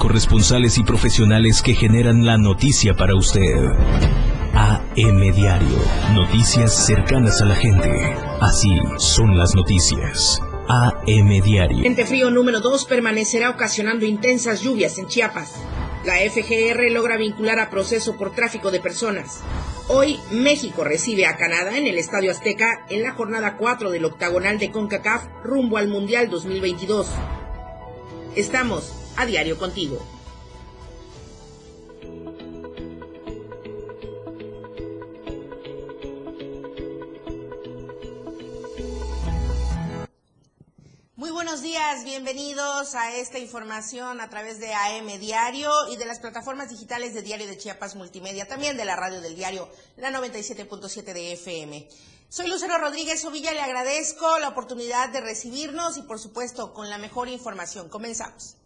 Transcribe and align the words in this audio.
corresponsales 0.00 0.78
y 0.78 0.82
profesionales 0.82 1.60
que 1.60 1.74
generan 1.74 2.24
la 2.24 2.38
noticia 2.38 2.94
para 2.94 3.14
usted. 3.14 3.54
AM 4.54 5.20
Diario. 5.34 5.78
Noticias 6.14 6.86
cercanas 6.86 7.42
a 7.42 7.44
la 7.44 7.54
gente. 7.54 8.16
Así 8.40 8.70
son 8.96 9.36
las 9.36 9.54
noticias. 9.54 10.40
AM 10.68 11.28
Diario. 11.44 11.80
Frente 11.80 12.06
frío 12.06 12.30
número 12.30 12.60
2 12.60 12.86
permanecerá 12.86 13.50
ocasionando 13.50 14.06
intensas 14.06 14.62
lluvias 14.62 14.96
en 14.96 15.06
Chiapas. 15.06 15.52
La 16.06 16.14
FGR 16.16 16.90
logra 16.90 17.18
vincular 17.18 17.58
a 17.58 17.68
proceso 17.68 18.16
por 18.16 18.34
tráfico 18.34 18.70
de 18.70 18.80
personas. 18.80 19.42
Hoy 19.88 20.18
México 20.30 20.82
recibe 20.82 21.26
a 21.26 21.36
Canadá 21.36 21.76
en 21.76 21.86
el 21.86 21.98
Estadio 21.98 22.30
Azteca 22.30 22.86
en 22.88 23.02
la 23.02 23.12
jornada 23.12 23.58
4 23.58 23.90
del 23.90 24.06
octagonal 24.06 24.58
de 24.58 24.70
CONCACAF 24.70 25.26
rumbo 25.44 25.76
al 25.76 25.88
Mundial 25.88 26.30
2022. 26.30 27.06
Estamos 28.34 28.99
a 29.16 29.26
diario 29.26 29.58
contigo. 29.58 29.98
Muy 41.16 41.30
buenos 41.30 41.60
días, 41.62 42.04
bienvenidos 42.04 42.94
a 42.94 43.14
esta 43.14 43.38
información 43.38 44.20
a 44.20 44.30
través 44.30 44.58
de 44.58 44.72
AM 44.72 45.06
Diario 45.18 45.70
y 45.90 45.96
de 45.96 46.06
las 46.06 46.18
plataformas 46.18 46.70
digitales 46.70 47.12
de 47.12 47.22
Diario 47.22 47.46
de 47.46 47.58
Chiapas 47.58 47.94
Multimedia, 47.94 48.48
también 48.48 48.76
de 48.76 48.84
la 48.84 48.96
radio 48.96 49.20
del 49.20 49.36
diario, 49.36 49.68
la 49.96 50.10
97.7 50.10 51.12
de 51.12 51.32
FM. 51.32 51.88
Soy 52.28 52.46
Lucero 52.48 52.78
Rodríguez 52.78 53.24
Ovilla, 53.24 53.52
le 53.52 53.60
agradezco 53.60 54.38
la 54.38 54.48
oportunidad 54.48 55.10
de 55.10 55.20
recibirnos 55.20 55.96
y 55.98 56.02
por 56.02 56.18
supuesto 56.18 56.72
con 56.72 56.88
la 56.88 56.96
mejor 56.96 57.28
información. 57.28 57.88
Comenzamos. 57.88 58.56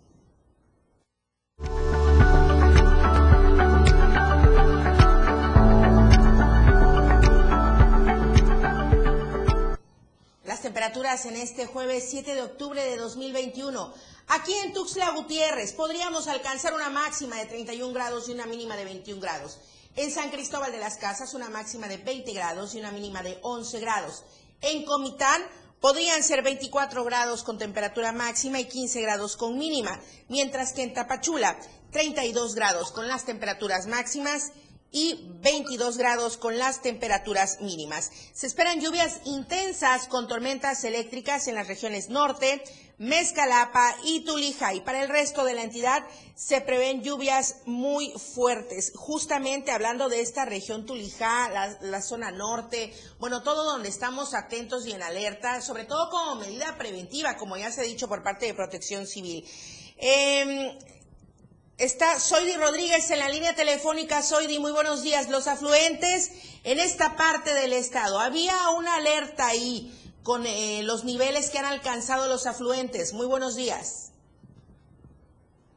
Temperaturas 10.65 11.27
en 11.27 11.37
este 11.37 11.67
jueves 11.67 12.07
7 12.09 12.35
de 12.35 12.41
octubre 12.41 12.83
de 12.83 12.97
2021. 12.97 13.93
Aquí 14.29 14.55
en 14.65 14.73
Tuxtla 14.73 15.11
Gutiérrez 15.11 15.75
podríamos 15.75 16.27
alcanzar 16.27 16.73
una 16.73 16.89
máxima 16.89 17.37
de 17.37 17.45
31 17.45 17.93
grados 17.93 18.31
y 18.31 18.33
una 18.33 18.47
mínima 18.47 18.75
de 18.75 18.87
21 18.87 19.21
grados. 19.21 19.59
En 19.95 20.11
San 20.11 20.31
Cristóbal 20.31 20.73
de 20.73 20.79
las 20.79 20.97
Casas 20.97 21.35
una 21.35 21.51
máxima 21.51 21.87
de 21.87 21.99
20 21.99 22.33
grados 22.33 22.75
y 22.75 22.79
una 22.79 22.93
mínima 22.93 23.23
de 23.23 23.39
11 23.43 23.79
grados. 23.81 24.25
En 24.63 24.87
Comitán 24.87 25.43
podrían 25.81 26.23
ser 26.23 26.43
24 26.43 27.05
grados 27.05 27.43
con 27.43 27.59
temperatura 27.59 28.13
máxima 28.13 28.59
y 28.59 28.65
15 28.65 29.03
grados 29.03 29.37
con 29.37 29.59
mínima, 29.59 30.01
mientras 30.29 30.73
que 30.73 30.83
en 30.83 30.95
Tapachula 30.95 31.59
32 31.93 32.55
grados 32.55 32.91
con 32.91 33.07
las 33.07 33.27
temperaturas 33.27 33.87
máximas 33.87 34.53
y 34.95 35.19
22 35.43 35.99
grados 35.99 36.37
con 36.37 36.57
las 36.57 36.81
temperaturas 36.81 37.61
mínimas. 37.61 38.13
Se 38.33 38.47
esperan 38.47 38.81
lluvias 38.81 39.21
intensas 39.25 40.07
con 40.07 40.29
tormentas 40.29 40.85
eléctricas 40.85 41.49
en 41.49 41.57
las 41.57 41.67
regiones 41.67 42.11
norte, 42.11 42.63
Mezcalapa 42.99 43.97
y 44.05 44.21
Tulija. 44.21 44.73
Y 44.73 44.83
para 44.83 45.03
el 45.03 45.09
resto 45.09 45.45
de 45.45 45.55
la 45.55 45.65
entidad 45.65 46.07
se 46.37 46.61
prevén 46.61 47.03
lluvias 47.03 47.57
muy 47.67 48.13
fuertes. 48.13 48.93
Justamente 48.95 49.73
hablando 49.73 50.09
de 50.09 50.21
esta 50.21 50.45
región 50.45 50.87
Tulija, 50.87 51.77
la, 51.81 52.01
zona 52.01 52.31
norte, 52.31 52.95
bueno, 53.19 53.43
todo 53.43 53.65
donde 53.65 53.89
estamos 53.89 54.33
atentos 54.33 54.87
y 54.87 54.93
en 54.93 55.03
alerta, 55.03 55.61
sobre 55.61 55.87
todo 55.87 56.09
como 56.09 56.37
medida 56.37 56.79
preventiva, 56.79 57.37
como 57.37 57.57
ya 57.57 57.73
se 57.73 57.81
ha 57.81 57.85
dicho 57.85 58.09
por 58.09 58.23
parte 58.23 58.47
de 58.47 58.55
Protección 58.55 59.09
Civil. 59.09 59.45
Em, 59.97 60.79
Está 61.79 62.21
Soidi 62.21 62.55
Rodríguez 62.57 63.11
en 63.11 63.19
la 63.19 63.29
línea 63.29 63.55
telefónica. 63.57 64.23
Soidi, 64.23 64.61
muy 64.61 64.71
buenos 64.71 65.03
días. 65.03 65.29
Los 65.29 65.49
afluentes 65.49 66.61
en 66.63 66.79
esta 66.79 67.17
parte 67.17 67.53
del 67.53 67.73
estado. 67.73 68.21
Había 68.21 68.55
una 68.79 68.95
alerta 68.95 69.49
ahí 69.49 69.93
con 70.23 70.47
eh, 70.47 70.83
los 70.85 71.05
niveles 71.05 71.51
que 71.51 71.59
han 71.59 71.65
alcanzado 71.65 72.29
los 72.29 72.47
afluentes. 72.47 73.13
Muy 73.13 73.27
buenos 73.27 73.57
días. 73.57 74.13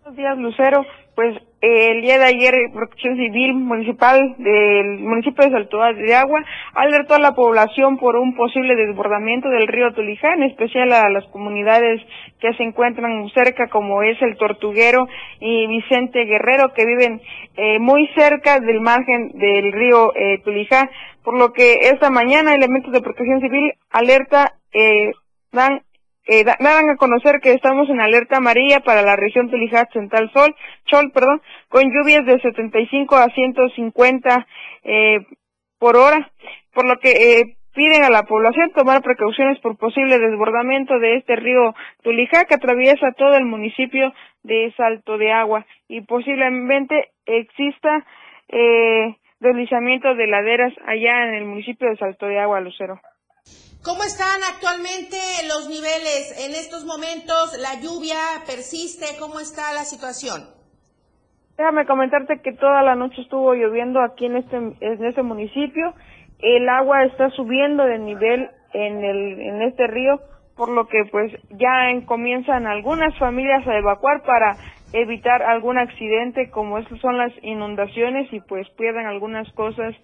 Buenos 0.04 0.18
días, 0.18 0.38
Lucero. 0.38 0.86
Pues 1.16 1.36
el 1.60 2.02
día 2.02 2.20
de 2.20 2.26
ayer, 2.26 2.54
Protección 2.72 3.16
Civil 3.18 3.56
Municipal 3.56 4.36
del 4.38 5.00
municipio 5.00 5.44
de 5.44 5.52
Salto 5.52 5.80
de 5.80 6.16
Agua 6.16 6.44
alertó 6.74 7.16
a 7.16 7.20
la 7.20 7.34
población 7.34 7.98
por 7.98 8.16
un 8.16 8.36
posible 8.36 8.76
desbordamiento 8.76 9.50
del 9.50 9.68
río 9.68 9.92
Tulijá, 9.94 10.34
en 10.34 10.44
especial 10.44 10.94
a 10.94 11.10
las 11.10 11.26
comunidades 11.28 12.02
que 12.40 12.54
se 12.54 12.64
encuentran 12.64 13.28
cerca, 13.34 13.70
como 13.70 14.04
es 14.04 14.22
el 14.22 14.38
Tortuguero 14.38 15.08
y 15.40 15.66
Vicente 15.68 16.26
Guerrero, 16.26 16.74
que 16.76 16.86
viven 16.86 17.22
eh, 17.56 17.80
muy 17.80 18.08
cerca 18.16 18.60
del 18.60 18.80
margen 18.80 19.32
del 19.34 19.72
río 19.72 20.14
eh, 20.16 20.40
Tulijá, 20.44 20.90
por 21.24 21.40
lo 21.40 21.54
que 21.54 21.74
esta 21.82 22.12
mañana 22.12 22.54
elementos 22.54 22.94
de 22.94 23.02
Protección 23.02 23.42
Civil 23.42 23.74
alerta 23.90 24.54
eh, 24.74 25.12
dan 25.52 25.82
eh, 26.28 26.44
dan 26.44 26.90
a 26.90 26.98
conocer 26.98 27.40
que 27.42 27.54
estamos 27.54 27.90
en 27.90 28.02
alerta 28.02 28.38
amarilla 28.38 28.82
para 28.82 29.02
la 29.02 29.16
región 29.16 29.50
Tulijá 29.50 29.88
Central 29.94 30.30
Sol, 30.34 30.56
Chol, 30.86 31.12
perdón, 31.12 31.42
con 31.70 31.84
lluvias 31.84 32.26
de 32.26 32.40
75 32.40 33.16
a 33.16 33.30
150 33.30 34.48
eh, 34.84 35.20
por 35.80 35.96
hora, 35.96 36.32
por 36.74 36.88
lo 36.88 36.98
que 36.98 37.12
eh, 37.12 37.58
piden 37.74 38.04
a 38.04 38.10
la 38.10 38.24
población 38.24 38.72
tomar 38.74 39.02
precauciones 39.04 39.60
por 39.60 39.78
posible 39.78 40.20
desbordamiento 40.20 41.00
de 41.00 41.18
este 41.18 41.36
río 41.36 41.76
Tulijá 42.02 42.46
que 42.46 42.56
atraviesa 42.56 43.12
todo 43.12 43.38
el 43.38 43.46
municipio 43.46 44.14
de 44.44 44.74
Salto 44.76 45.18
de 45.18 45.32
Agua 45.32 45.66
y 45.88 46.02
posiblemente 46.02 47.12
exista 47.26 48.06
eh, 48.50 49.16
deslizamiento 49.40 50.16
de 50.16 50.28
laderas 50.28 50.74
allá 50.86 51.28
en 51.28 51.36
el 51.36 51.46
municipio 51.46 51.90
de 51.90 51.98
Salto 51.98 52.26
de 52.26 52.40
Agua, 52.40 52.62
Lucero. 52.62 53.00
¿Cómo 53.88 54.04
están 54.04 54.44
actualmente 54.44 55.16
los 55.48 55.70
niveles 55.70 56.36
en 56.44 56.52
estos 56.52 56.84
momentos? 56.84 57.56
¿La 57.56 57.80
lluvia 57.80 58.20
persiste? 58.46 59.16
¿Cómo 59.18 59.40
está 59.40 59.72
la 59.72 59.88
situación? 59.88 60.44
Déjame 61.56 61.86
comentarte 61.86 62.42
que 62.44 62.52
toda 62.52 62.82
la 62.84 62.96
noche 62.96 63.22
estuvo 63.22 63.54
lloviendo 63.54 64.02
aquí 64.02 64.26
en 64.26 64.36
este, 64.36 64.58
en 64.58 65.06
este 65.06 65.24
municipio. 65.24 65.94
El 66.40 66.68
agua 66.68 67.06
está 67.06 67.30
subiendo 67.30 67.86
de 67.86 67.98
nivel 67.98 68.50
en, 68.74 69.06
el, 69.06 69.40
en 69.40 69.62
este 69.62 69.88
río, 69.88 70.20
por 70.58 70.68
lo 70.68 70.90
que 70.90 71.06
pues 71.10 71.32
ya 71.52 71.88
comienzan 72.06 72.68
algunas 72.68 73.18
familias 73.18 73.66
a 73.66 73.78
evacuar 73.78 74.22
para 74.24 74.58
evitar 74.92 75.42
algún 75.44 75.78
accidente 75.78 76.52
como 76.52 76.78
estas 76.78 77.00
son 77.00 77.18
las 77.18 77.32
inundaciones 77.42 78.28
y 78.34 78.42
pues 78.42 78.68
pierdan 78.72 79.06
algunas 79.06 79.50
cosas 79.54 79.96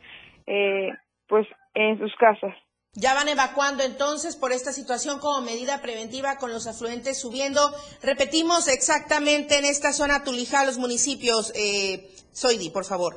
eh, 0.47 0.89
pues 1.27 1.45
en 1.73 1.99
sus 1.99 2.15
casas. 2.15 2.55
Ya 2.95 3.15
van 3.15 3.27
evacuando 3.27 3.83
entonces 3.83 4.35
por 4.35 4.51
esta 4.51 4.71
situación 4.71 5.19
como 5.19 5.41
medida 5.41 5.81
preventiva 5.81 6.37
con 6.37 6.51
los 6.51 6.67
afluentes 6.67 7.19
subiendo. 7.19 7.59
Repetimos 8.03 8.67
exactamente 8.67 9.57
en 9.57 9.65
esta 9.65 9.93
zona 9.93 10.23
Tulijá 10.23 10.63
los 10.63 10.77
municipios. 10.77 11.51
Eh, 11.57 12.05
Soidi, 12.31 12.69
por 12.69 12.85
favor. 12.85 13.15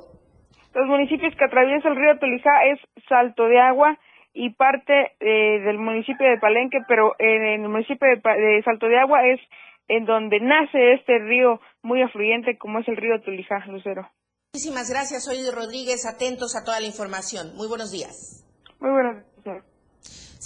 Los 0.74 0.86
municipios 0.86 1.34
que 1.36 1.44
atraviesa 1.44 1.88
el 1.88 1.96
río 1.96 2.18
Tulijá 2.18 2.52
es 2.72 2.80
Salto 3.06 3.44
de 3.44 3.60
Agua 3.60 3.98
y 4.32 4.50
parte 4.50 5.12
eh, 5.20 5.60
del 5.60 5.78
municipio 5.78 6.26
de 6.26 6.38
Palenque, 6.38 6.78
pero 6.88 7.12
en 7.18 7.64
el 7.64 7.68
municipio 7.68 8.08
de, 8.08 8.62
Salto 8.64 8.86
de 8.86 8.98
Agua 8.98 9.26
es 9.26 9.40
en 9.88 10.04
donde 10.04 10.40
nace 10.40 10.94
este 10.94 11.18
río 11.18 11.60
muy 11.82 12.02
afluyente 12.02 12.56
como 12.56 12.80
es 12.80 12.88
el 12.88 12.96
río 12.96 13.20
Tulijá, 13.22 13.64
Lucero. 13.68 14.10
Muchísimas 14.54 14.90
gracias, 14.90 15.24
Soidi 15.24 15.50
Rodríguez. 15.50 16.06
Atentos 16.06 16.56
a 16.56 16.64
toda 16.64 16.80
la 16.80 16.86
información. 16.86 17.54
Muy 17.56 17.68
buenos 17.68 17.90
días. 17.92 18.42
Muy 18.80 18.90
buenos 18.90 19.16
días. 19.16 19.35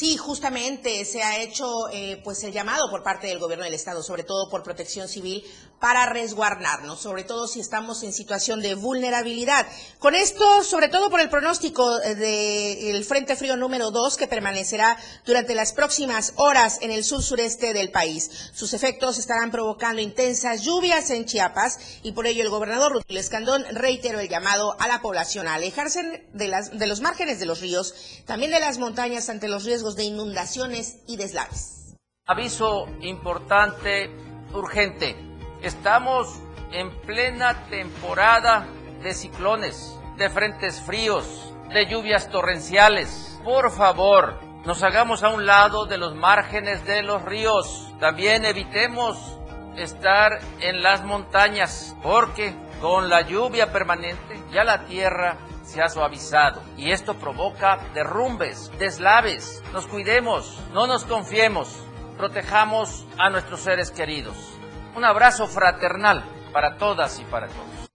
Sí, 0.01 0.17
justamente 0.17 1.05
se 1.05 1.23
ha 1.23 1.43
hecho 1.43 1.91
eh, 1.93 2.23
pues 2.25 2.43
el 2.45 2.53
llamado 2.53 2.89
por 2.91 3.03
parte 3.03 3.27
del 3.27 3.39
gobierno 3.39 3.67
del 3.67 3.75
estado, 3.75 4.03
sobre 4.03 4.25
todo 4.25 4.49
por 4.49 4.63
Protección 4.63 5.09
Civil, 5.09 5.45
para 5.81 6.05
resguardarnos, 6.07 7.01
sobre 7.01 7.25
todo 7.25 7.49
si 7.49 7.59
estamos 7.59 8.03
en 8.03 8.13
situación 8.13 8.61
de 8.61 8.75
vulnerabilidad. 8.75 9.67
Con 9.99 10.15
esto, 10.15 10.63
sobre 10.63 10.89
todo 10.89 11.09
por 11.09 11.21
el 11.21 11.31
pronóstico 11.31 11.99
del 11.99 13.03
Frente 13.05 13.35
Frío 13.35 13.57
número 13.57 13.91
2 13.91 14.19
que 14.19 14.29
permanecerá 14.29 14.99
durante 15.25 15.55
las 15.55 15.73
próximas 15.73 16.35
horas 16.37 16.79
en 16.83 16.91
el 16.91 17.03
sur 17.03 17.23
sureste 17.23 17.73
del 17.73 17.91
país. 17.91 18.51
Sus 18.53 18.75
efectos 18.75 19.19
estarán 19.19 19.51
provocando 19.51 20.03
intensas 20.03 20.63
lluvias 20.63 21.11
en 21.11 21.25
Chiapas 21.25 21.79
y 22.03 22.13
por 22.13 22.27
ello 22.27 22.43
el 22.43 22.51
gobernador 22.51 22.93
Rutil 22.93 23.17
Escandón 23.17 23.65
reiteró 23.73 24.21
el 24.21 24.29
llamado 24.29 24.77
a 24.79 24.87
la 24.87 25.01
población 25.01 25.49
a 25.49 25.55
alejarse 25.55 26.27
de, 26.35 26.69
de 26.73 26.87
los 26.87 27.01
márgenes 27.01 27.41
de 27.41 27.47
los 27.47 27.61
ríos, 27.61 27.95
también 28.27 28.51
de 28.51 28.61
las 28.61 28.79
montañas 28.79 29.31
ante 29.31 29.49
los 29.49 29.65
riesgos 29.65 29.97
de 29.97 30.05
inundaciones 30.05 30.99
y 31.07 31.17
deslaves. 31.17 31.95
Aviso 32.27 32.87
importante, 33.01 34.11
urgente 34.53 35.30
Estamos 35.63 36.41
en 36.73 36.91
plena 37.03 37.67
temporada 37.69 38.67
de 39.03 39.13
ciclones, 39.13 39.99
de 40.17 40.31
frentes 40.31 40.81
fríos, 40.81 41.53
de 41.69 41.85
lluvias 41.85 42.31
torrenciales. 42.31 43.39
Por 43.45 43.71
favor, 43.71 44.41
nos 44.65 44.83
hagamos 44.83 45.23
a 45.23 45.29
un 45.29 45.45
lado 45.45 45.85
de 45.85 45.99
los 45.99 46.15
márgenes 46.15 46.87
de 46.87 47.03
los 47.03 47.23
ríos. 47.23 47.93
También 48.01 48.47
evitemos 48.47 49.39
estar 49.77 50.41
en 50.61 50.83
las 50.83 51.05
montañas 51.05 51.95
porque 52.03 52.55
con 52.81 53.11
la 53.11 53.21
lluvia 53.21 53.71
permanente 53.71 54.43
ya 54.51 54.65
la 54.65 54.87
tierra 54.87 55.37
se 55.63 55.83
ha 55.83 55.91
suavizado 55.91 56.63
y 56.79 56.91
esto 56.91 57.17
provoca 57.17 57.81
derrumbes, 57.93 58.73
deslaves. 58.79 59.63
Nos 59.75 59.87
cuidemos, 59.87 60.59
no 60.73 60.87
nos 60.87 61.05
confiemos, 61.05 61.85
protejamos 62.17 63.07
a 63.19 63.29
nuestros 63.29 63.61
seres 63.61 63.91
queridos. 63.91 64.60
Un 64.97 65.05
abrazo 65.05 65.47
fraternal 65.47 66.25
para 66.53 66.77
todas 66.77 67.19
y 67.21 67.25
para 67.25 67.47
todos. 67.47 67.91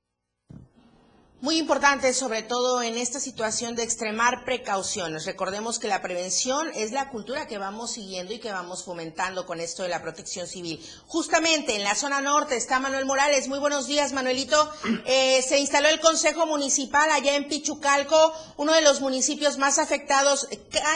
Muy 1.41 1.59
importante, 1.59 2.11
sobre 2.13 2.41
todo 2.41 2.81
en 2.81 2.97
esta 2.97 3.19
situación 3.19 3.75
de 3.75 3.83
extremar 3.83 4.45
precauciones. 4.45 5.25
Recordemos 5.25 5.77
que 5.77 5.87
la 5.87 6.01
prevención 6.01 6.71
es 6.73 6.91
la 6.91 7.09
cultura 7.09 7.45
que 7.45 7.59
vamos 7.59 7.91
siguiendo 7.91 8.33
y 8.33 8.39
que 8.39 8.51
vamos 8.51 8.83
fomentando 8.83 9.45
con 9.45 9.59
esto 9.59 9.83
de 9.83 9.89
la 9.89 10.01
protección 10.01 10.47
civil. 10.47 10.83
Justamente 11.05 11.75
en 11.75 11.83
la 11.83 11.93
zona 11.93 12.19
norte 12.19 12.55
está 12.55 12.79
Manuel 12.79 13.05
Morales. 13.05 13.47
Muy 13.47 13.59
buenos 13.59 13.85
días, 13.85 14.13
Manuelito. 14.13 14.71
Eh, 15.07 15.43
se 15.43 15.59
instaló 15.59 15.89
el 15.89 15.99
Consejo 15.99 16.47
Municipal 16.47 17.11
allá 17.11 17.35
en 17.35 17.47
Pichucalco, 17.47 18.33
uno 18.57 18.73
de 18.73 18.81
los 18.81 19.01
municipios 19.01 19.59
más 19.59 19.77
afectados 19.77 20.47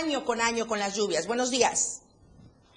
año 0.01 0.25
con 0.25 0.41
año 0.41 0.65
con 0.65 0.79
las 0.79 0.95
lluvias. 0.95 1.27
Buenos 1.27 1.51
días. 1.51 2.01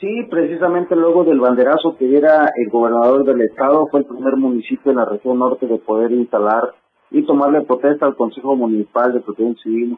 Sí, 0.03 0.25
precisamente 0.29 0.97
luego 0.97 1.23
del 1.23 1.39
banderazo 1.39 1.97
que 1.97 2.17
era 2.17 2.51
el 2.57 2.69
gobernador 2.71 3.25
del 3.25 3.41
estado, 3.43 3.87
fue 3.87 4.01
el 4.01 4.07
primer 4.07 4.35
municipio 4.37 4.91
en 4.91 4.97
la 4.97 5.05
región 5.05 5.39
norte 5.39 5.69
de 5.69 5.79
poder 5.79 6.11
instalar 6.11 6.75
y 7.13 7.23
tomarle 7.23 7.61
protesta 7.61 8.07
al 8.07 8.17
Consejo 8.17 8.57
Municipal 8.57 9.13
de 9.13 9.21
Protección 9.21 9.55
Civil 9.63 9.97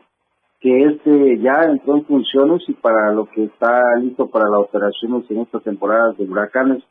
que 0.61 0.85
este 0.85 1.39
ya 1.39 1.63
entró 1.65 1.97
en 1.97 2.05
funciones 2.05 2.63
y 2.69 2.75
para 2.75 3.15
lo 3.15 3.25
que 3.31 3.45
está 3.45 3.81
listo 3.99 4.29
para 4.29 4.51
las 4.51 4.61
operaciones 4.61 5.25
en 5.31 5.41
estas 5.41 5.63
temporadas 5.63 6.19
de 6.19 6.25
huracanes. 6.25 6.85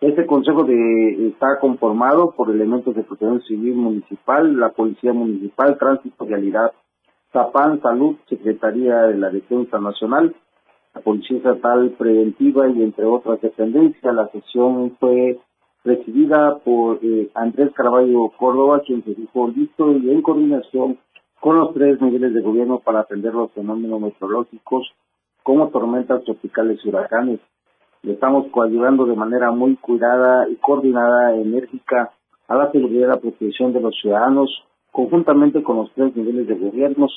Este 0.00 0.24
consejo 0.24 0.62
de, 0.62 1.30
está 1.30 1.58
conformado 1.58 2.32
por 2.36 2.48
elementos 2.48 2.94
de 2.94 3.02
protección 3.02 3.42
civil 3.42 3.74
municipal, 3.74 4.56
la 4.56 4.68
policía 4.68 5.12
municipal, 5.12 5.76
tránsito, 5.78 6.26
realidad, 6.26 6.70
Zapán, 7.32 7.80
salud, 7.82 8.18
secretaría 8.28 9.02
de 9.02 9.16
la 9.16 9.30
defensa 9.30 9.80
nacional, 9.80 10.36
la 10.94 11.00
policía 11.00 11.38
estatal 11.38 11.90
preventiva 11.98 12.68
y 12.68 12.82
entre 12.82 13.04
otras 13.04 13.40
dependencias. 13.40 14.14
La 14.14 14.28
sesión 14.28 14.96
fue 14.98 15.38
recibida 15.84 16.58
por 16.58 16.98
eh, 17.02 17.30
Andrés 17.34 17.72
Carballo 17.74 18.30
Córdoba, 18.38 18.82
quien 18.86 19.02
se 19.04 19.14
dijo 19.14 19.48
listo 19.48 19.92
y 19.92 20.10
en 20.10 20.22
coordinación 20.22 20.98
con 21.40 21.58
los 21.58 21.74
tres 21.74 22.00
niveles 22.00 22.34
de 22.34 22.40
gobierno 22.40 22.78
para 22.78 23.00
atender 23.00 23.34
los 23.34 23.50
fenómenos 23.52 24.00
meteorológicos 24.00 24.92
como 25.42 25.68
tormentas 25.70 26.22
tropicales 26.24 26.78
y 26.84 26.88
huracanes. 26.88 27.40
Estamos 28.04 28.46
coayudando 28.50 29.06
de 29.06 29.16
manera 29.16 29.50
muy 29.50 29.76
cuidada 29.76 30.48
y 30.48 30.56
coordinada, 30.56 31.34
enérgica, 31.34 32.12
a 32.48 32.56
la 32.56 32.70
seguridad 32.70 33.06
y 33.06 33.10
la 33.10 33.20
protección 33.20 33.72
de 33.72 33.80
los 33.80 33.94
ciudadanos, 34.00 34.50
conjuntamente 34.90 35.62
con 35.62 35.76
los 35.76 35.92
tres 35.94 36.14
niveles 36.14 36.46
de 36.46 36.54
gobiernos. 36.54 37.12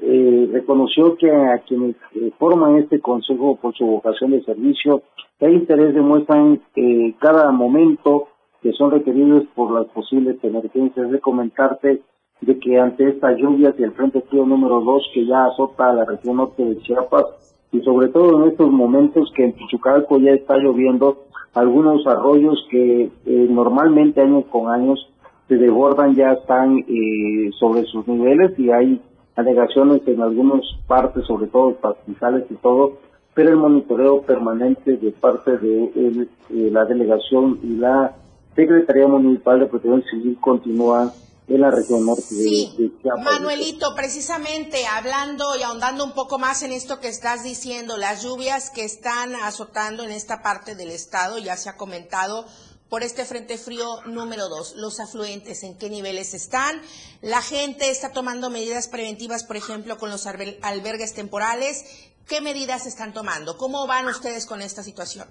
Eh, 0.00 0.48
reconoció 0.52 1.16
que 1.16 1.30
a 1.30 1.58
quienes 1.66 1.96
forman 2.38 2.76
este 2.76 3.00
consejo 3.00 3.56
por 3.56 3.74
su 3.74 3.84
vocación 3.84 4.30
de 4.30 4.42
servicio 4.42 5.02
¿Qué 5.38 5.48
interés 5.52 5.94
demuestran 5.94 6.60
eh, 6.74 7.14
cada 7.20 7.52
momento 7.52 8.26
que 8.60 8.72
son 8.72 8.90
requeridos 8.90 9.44
por 9.54 9.70
las 9.70 9.86
posibles 9.86 10.36
emergencias? 10.42 11.12
De 11.12 11.20
comentarte 11.20 12.02
de 12.40 12.58
que 12.58 12.80
ante 12.80 13.08
estas 13.08 13.38
lluvias 13.38 13.74
y 13.78 13.84
el 13.84 13.92
Frente 13.92 14.20
Frío 14.22 14.44
número 14.44 14.80
2 14.80 15.10
que 15.14 15.26
ya 15.26 15.44
azota 15.44 15.90
a 15.90 15.92
la 15.92 16.04
región 16.04 16.38
norte 16.38 16.64
de 16.64 16.78
Chiapas 16.78 17.56
y 17.70 17.80
sobre 17.82 18.08
todo 18.08 18.42
en 18.42 18.50
estos 18.50 18.68
momentos 18.68 19.30
que 19.36 19.44
en 19.44 19.52
Pichucalco 19.52 20.18
ya 20.18 20.32
está 20.32 20.56
lloviendo, 20.56 21.26
algunos 21.54 22.04
arroyos 22.08 22.66
que 22.68 23.02
eh, 23.04 23.46
normalmente 23.48 24.20
años 24.20 24.44
con 24.50 24.68
años 24.68 24.98
se 25.46 25.56
desbordan 25.56 26.16
ya 26.16 26.32
están 26.32 26.78
eh, 26.78 27.50
sobre 27.60 27.84
sus 27.84 28.08
niveles 28.08 28.58
y 28.58 28.70
hay 28.70 29.00
alegaciones 29.38 30.02
en 30.06 30.20
algunas 30.20 30.62
partes, 30.88 31.24
sobre 31.26 31.46
todo 31.46 31.76
pastizales 31.76 32.44
y 32.50 32.54
todo, 32.56 32.98
pero 33.34 33.50
el 33.50 33.56
monitoreo 33.56 34.22
permanente 34.22 34.96
de 34.96 35.12
parte 35.12 35.56
de 35.58 35.84
eh, 35.94 36.70
la 36.72 36.84
delegación 36.84 37.60
y 37.62 37.76
la 37.76 38.16
Secretaría 38.56 39.06
Municipal 39.06 39.60
de 39.60 39.66
Protección 39.66 40.02
Civil 40.10 40.38
continúa 40.40 41.12
en 41.46 41.60
la 41.60 41.70
región 41.70 42.04
norte 42.04 42.34
de, 42.34 42.90
Chiapas. 43.00 43.24
Manuelito, 43.24 43.94
precisamente 43.94 44.86
hablando 44.86 45.56
y 45.56 45.62
ahondando 45.62 46.04
un 46.04 46.12
poco 46.12 46.40
más 46.40 46.62
en 46.62 46.72
esto 46.72 46.98
que 46.98 47.08
estás 47.08 47.44
diciendo, 47.44 47.96
las 47.96 48.24
lluvias 48.24 48.70
que 48.70 48.84
están 48.84 49.36
azotando 49.36 50.02
en 50.02 50.10
esta 50.10 50.42
parte 50.42 50.74
del 50.74 50.90
estado, 50.90 51.38
ya 51.38 51.56
se 51.56 51.70
ha 51.70 51.76
comentado, 51.76 52.44
por 52.88 53.02
este 53.02 53.24
frente 53.24 53.58
frío 53.58 53.86
número 54.06 54.48
dos, 54.48 54.74
los 54.76 55.00
afluentes, 55.00 55.62
en 55.62 55.76
qué 55.76 55.90
niveles 55.90 56.34
están. 56.34 56.80
La 57.22 57.42
gente 57.42 57.90
está 57.90 58.12
tomando 58.12 58.50
medidas 58.50 58.88
preventivas, 58.88 59.44
por 59.44 59.56
ejemplo, 59.56 59.98
con 59.98 60.10
los 60.10 60.26
albergues 60.26 61.14
temporales 61.14 62.08
¿Qué 62.28 62.42
medidas 62.42 62.86
están 62.86 63.14
tomando? 63.14 63.56
¿Cómo 63.56 63.86
van 63.86 64.04
ustedes 64.04 64.46
con 64.46 64.60
esta 64.60 64.82
situación? 64.82 65.26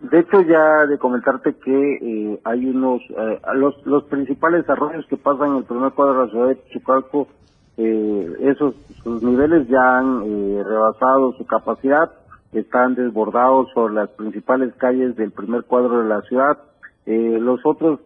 De 0.00 0.18
hecho, 0.18 0.40
ya 0.40 0.86
de 0.86 0.98
comentarte 0.98 1.54
que 1.54 1.94
eh, 2.02 2.40
hay 2.42 2.66
unos, 2.66 3.00
eh, 3.10 3.40
los, 3.54 3.76
los 3.86 4.02
principales 4.04 4.68
arroyos 4.68 5.06
que 5.06 5.16
pasan 5.16 5.52
en 5.52 5.56
el 5.58 5.64
primer 5.64 5.92
cuadro 5.92 6.14
de 6.14 6.26
la 6.26 6.30
ciudad 6.32 6.48
de 6.48 6.64
Chucalco, 6.72 7.28
eh, 7.76 8.36
esos 8.40 8.74
sus 9.04 9.22
niveles 9.22 9.68
ya 9.68 9.98
han 9.98 10.24
rebasado 10.64 11.32
su 11.34 11.46
capacidad, 11.46 12.10
están 12.52 12.96
desbordados 12.96 13.68
sobre 13.72 13.94
las 13.94 14.10
principales 14.10 14.74
calles 14.74 15.14
del 15.14 15.30
primer 15.30 15.62
cuadro 15.62 16.02
de 16.02 16.08
la 16.08 16.22
ciudad. 16.22 16.58
Los 17.06 17.60
otros 17.64 18.00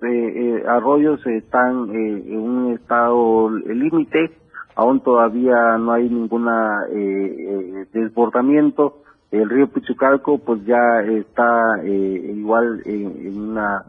arroyos 0.67 1.25
están 1.27 1.91
en 1.95 2.39
un 2.39 2.73
estado 2.73 3.51
límite, 3.51 4.33
aún 4.77 5.01
todavía 5.01 5.79
no 5.79 5.93
hay 5.93 6.09
ninguna 6.09 6.87
eh, 6.93 6.95
eh, 6.95 7.87
desbordamiento. 7.93 9.03
El 9.31 9.51
río 9.51 9.69
Pichucalco 9.69 10.39
pues 10.39 10.65
ya 10.65 11.01
está 11.01 11.81
eh, 11.83 12.35
igual 12.37 12.83
en, 12.85 13.39
una, 13.39 13.85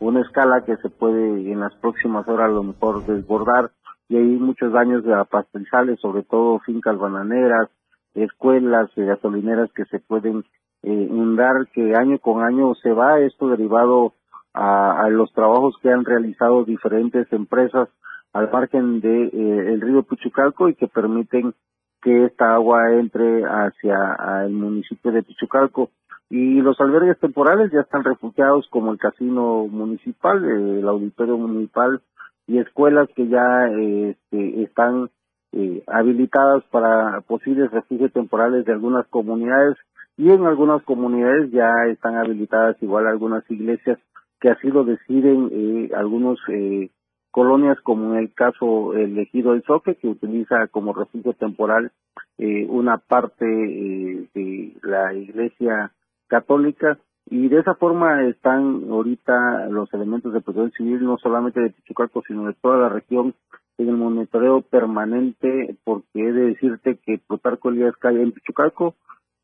una 0.00 0.20
escala 0.22 0.64
que 0.64 0.76
se 0.78 0.88
puede 0.88 1.52
en 1.52 1.60
las 1.60 1.74
próximas 1.76 2.26
horas 2.26 2.48
a 2.48 2.52
lo 2.52 2.64
mejor 2.64 3.04
desbordar. 3.06 3.70
Y 4.08 4.16
hay 4.16 4.24
muchos 4.24 4.72
daños 4.72 5.04
de 5.04 5.14
pastizales, 5.30 6.00
sobre 6.00 6.24
todo 6.24 6.58
fincas 6.60 6.98
bananeras, 6.98 7.68
escuelas, 8.14 8.90
gasolineras 8.96 9.70
que 9.72 9.84
se 9.84 10.00
pueden 10.00 10.42
inundar, 10.82 11.68
que 11.72 11.94
año 11.94 12.18
con 12.18 12.42
año 12.42 12.74
se 12.74 12.90
va. 12.92 13.20
Esto 13.20 13.48
derivado 13.48 14.14
a, 14.54 15.08
los 15.10 15.32
trabajos 15.32 15.76
que 15.82 15.90
han 15.90 16.04
realizado 16.04 16.64
diferentes 16.64 17.32
empresas 17.32 17.88
al 18.32 18.50
margen 18.50 19.00
de 19.00 19.24
eh, 19.24 19.72
el 19.72 19.80
río 19.80 20.02
Pichucalco 20.02 20.68
y 20.68 20.74
que 20.74 20.88
permiten 20.88 21.54
que 22.02 22.24
esta 22.24 22.54
agua 22.54 22.94
entre 22.94 23.42
hacia 23.44 24.16
el 24.44 24.52
municipio 24.52 25.12
de 25.12 25.22
Pichucalco. 25.22 25.90
Y 26.30 26.60
los 26.60 26.80
albergues 26.80 27.18
temporales 27.18 27.72
ya 27.72 27.80
están 27.80 28.04
refugiados 28.04 28.66
como 28.70 28.92
el 28.92 28.98
casino 28.98 29.66
municipal, 29.68 30.44
el 30.44 30.86
auditorio 30.86 31.36
municipal 31.36 32.00
y 32.46 32.58
escuelas 32.58 33.08
que 33.16 33.28
ya 33.28 33.66
este, 33.68 34.62
están 34.62 35.10
eh, 35.52 35.82
habilitadas 35.88 36.62
para 36.70 37.20
posibles 37.22 37.72
refugios 37.72 38.12
temporales 38.12 38.64
de 38.64 38.72
algunas 38.72 39.06
comunidades 39.08 39.76
y 40.16 40.30
en 40.30 40.46
algunas 40.46 40.82
comunidades 40.84 41.50
ya 41.50 41.70
están 41.88 42.16
habilitadas 42.16 42.80
igual 42.82 43.06
algunas 43.06 43.48
iglesias 43.50 43.98
que 44.40 44.50
así 44.50 44.68
lo 44.68 44.84
deciden 44.84 45.50
eh, 45.52 45.90
algunos 45.94 46.38
eh, 46.48 46.90
colonias 47.30 47.78
como 47.82 48.12
en 48.12 48.20
el 48.20 48.34
caso 48.34 48.94
elegido 48.94 49.52
el 49.54 49.62
Soque, 49.64 49.94
que 49.96 50.08
utiliza 50.08 50.66
como 50.68 50.92
refugio 50.92 51.32
temporal 51.34 51.92
eh, 52.38 52.66
una 52.68 52.98
parte 52.98 53.44
eh, 53.46 54.28
de 54.34 54.72
la 54.82 55.14
Iglesia 55.14 55.92
Católica. 56.26 56.98
Y 57.26 57.48
de 57.48 57.60
esa 57.60 57.74
forma 57.74 58.26
están 58.26 58.86
ahorita 58.90 59.68
los 59.68 59.92
elementos 59.94 60.32
de 60.32 60.40
protección 60.40 60.72
civil 60.72 61.04
no 61.04 61.16
solamente 61.18 61.60
de 61.60 61.70
Pichucalco 61.70 62.22
sino 62.26 62.46
de 62.46 62.54
toda 62.54 62.78
la 62.78 62.88
región 62.88 63.34
en 63.78 63.88
el 63.88 63.96
monitoreo 63.96 64.62
permanente 64.62 65.76
porque 65.84 66.06
he 66.14 66.32
de 66.32 66.46
decirte 66.46 66.98
que 67.04 67.18
Plutarco 67.18 67.68
Elías 67.68 67.96
Calle 67.98 68.22
en 68.22 68.32
Pichucalco 68.32 68.96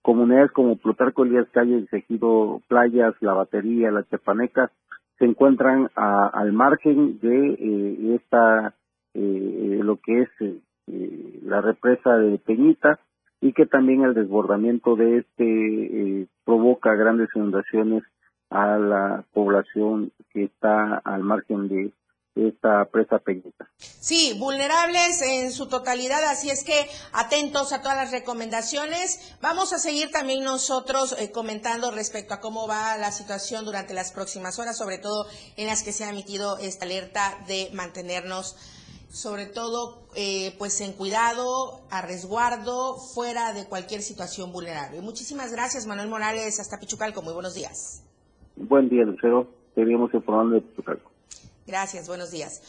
comunidades 0.07 0.53
como 0.53 0.77
Plutarco 0.77 1.25
Elías 1.25 1.49
Calle, 1.51 1.85
Ejido 1.91 2.63
Playas, 2.69 3.17
La 3.19 3.33
Batería, 3.33 3.91
La 3.91 4.05
Chepaneca 4.05 4.71
se 5.19 5.25
encuentran 5.25 5.91
al 5.97 6.53
margen 6.53 7.19
de 7.19 7.55
eh, 7.55 8.15
esta 8.15 8.73
eh, 9.15 9.81
lo 9.83 9.97
que 9.97 10.23
es 10.23 10.29
eh, 10.41 11.41
la 11.43 11.61
represa 11.61 12.19
de 12.19 12.39
Peñita 12.39 13.01
y 13.41 13.53
que 13.53 13.67
también 13.67 14.03
el 14.03 14.15
desbordamiento 14.15 14.95
de 14.95 15.19
este 15.19 16.29
provoca 16.45 16.95
grandes 16.95 17.29
inundaciones 17.35 18.05
a 18.49 18.79
la 18.79 19.25
población 19.35 20.13
que 20.33 20.45
está 20.45 20.99
al 20.99 21.25
margen 21.25 21.67
de 21.67 21.91
esta 22.37 22.85
presa 22.87 23.19
pequeñita. 23.19 23.69
Sí, 23.79 24.37
vulnerables 24.39 25.23
en 25.23 25.51
su 25.53 25.69
totalidad, 25.69 26.23
así 26.25 26.51
es 26.51 26.65
que 26.65 26.87
atentos 27.13 27.73
a 27.73 27.81
todas 27.81 27.97
las 27.97 28.11
recomendaciones. 28.11 29.37
Vamos 29.41 29.73
a 29.73 29.79
seguir 29.79 30.11
también 30.11 30.45
nosotros 30.45 31.17
eh, 31.19 31.33
comentando 31.33 31.91
respecto 31.91 32.35
a 32.35 32.41
cómo 32.41 32.69
va 32.69 32.97
la 32.99 33.11
situación 33.11 33.65
durante 33.65 33.95
las 33.95 34.13
próximas 34.13 34.59
horas, 34.59 34.77
sobre 34.77 34.99
todo 34.99 35.27
en 35.57 35.67
las 35.67 35.83
que 35.83 35.93
se 35.93 36.05
ha 36.05 36.11
emitido 36.11 36.59
esta 36.59 36.85
alerta 36.85 37.39
de 37.47 37.71
mantenernos 37.73 38.57
sobre 39.09 39.47
todo 39.47 40.09
eh, 40.15 40.55
pues 40.59 40.81
en 40.83 40.93
cuidado, 40.93 41.81
a 41.91 42.03
resguardo, 42.03 42.97
fuera 42.97 43.55
de 43.55 43.67
cualquier 43.67 44.03
situación 44.03 44.53
vulnerable. 44.53 45.01
Muchísimas 45.01 45.53
gracias, 45.53 45.87
Manuel 45.87 46.09
Morales, 46.09 46.61
hasta 46.61 46.79
Pichucalco. 46.79 47.23
Muy 47.23 47.33
buenos 47.33 47.55
días. 47.55 48.05
Buen 48.57 48.91
día, 48.91 49.05
Lucero. 49.05 49.47
Seguimos 49.75 50.13
informando 50.13 50.57
de 50.57 50.61
Pichucalco. 50.61 51.16
Gracias, 51.67 52.07
buenos 52.07 52.31
días. 52.31 52.61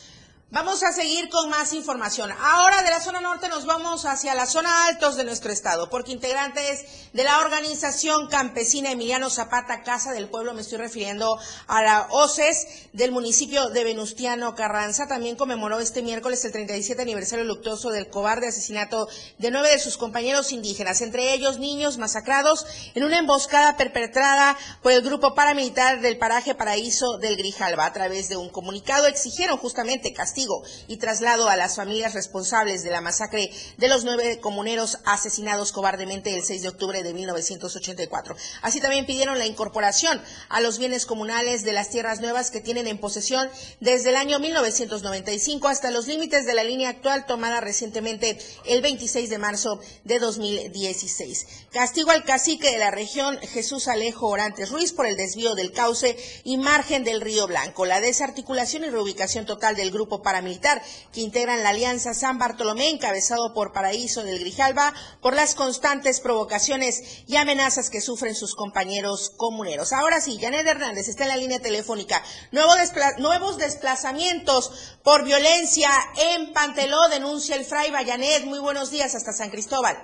Vamos 0.50 0.82
a 0.82 0.94
seguir 0.94 1.28
con 1.28 1.50
más 1.50 1.74
información. 1.74 2.32
Ahora 2.32 2.82
de 2.82 2.90
la 2.90 3.02
zona 3.02 3.20
norte 3.20 3.50
nos 3.50 3.66
vamos 3.66 4.06
hacia 4.06 4.34
la 4.34 4.46
zona 4.46 4.86
altos 4.86 5.18
de 5.18 5.26
nuestro 5.26 5.52
estado, 5.52 5.90
porque 5.90 6.14
integrantes 6.14 6.86
de 7.12 7.26
la 7.26 7.40
organización 7.40 8.30
campesina 8.30 8.92
Emiliano 8.92 9.30
Zapata 9.30 9.84
Casa 9.84 10.14
del 10.14 10.30
Pueblo, 10.30 10.54
me 10.54 10.62
estoy 10.62 10.78
refiriendo 10.78 11.38
a 11.68 11.84
la 11.84 12.08
OCES 12.12 12.66
del 12.94 13.12
municipio 13.12 13.68
de 13.72 13.84
Venustiano 13.84 14.56
Carranza, 14.56 15.06
también 15.06 15.36
conmemoró 15.36 15.82
este 15.82 16.02
miércoles 16.02 16.46
el 16.46 16.54
37 16.54 17.02
aniversario 17.02 17.44
luctuoso 17.44 17.90
del 17.90 18.10
cobarde 18.10 18.48
asesinato 18.48 19.10
de 19.40 19.52
nueve 19.52 19.72
de 19.72 19.80
sus 19.80 19.98
compañeros 19.98 20.54
indígenas, 20.54 21.02
entre 21.02 21.34
ellos 21.34 21.60
niños 21.60 21.98
masacrados 21.98 22.66
en 22.96 23.04
una 23.04 23.18
emboscada 23.18 23.76
perpetrada 23.76 24.58
por 24.82 24.94
el 24.94 25.02
grupo 25.02 25.36
paramilitar 25.36 26.00
del 26.00 26.18
paraje 26.18 26.56
Paraíso 26.56 27.18
del 27.18 27.36
Grijalba. 27.36 27.86
A 27.86 27.92
través 27.92 28.30
de 28.30 28.38
un 28.38 28.48
comunicado 28.48 29.08
exigieron 29.08 29.58
justamente 29.58 30.14
castigo 30.38 30.64
y 30.88 30.98
traslado 30.98 31.50
a 31.50 31.56
las 31.56 31.76
familias 31.76 32.14
responsables 32.14 32.84
de 32.84 32.92
la 32.92 33.02
masacre 33.02 33.52
de 33.78 33.88
los 33.88 34.04
nueve 34.04 34.40
comuneros 34.40 35.00
asesinados 35.04 35.72
cobardemente 35.72 36.36
el 36.36 36.44
6 36.44 36.62
de 36.62 36.68
octubre 36.70 37.02
de 37.02 37.12
1984. 37.12 38.36
Así 38.62 38.80
también 38.80 39.08
pidieron 39.08 39.40
la 39.40 39.48
incorporación 39.48 40.22
a 40.50 40.62
los 40.62 40.78
bienes 40.78 41.08
comunales 41.08 41.64
de 41.64 41.74
las 41.74 41.90
tierras 41.90 42.22
nuevas 42.22 42.52
que 42.52 42.62
tienen 42.62 42.86
en 42.86 43.00
posesión 43.00 43.50
desde 43.80 44.10
el 44.10 44.16
año 44.16 44.38
1995 44.38 45.68
hasta 45.70 45.90
los 45.90 46.06
límites 46.06 46.46
de 46.46 46.54
la 46.54 46.64
línea 46.64 46.90
actual 46.90 47.26
tomada 47.26 47.60
recientemente 47.60 48.38
el 48.66 48.84
26 48.84 49.32
de 49.32 49.38
marzo 49.40 49.80
de 50.04 50.20
2016. 50.20 51.48
Castigo 51.72 52.12
al 52.12 52.24
cacique 52.24 52.70
de 52.70 52.78
la 52.78 52.92
región 52.92 53.40
Jesús 53.40 53.88
Alejo 53.88 54.28
Orantes 54.28 54.70
Ruiz 54.70 54.94
por 54.94 55.08
el 55.08 55.18
desvío 55.18 55.56
del 55.56 55.72
cauce 55.72 56.16
y 56.44 56.58
margen 56.58 57.04
del 57.04 57.22
río 57.22 57.48
Blanco, 57.48 57.88
la 57.88 58.02
desarticulación 58.02 58.84
y 58.84 58.90
reubicación 58.92 59.48
total 59.48 59.76
del 59.76 59.90
grupo 59.90 60.22
paramilitar 60.28 60.82
que 61.14 61.22
integran 61.22 61.64
la 61.64 61.70
Alianza 61.70 62.14
San 62.14 62.38
Bartolomé, 62.38 62.90
encabezado 62.90 63.54
por 63.54 63.72
Paraíso 63.72 64.26
del 64.26 64.40
Grijalba, 64.40 64.92
por 65.22 65.34
las 65.34 65.56
constantes 65.56 66.20
provocaciones 66.20 67.24
y 67.30 67.38
amenazas 67.38 67.90
que 67.90 68.02
sufren 68.02 68.36
sus 68.36 68.54
compañeros 68.54 69.32
comuneros. 69.38 69.94
Ahora 69.94 70.20
sí, 70.20 70.38
Janet 70.38 70.68
Hernández 70.68 71.08
está 71.08 71.24
en 71.24 71.30
la 71.30 71.38
línea 71.38 71.62
telefónica. 71.62 72.18
nuevos 72.52 73.58
desplazamientos 73.58 75.00
por 75.02 75.24
violencia 75.24 75.88
en 76.36 76.52
Panteló, 76.52 77.08
denuncia 77.10 77.56
el 77.56 77.64
Fray 77.64 77.90
Bayanet. 77.90 78.44
Muy 78.44 78.60
buenos 78.60 78.92
días 78.92 79.16
hasta 79.16 79.32
San 79.32 79.50
Cristóbal. 79.50 79.96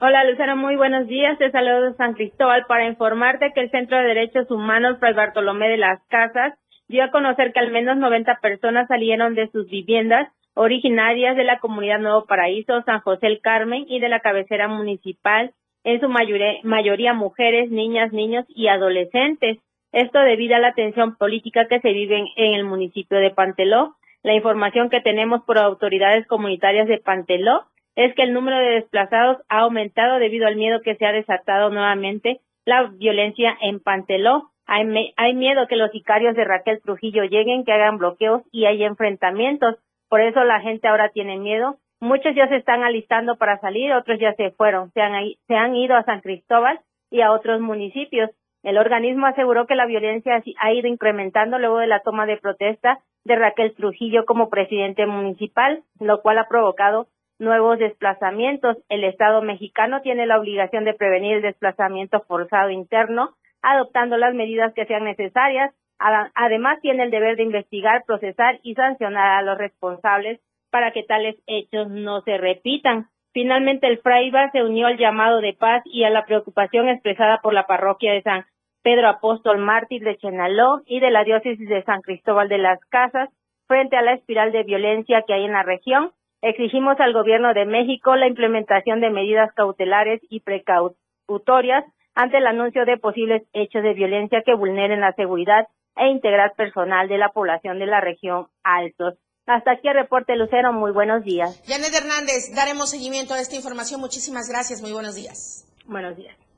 Hola 0.00 0.24
Lucero, 0.24 0.56
muy 0.56 0.74
buenos 0.74 1.06
días. 1.06 1.38
Te 1.38 1.52
saludo 1.52 1.90
de 1.90 1.96
San 1.96 2.14
Cristóbal 2.14 2.64
para 2.66 2.88
informarte 2.88 3.52
que 3.54 3.60
el 3.60 3.70
Centro 3.70 3.98
de 3.98 4.04
Derechos 4.04 4.50
Humanos 4.50 4.96
Fray 4.98 5.14
Bartolomé 5.14 5.68
de 5.68 5.76
las 5.76 6.00
Casas 6.08 6.54
dio 6.90 7.04
a 7.04 7.10
conocer 7.10 7.52
que 7.52 7.60
al 7.60 7.70
menos 7.70 7.96
90 7.96 8.40
personas 8.42 8.88
salieron 8.88 9.36
de 9.36 9.48
sus 9.52 9.68
viviendas 9.70 10.28
originarias 10.54 11.36
de 11.36 11.44
la 11.44 11.60
comunidad 11.60 12.00
Nuevo 12.00 12.26
Paraíso, 12.26 12.82
San 12.82 13.00
José 13.00 13.28
el 13.28 13.40
Carmen 13.40 13.86
y 13.88 14.00
de 14.00 14.08
la 14.08 14.18
cabecera 14.18 14.66
municipal, 14.66 15.52
en 15.84 16.00
su 16.00 16.08
mayoría, 16.08 17.14
mujeres, 17.14 17.70
niñas, 17.70 18.12
niños 18.12 18.44
y 18.48 18.66
adolescentes. 18.66 19.58
Esto 19.92 20.18
debido 20.18 20.56
a 20.56 20.58
la 20.58 20.74
tensión 20.74 21.16
política 21.16 21.68
que 21.68 21.80
se 21.80 21.92
vive 21.92 22.24
en 22.36 22.54
el 22.54 22.64
municipio 22.64 23.18
de 23.18 23.30
Panteló. 23.30 23.94
La 24.24 24.34
información 24.34 24.90
que 24.90 25.00
tenemos 25.00 25.42
por 25.44 25.58
autoridades 25.58 26.26
comunitarias 26.26 26.88
de 26.88 26.98
Panteló 26.98 27.66
es 27.94 28.14
que 28.14 28.22
el 28.22 28.34
número 28.34 28.58
de 28.58 28.74
desplazados 28.74 29.38
ha 29.48 29.60
aumentado 29.60 30.18
debido 30.18 30.48
al 30.48 30.56
miedo 30.56 30.80
que 30.82 30.96
se 30.96 31.06
ha 31.06 31.12
desatado 31.12 31.70
nuevamente 31.70 32.40
la 32.66 32.90
violencia 32.92 33.56
en 33.62 33.78
Panteló. 33.80 34.50
Hay, 34.72 35.34
miedo 35.34 35.66
que 35.66 35.74
los 35.74 35.90
sicarios 35.90 36.36
de 36.36 36.44
Raquel 36.44 36.80
Trujillo 36.80 37.24
lleguen, 37.24 37.64
que 37.64 37.72
hagan 37.72 37.98
bloqueos 37.98 38.42
y 38.52 38.66
hay 38.66 38.84
enfrentamientos. 38.84 39.74
Por 40.08 40.20
eso 40.20 40.44
la 40.44 40.60
gente 40.60 40.86
ahora 40.86 41.08
tiene 41.08 41.38
miedo. 41.38 41.78
Muchos 41.98 42.36
ya 42.36 42.46
se 42.46 42.54
están 42.54 42.84
alistando 42.84 43.36
para 43.36 43.58
salir, 43.58 43.92
otros 43.92 44.20
ya 44.20 44.32
se 44.34 44.52
fueron, 44.52 44.92
se 44.92 45.00
han, 45.00 45.24
se 45.48 45.56
han 45.56 45.74
ido 45.74 45.96
a 45.96 46.04
San 46.04 46.20
Cristóbal 46.20 46.78
y 47.10 47.20
a 47.20 47.32
otros 47.32 47.60
municipios. 47.60 48.30
El 48.62 48.78
organismo 48.78 49.26
aseguró 49.26 49.66
que 49.66 49.74
la 49.74 49.86
violencia 49.86 50.40
ha 50.60 50.72
ido 50.72 50.86
incrementando 50.86 51.58
luego 51.58 51.78
de 51.78 51.88
la 51.88 52.02
toma 52.02 52.26
de 52.26 52.36
protesta 52.36 53.00
de 53.24 53.34
Raquel 53.34 53.74
Trujillo 53.74 54.24
como 54.24 54.50
presidente 54.50 55.04
municipal, 55.04 55.82
lo 55.98 56.22
cual 56.22 56.38
ha 56.38 56.46
provocado 56.46 57.08
nuevos 57.40 57.80
desplazamientos. 57.80 58.76
El 58.88 59.02
Estado 59.02 59.42
mexicano 59.42 60.00
tiene 60.00 60.26
la 60.26 60.38
obligación 60.38 60.84
de 60.84 60.94
prevenir 60.94 61.38
el 61.38 61.42
desplazamiento 61.42 62.20
forzado 62.20 62.70
interno 62.70 63.34
adoptando 63.62 64.16
las 64.16 64.34
medidas 64.34 64.72
que 64.74 64.86
sean 64.86 65.04
necesarias. 65.04 65.74
Además, 65.98 66.78
tiene 66.80 67.02
el 67.02 67.10
deber 67.10 67.36
de 67.36 67.42
investigar, 67.42 68.04
procesar 68.06 68.58
y 68.62 68.74
sancionar 68.74 69.38
a 69.38 69.42
los 69.42 69.58
responsables 69.58 70.40
para 70.70 70.92
que 70.92 71.02
tales 71.02 71.36
hechos 71.46 71.90
no 71.90 72.22
se 72.22 72.38
repitan. 72.38 73.08
Finalmente, 73.32 73.86
el 73.86 73.98
Fraiba 73.98 74.50
se 74.50 74.62
unió 74.62 74.86
al 74.86 74.96
llamado 74.96 75.40
de 75.40 75.52
paz 75.52 75.82
y 75.84 76.04
a 76.04 76.10
la 76.10 76.24
preocupación 76.24 76.88
expresada 76.88 77.40
por 77.42 77.52
la 77.52 77.66
parroquia 77.66 78.12
de 78.12 78.22
San 78.22 78.44
Pedro 78.82 79.08
Apóstol 79.08 79.58
Mártir 79.58 80.02
de 80.02 80.16
Chenaló 80.16 80.80
y 80.86 81.00
de 81.00 81.10
la 81.10 81.24
diócesis 81.24 81.68
de 81.68 81.82
San 81.84 82.00
Cristóbal 82.00 82.48
de 82.48 82.58
las 82.58 82.80
Casas 82.86 83.28
frente 83.68 83.96
a 83.96 84.02
la 84.02 84.14
espiral 84.14 84.52
de 84.52 84.64
violencia 84.64 85.22
que 85.26 85.34
hay 85.34 85.44
en 85.44 85.52
la 85.52 85.62
región. 85.62 86.12
Exigimos 86.42 86.98
al 86.98 87.12
gobierno 87.12 87.52
de 87.52 87.66
México 87.66 88.16
la 88.16 88.26
implementación 88.26 89.00
de 89.00 89.10
medidas 89.10 89.52
cautelares 89.54 90.20
y 90.30 90.40
precautorias 90.40 91.84
ante 92.20 92.36
el 92.36 92.46
anuncio 92.46 92.84
de 92.84 92.98
posibles 92.98 93.42
hechos 93.54 93.82
de 93.82 93.94
violencia 93.94 94.42
que 94.44 94.54
vulneren 94.54 95.00
la 95.00 95.14
seguridad 95.14 95.66
e 95.96 96.08
integridad 96.08 96.52
personal 96.54 97.08
de 97.08 97.16
la 97.16 97.30
población 97.30 97.78
de 97.78 97.86
la 97.86 98.00
región 98.00 98.48
Altos. 98.62 99.14
Hasta 99.46 99.72
aquí 99.72 99.88
el 99.88 99.94
reporte 99.94 100.36
Lucero, 100.36 100.72
muy 100.72 100.92
buenos 100.92 101.24
días. 101.24 101.62
Janet 101.66 101.94
Hernández, 101.94 102.54
daremos 102.54 102.90
seguimiento 102.90 103.32
a 103.32 103.40
esta 103.40 103.56
información. 103.56 104.00
Muchísimas 104.00 104.50
gracias, 104.50 104.82
muy 104.82 104.92
buenos 104.92 105.14
días. 105.14 105.66
Buenos 105.86 106.14
días. 106.14 106.49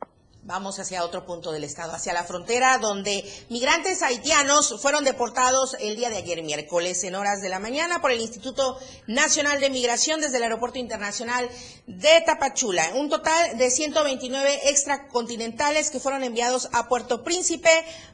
Vamos 0.44 0.80
hacia 0.80 1.04
otro 1.04 1.24
punto 1.24 1.52
del 1.52 1.62
estado, 1.62 1.92
hacia 1.92 2.12
la 2.12 2.24
frontera, 2.24 2.78
donde 2.78 3.24
migrantes 3.48 4.02
haitianos 4.02 4.74
fueron 4.82 5.04
deportados 5.04 5.76
el 5.78 5.94
día 5.94 6.10
de 6.10 6.16
ayer 6.16 6.42
miércoles 6.42 7.04
en 7.04 7.14
horas 7.14 7.40
de 7.42 7.48
la 7.48 7.60
mañana 7.60 8.00
por 8.00 8.10
el 8.10 8.20
Instituto 8.20 8.76
Nacional 9.06 9.60
de 9.60 9.70
Migración 9.70 10.20
desde 10.20 10.38
el 10.38 10.42
Aeropuerto 10.42 10.80
Internacional 10.80 11.48
de 11.86 12.22
Tapachula. 12.26 12.90
Un 12.96 13.08
total 13.08 13.56
de 13.56 13.70
129 13.70 14.68
extracontinentales 14.68 15.90
que 15.90 16.00
fueron 16.00 16.24
enviados 16.24 16.68
a 16.72 16.88
Puerto 16.88 17.22
Príncipe 17.22 17.70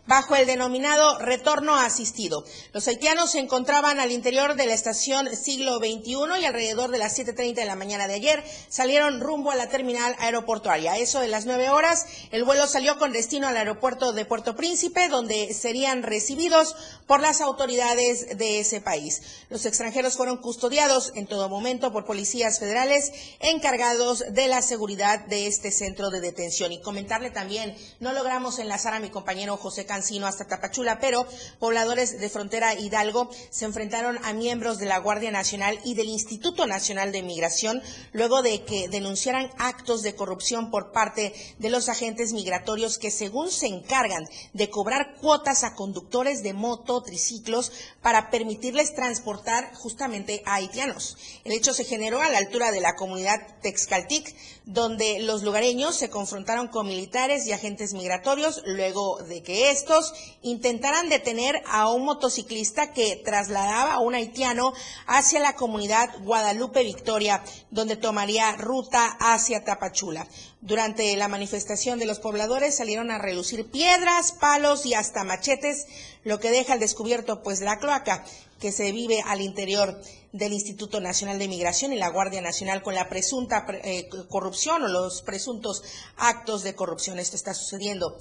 bajo 0.07 0.37
el 0.37 0.47
denominado 0.47 1.19
retorno 1.21 1.77
asistido. 1.77 2.45
Los 2.75 2.87
haitianos 2.89 3.31
se 3.31 3.39
encontraban 3.39 4.01
al 4.01 4.13
interior 4.13 4.55
de 4.55 4.67
la 4.67 4.75
estación 4.75 5.35
siglo 5.35 5.79
XXI 5.79 6.41
y 6.43 6.45
alrededor 6.45 6.91
de 6.91 6.99
las 6.99 7.19
7.30 7.19 7.55
de 7.55 7.65
la 7.65 7.75
mañana 7.75 8.07
de 8.07 8.15
ayer 8.15 8.45
salieron 8.69 9.21
rumbo 9.21 9.51
a 9.51 9.57
la 9.57 9.71
terminal 9.71 10.15
aeroportuaria. 10.19 10.99
Eso 10.99 11.21
de 11.21 11.29
las 11.29 11.47
9 11.47 11.71
horas 11.71 12.07
el 12.31 12.45
vuelo 12.45 12.67
salió 12.67 12.99
con 12.99 13.13
destino 13.13 13.47
al 13.47 13.57
aeropuerto 13.57 14.13
de 14.13 14.25
Puerto 14.25 14.57
Príncipe, 14.57 15.09
donde 15.09 15.53
serían 15.55 16.03
recibidos 16.03 16.77
por 17.07 17.21
las 17.21 17.41
autoridades 17.41 18.37
de 18.37 18.61
ese 18.61 18.81
país. 18.81 19.23
Los 19.49 19.67
extranjeros 19.67 20.17
fueron 20.17 20.39
custodiados 20.39 21.13
en 21.15 21.27
todo 21.27 21.49
momento 21.49 21.93
por 21.93 22.05
policías 22.05 22.59
federales 22.59 23.13
encargados 23.41 24.25
de 24.31 24.49
la 24.49 24.63
seguridad 24.63 25.27
de 25.27 25.47
este 25.47 25.71
centro 25.71 26.11
de 26.11 26.21
detención. 26.21 26.73
Y 26.73 26.81
comentarle 26.81 27.31
también, 27.31 27.77
no 28.01 28.13
logramos 28.13 28.59
enlazar 28.59 28.95
a 28.95 29.01
mi 29.01 29.11
compañero 29.11 29.57
José 29.57 29.87
Cancino 29.87 30.27
hasta 30.27 30.47
Tapachula, 30.47 30.99
pero 31.01 31.27
pobladores 31.59 32.19
de 32.19 32.29
frontera 32.29 32.75
Hidalgo 32.75 33.31
se 33.51 33.65
enfrentaron 33.65 34.19
a 34.25 34.33
miembros 34.33 34.79
de 34.79 34.87
la 34.87 34.99
Guardia 34.99 35.31
Nacional 35.31 35.79
y 35.85 35.95
del 35.95 36.09
Instituto 36.09 36.67
Nacional 36.67 37.13
de 37.13 37.23
Migración 37.23 37.83
luego 38.13 38.43
de 38.43 38.65
que 38.65 38.89
denunciaran 38.89 39.51
actos 39.59 40.03
de 40.03 40.15
corrupción 40.15 40.71
por 40.71 40.93
parte 40.93 41.33
de 41.59 41.71
los 41.71 41.89
agentes 41.89 42.08
agentes 42.09 42.33
migratorios 42.33 42.97
que 42.97 43.11
según 43.11 43.51
se 43.51 43.67
encargan 43.67 44.27
de 44.55 44.71
cobrar 44.71 45.17
cuotas 45.21 45.63
a 45.63 45.75
conductores 45.75 46.43
de 46.43 46.55
moto, 46.55 47.03
triciclos, 47.03 47.71
para 48.01 48.31
permitirles 48.31 48.95
transportar 48.95 49.75
justamente 49.75 50.43
a 50.47 50.55
haitianos. 50.55 51.19
El 51.45 51.53
hecho 51.53 51.75
se 51.75 51.85
generó 51.85 52.23
a 52.23 52.31
la 52.31 52.39
altura 52.39 52.71
de 52.71 52.81
la 52.81 52.95
comunidad 52.95 53.47
Texcaltic, 53.61 54.35
donde 54.65 55.19
los 55.21 55.43
lugareños 55.43 55.97
se 55.97 56.09
confrontaron 56.09 56.69
con 56.69 56.87
militares 56.87 57.47
y 57.47 57.53
agentes 57.53 57.93
migratorios 57.93 58.63
luego 58.65 59.19
de 59.25 59.43
que 59.43 59.71
estos 59.71 60.15
intentaran 60.41 61.11
detener 61.11 61.61
a 61.67 61.91
un 61.91 62.07
motociclista 62.07 62.95
que 62.95 63.17
trasladaba 63.17 63.93
a 63.93 64.01
un 64.01 64.15
haitiano 64.15 64.73
hacia 65.07 65.41
la 65.41 65.57
comunidad 65.57 66.09
Guadalupe 66.23 66.85
Victoria, 66.85 67.45
donde 67.71 67.97
tomaría 67.97 68.53
ruta 68.53 69.05
hacia 69.21 69.63
Tapachula. 69.63 70.27
Durante 70.61 71.17
la 71.17 71.29
manifestación 71.29 72.01
de 72.01 72.07
los 72.07 72.19
pobladores 72.19 72.77
salieron 72.77 73.13
a 73.13 73.19
relucir 73.19 73.71
piedras, 73.71 74.33
palos 74.33 74.87
y 74.87 74.95
hasta 74.95 75.23
machetes, 75.23 75.87
lo 76.25 76.41
que 76.41 76.51
deja 76.51 76.73
al 76.73 76.81
descubierto 76.81 77.43
pues 77.43 77.61
la 77.61 77.79
cloaca 77.79 78.25
que 78.59 78.73
se 78.73 78.91
vive 78.91 79.23
al 79.25 79.41
interior 79.41 80.03
del 80.33 80.53
Instituto 80.53 81.01
Nacional 81.01 81.39
de 81.39 81.47
Migración 81.47 81.93
y 81.93 81.97
la 81.97 82.11
Guardia 82.11 82.41
Nacional 82.41 82.83
con 82.83 82.95
la 82.95 83.09
presunta 83.09 83.67
eh, 83.85 84.09
corrupción 84.29 84.83
o 84.83 84.89
los 84.89 85.23
presuntos 85.23 85.83
actos 86.17 86.65
de 86.65 86.75
corrupción. 86.75 87.21
Esto 87.21 87.37
está 87.37 87.55
sucediendo 87.55 88.19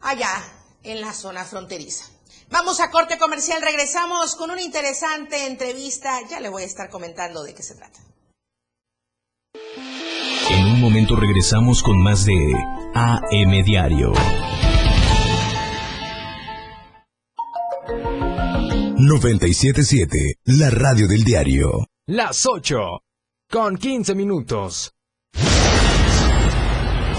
allá 0.00 0.32
en 0.84 1.00
la 1.00 1.12
zona 1.12 1.44
fronteriza. 1.44 2.04
Vamos 2.50 2.78
a 2.80 2.90
corte 2.90 3.18
comercial, 3.18 3.60
regresamos 3.60 4.36
con 4.36 4.50
una 4.50 4.62
interesante 4.62 5.46
entrevista. 5.46 6.20
Ya 6.30 6.38
le 6.38 6.48
voy 6.48 6.62
a 6.62 6.66
estar 6.66 6.88
comentando 6.88 7.42
de 7.42 7.52
qué 7.52 7.62
se 7.62 7.74
trata. 7.74 8.00
En 10.50 10.64
un 10.66 10.80
momento 10.80 11.14
regresamos 11.14 11.82
con 11.82 12.02
más 12.02 12.24
de 12.24 12.34
AM 12.94 13.62
Diario. 13.64 14.12
977, 18.96 20.38
la 20.44 20.70
radio 20.70 21.06
del 21.06 21.22
diario. 21.22 21.86
Las 22.06 22.46
8, 22.46 22.78
con 23.50 23.76
15 23.76 24.14
minutos. 24.14 24.92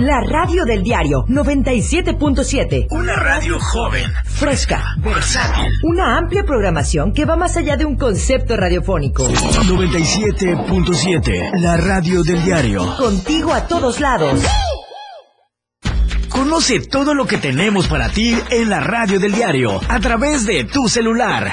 La 0.00 0.20
radio 0.22 0.64
del 0.64 0.82
diario 0.82 1.26
97.7. 1.28 2.86
Una 2.88 3.14
radio 3.16 3.60
joven, 3.60 4.10
fresca, 4.24 4.82
versátil. 5.04 5.70
Una 5.82 6.16
amplia 6.16 6.42
programación 6.42 7.12
que 7.12 7.26
va 7.26 7.36
más 7.36 7.58
allá 7.58 7.76
de 7.76 7.84
un 7.84 7.98
concepto 7.98 8.56
radiofónico. 8.56 9.28
97.7. 9.28 11.60
La 11.60 11.76
radio 11.76 12.22
del 12.22 12.42
diario. 12.42 12.96
Contigo 12.96 13.52
a 13.52 13.66
todos 13.66 14.00
lados. 14.00 14.42
Conoce 16.30 16.80
todo 16.80 17.12
lo 17.12 17.26
que 17.26 17.36
tenemos 17.36 17.86
para 17.86 18.08
ti 18.08 18.34
en 18.50 18.70
la 18.70 18.80
radio 18.80 19.20
del 19.20 19.32
diario 19.32 19.82
a 19.86 20.00
través 20.00 20.46
de 20.46 20.64
tu 20.64 20.88
celular. 20.88 21.52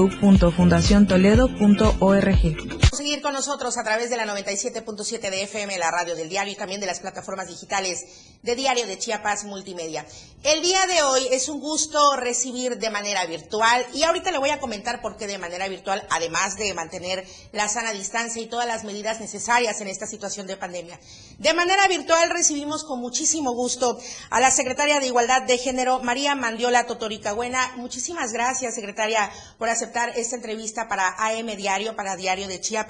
www.fundaciontoledo.org. 0.01 2.80
Seguir 2.91 3.21
con 3.21 3.31
nosotros 3.31 3.77
a 3.77 3.85
través 3.85 4.09
de 4.09 4.17
la 4.17 4.25
97.7 4.25 5.29
de 5.29 5.43
FM, 5.43 5.77
la 5.77 5.89
radio 5.91 6.13
del 6.13 6.27
diario 6.27 6.51
y 6.51 6.57
también 6.57 6.81
de 6.81 6.87
las 6.87 6.99
plataformas 6.99 7.47
digitales 7.47 8.03
de 8.43 8.53
Diario 8.53 8.85
de 8.85 8.99
Chiapas 8.99 9.45
Multimedia. 9.45 10.05
El 10.43 10.61
día 10.61 10.85
de 10.87 11.01
hoy 11.03 11.25
es 11.31 11.47
un 11.47 11.61
gusto 11.61 12.17
recibir 12.17 12.79
de 12.79 12.89
manera 12.89 13.25
virtual 13.27 13.85
y 13.93 14.03
ahorita 14.03 14.31
le 14.31 14.39
voy 14.39 14.49
a 14.49 14.59
comentar 14.59 15.01
por 15.01 15.15
qué 15.15 15.25
de 15.25 15.37
manera 15.37 15.69
virtual, 15.69 16.05
además 16.09 16.57
de 16.57 16.73
mantener 16.73 17.25
la 17.53 17.69
sana 17.69 17.93
distancia 17.93 18.41
y 18.41 18.47
todas 18.47 18.67
las 18.67 18.83
medidas 18.83 19.21
necesarias 19.21 19.79
en 19.79 19.87
esta 19.87 20.05
situación 20.05 20.45
de 20.45 20.57
pandemia. 20.57 20.99
De 21.37 21.53
manera 21.53 21.87
virtual 21.87 22.29
recibimos 22.29 22.83
con 22.83 22.99
muchísimo 22.99 23.53
gusto 23.53 23.99
a 24.29 24.41
la 24.41 24.51
secretaria 24.51 24.99
de 24.99 25.07
Igualdad 25.07 25.43
de 25.43 25.57
Género, 25.57 25.99
María 25.99 26.35
Mandiola 26.35 26.87
Totoricagüena. 26.87 27.71
Muchísimas 27.77 28.33
gracias, 28.33 28.75
secretaria, 28.75 29.31
por 29.57 29.69
aceptar 29.69 30.09
esta 30.17 30.35
entrevista 30.35 30.89
para 30.89 31.15
AM 31.17 31.55
Diario, 31.55 31.95
para 31.95 32.17
Diario 32.17 32.49
de 32.49 32.59
Chiapas 32.59 32.80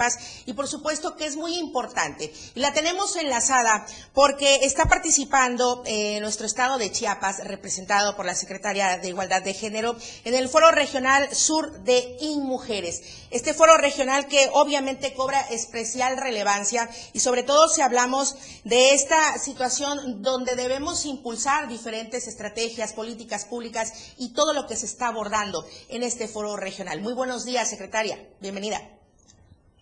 y 0.46 0.54
por 0.54 0.68
supuesto 0.68 1.16
que 1.16 1.26
es 1.26 1.36
muy 1.36 1.58
importante. 1.58 2.34
La 2.56 2.74
tenemos 2.74 3.16
enlazada 3.16 3.86
porque 4.14 4.60
está 4.64 4.86
participando 4.86 5.84
eh, 5.86 6.20
nuestro 6.20 6.46
estado 6.46 6.78
de 6.78 6.92
Chiapas, 6.92 7.44
representado 7.46 8.16
por 8.16 8.26
la 8.26 8.36
Secretaria 8.36 8.98
de 8.98 9.10
Igualdad 9.10 9.42
de 9.42 9.54
Género, 9.54 9.96
en 10.24 10.34
el 10.34 10.50
Foro 10.50 10.72
Regional 10.72 11.34
Sur 11.36 11.84
de 11.84 12.18
InMujeres. 12.20 13.02
Este 13.30 13.54
foro 13.54 13.78
regional 13.78 14.28
que 14.28 14.50
obviamente 14.54 15.14
cobra 15.14 15.42
especial 15.50 16.18
relevancia 16.18 16.90
y 17.14 17.20
sobre 17.20 17.44
todo 17.44 17.68
si 17.70 17.82
hablamos 17.82 18.36
de 18.64 18.94
esta 18.94 19.38
situación 19.38 20.22
donde 20.22 20.56
debemos 20.56 21.06
impulsar 21.06 21.68
diferentes 21.68 22.28
estrategias, 22.28 22.94
políticas 22.94 23.46
públicas 23.46 23.94
y 24.18 24.34
todo 24.34 24.54
lo 24.54 24.68
que 24.68 24.76
se 24.76 24.86
está 24.86 25.08
abordando 25.08 25.66
en 25.90 26.04
este 26.04 26.28
foro 26.28 26.56
regional. 26.58 27.02
Muy 27.02 27.14
buenos 27.14 27.46
días, 27.46 27.70
secretaria. 27.70 28.18
Bienvenida. 28.40 29.01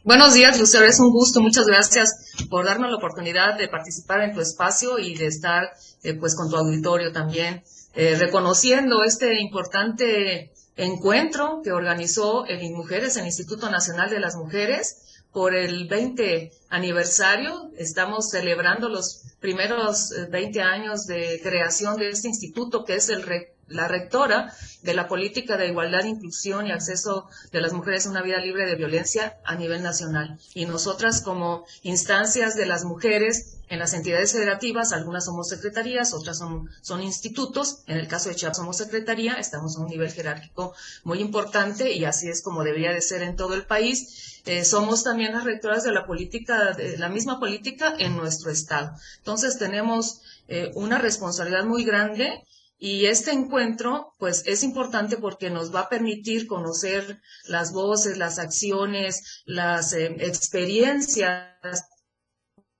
Buenos 0.05 0.33
días, 0.33 0.57
Lucero. 0.57 0.85
Es 0.85 1.01
un 1.01 1.11
gusto. 1.11 1.41
Muchas 1.41 1.67
gracias 1.67 2.31
por 2.49 2.65
darnos 2.65 2.89
la 2.89 2.95
oportunidad 2.95 3.57
de 3.57 3.67
participar 3.67 4.21
en 4.21 4.33
tu 4.33 4.39
espacio 4.39 4.97
y 4.97 5.15
de 5.15 5.27
estar 5.27 5.73
eh, 6.03 6.13
pues 6.13 6.35
con 6.35 6.49
tu 6.49 6.55
auditorio 6.55 7.11
también, 7.11 7.63
eh, 7.95 8.15
reconociendo 8.17 9.03
este 9.03 9.41
importante 9.41 10.53
encuentro 10.77 11.59
que 11.61 11.73
organizó 11.73 12.45
el 12.45 12.63
INMUJERES, 12.63 13.17
el 13.17 13.25
Instituto 13.25 13.69
Nacional 13.69 14.09
de 14.09 14.21
las 14.21 14.37
Mujeres, 14.37 15.23
por 15.33 15.53
el 15.53 15.89
20 15.89 16.53
aniversario. 16.69 17.69
Estamos 17.77 18.29
celebrando 18.29 18.87
los 18.87 19.23
primeros 19.41 20.13
20 20.29 20.59
eh, 20.59 20.61
años 20.61 21.07
de 21.07 21.41
creación 21.43 21.97
de 21.97 22.07
este 22.07 22.29
instituto, 22.29 22.85
que 22.85 22.95
es 22.95 23.09
el 23.09 23.21
la 23.69 23.87
rectora 23.87 24.53
de 24.81 24.93
la 24.93 25.07
política 25.07 25.57
de 25.57 25.67
igualdad, 25.67 26.05
inclusión 26.05 26.67
y 26.67 26.71
acceso 26.71 27.27
de 27.51 27.61
las 27.61 27.73
mujeres 27.73 28.05
a 28.05 28.09
una 28.09 28.21
vida 28.21 28.39
libre 28.39 28.65
de 28.65 28.75
violencia 28.75 29.37
a 29.45 29.55
nivel 29.55 29.83
nacional. 29.83 30.39
Y 30.53 30.65
nosotras 30.65 31.21
como 31.21 31.65
instancias 31.83 32.55
de 32.55 32.65
las 32.65 32.83
mujeres 32.83 33.57
en 33.69 33.79
las 33.79 33.93
entidades 33.93 34.31
federativas, 34.31 34.93
algunas 34.93 35.25
somos 35.25 35.49
secretarías, 35.49 36.13
otras 36.13 36.39
son, 36.39 36.69
son 36.81 37.03
institutos. 37.03 37.83
En 37.85 37.97
el 37.97 38.07
caso 38.07 38.29
de 38.29 38.35
Chiapas 38.35 38.57
somos 38.57 38.77
secretaría, 38.77 39.33
estamos 39.33 39.77
a 39.77 39.81
un 39.81 39.87
nivel 39.87 40.11
jerárquico 40.11 40.73
muy 41.03 41.19
importante 41.19 41.91
y 41.93 42.05
así 42.05 42.29
es 42.29 42.41
como 42.41 42.63
debería 42.63 42.91
de 42.91 43.01
ser 43.01 43.21
en 43.21 43.35
todo 43.35 43.53
el 43.53 43.63
país. 43.63 44.41
Eh, 44.45 44.65
somos 44.65 45.03
también 45.03 45.33
las 45.33 45.43
rectoras 45.43 45.83
de 45.83 45.91
la 45.91 46.07
política, 46.07 46.73
de 46.73 46.97
la 46.97 47.09
misma 47.09 47.39
política 47.39 47.93
en 47.99 48.17
nuestro 48.17 48.49
estado. 48.49 48.95
Entonces 49.17 49.59
tenemos 49.59 50.21
eh, 50.47 50.71
una 50.73 50.97
responsabilidad 50.97 51.65
muy 51.65 51.83
grande 51.83 52.43
y 52.81 53.07
este 53.07 53.31
encuentro, 53.31 54.15
pues, 54.17 54.43
es 54.45 54.63
importante 54.63 55.17
porque 55.17 55.49
nos 55.49 55.75
va 55.75 55.81
a 55.81 55.89
permitir 55.89 56.47
conocer 56.47 57.21
las 57.45 57.73
voces, 57.73 58.17
las 58.17 58.39
acciones, 58.39 59.43
las 59.45 59.91
eh, 59.91 60.15
experiencias 60.19 61.83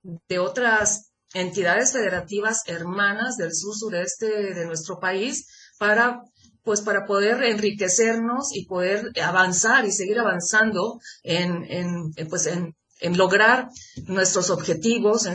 de 0.02 0.38
otras 0.38 1.10
entidades 1.34 1.92
federativas 1.92 2.62
hermanas 2.66 3.36
del 3.36 3.54
sur 3.54 3.76
sureste 3.76 4.54
de 4.54 4.64
nuestro 4.64 4.98
país 4.98 5.46
para 5.78 6.22
pues 6.62 6.82
para 6.82 7.06
poder 7.06 7.42
enriquecernos 7.42 8.54
y 8.54 8.66
poder 8.66 9.12
avanzar 9.22 9.86
y 9.86 9.92
seguir 9.92 10.18
avanzando 10.18 11.00
en, 11.22 12.12
pues 12.28 12.46
en, 12.46 12.76
en, 13.00 13.16
lograr 13.16 13.70
nuestros 14.06 14.50
objetivos 14.50 15.26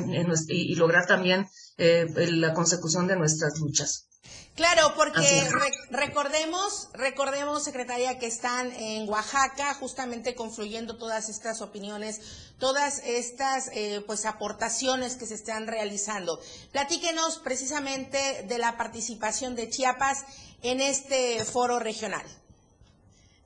y, 0.47 0.75
lograr 0.75 1.07
también 1.07 1.47
eh, 1.77 2.05
la 2.31 2.53
consecución 2.53 3.07
de 3.07 3.15
nuestras 3.15 3.59
luchas. 3.59 4.07
Claro, 4.55 4.93
porque 4.95 5.49
recordemos, 5.89 6.87
recordemos, 6.93 7.65
secretaria, 7.65 8.17
que 8.19 8.27
están 8.27 8.71
en 8.71 9.07
Oaxaca, 9.09 9.73
justamente 9.73 10.33
confluyendo 10.33 10.95
todas 10.95 11.27
estas 11.27 11.59
opiniones, 11.59 12.21
todas 12.57 12.99
estas 12.99 13.69
eh, 13.73 14.01
pues 14.07 14.25
aportaciones 14.25 15.17
que 15.17 15.25
se 15.25 15.33
están 15.33 15.67
realizando. 15.67 16.39
Platíquenos 16.71 17.39
precisamente 17.39 18.43
de 18.43 18.57
la 18.57 18.77
participación 18.77 19.55
de 19.55 19.69
Chiapas 19.69 20.23
en 20.61 20.79
este 20.79 21.43
foro 21.43 21.79
regional. 21.79 22.25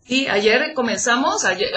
Sí, 0.06 0.28
ayer 0.28 0.74
comenzamos, 0.74 1.46
ayer, 1.46 1.72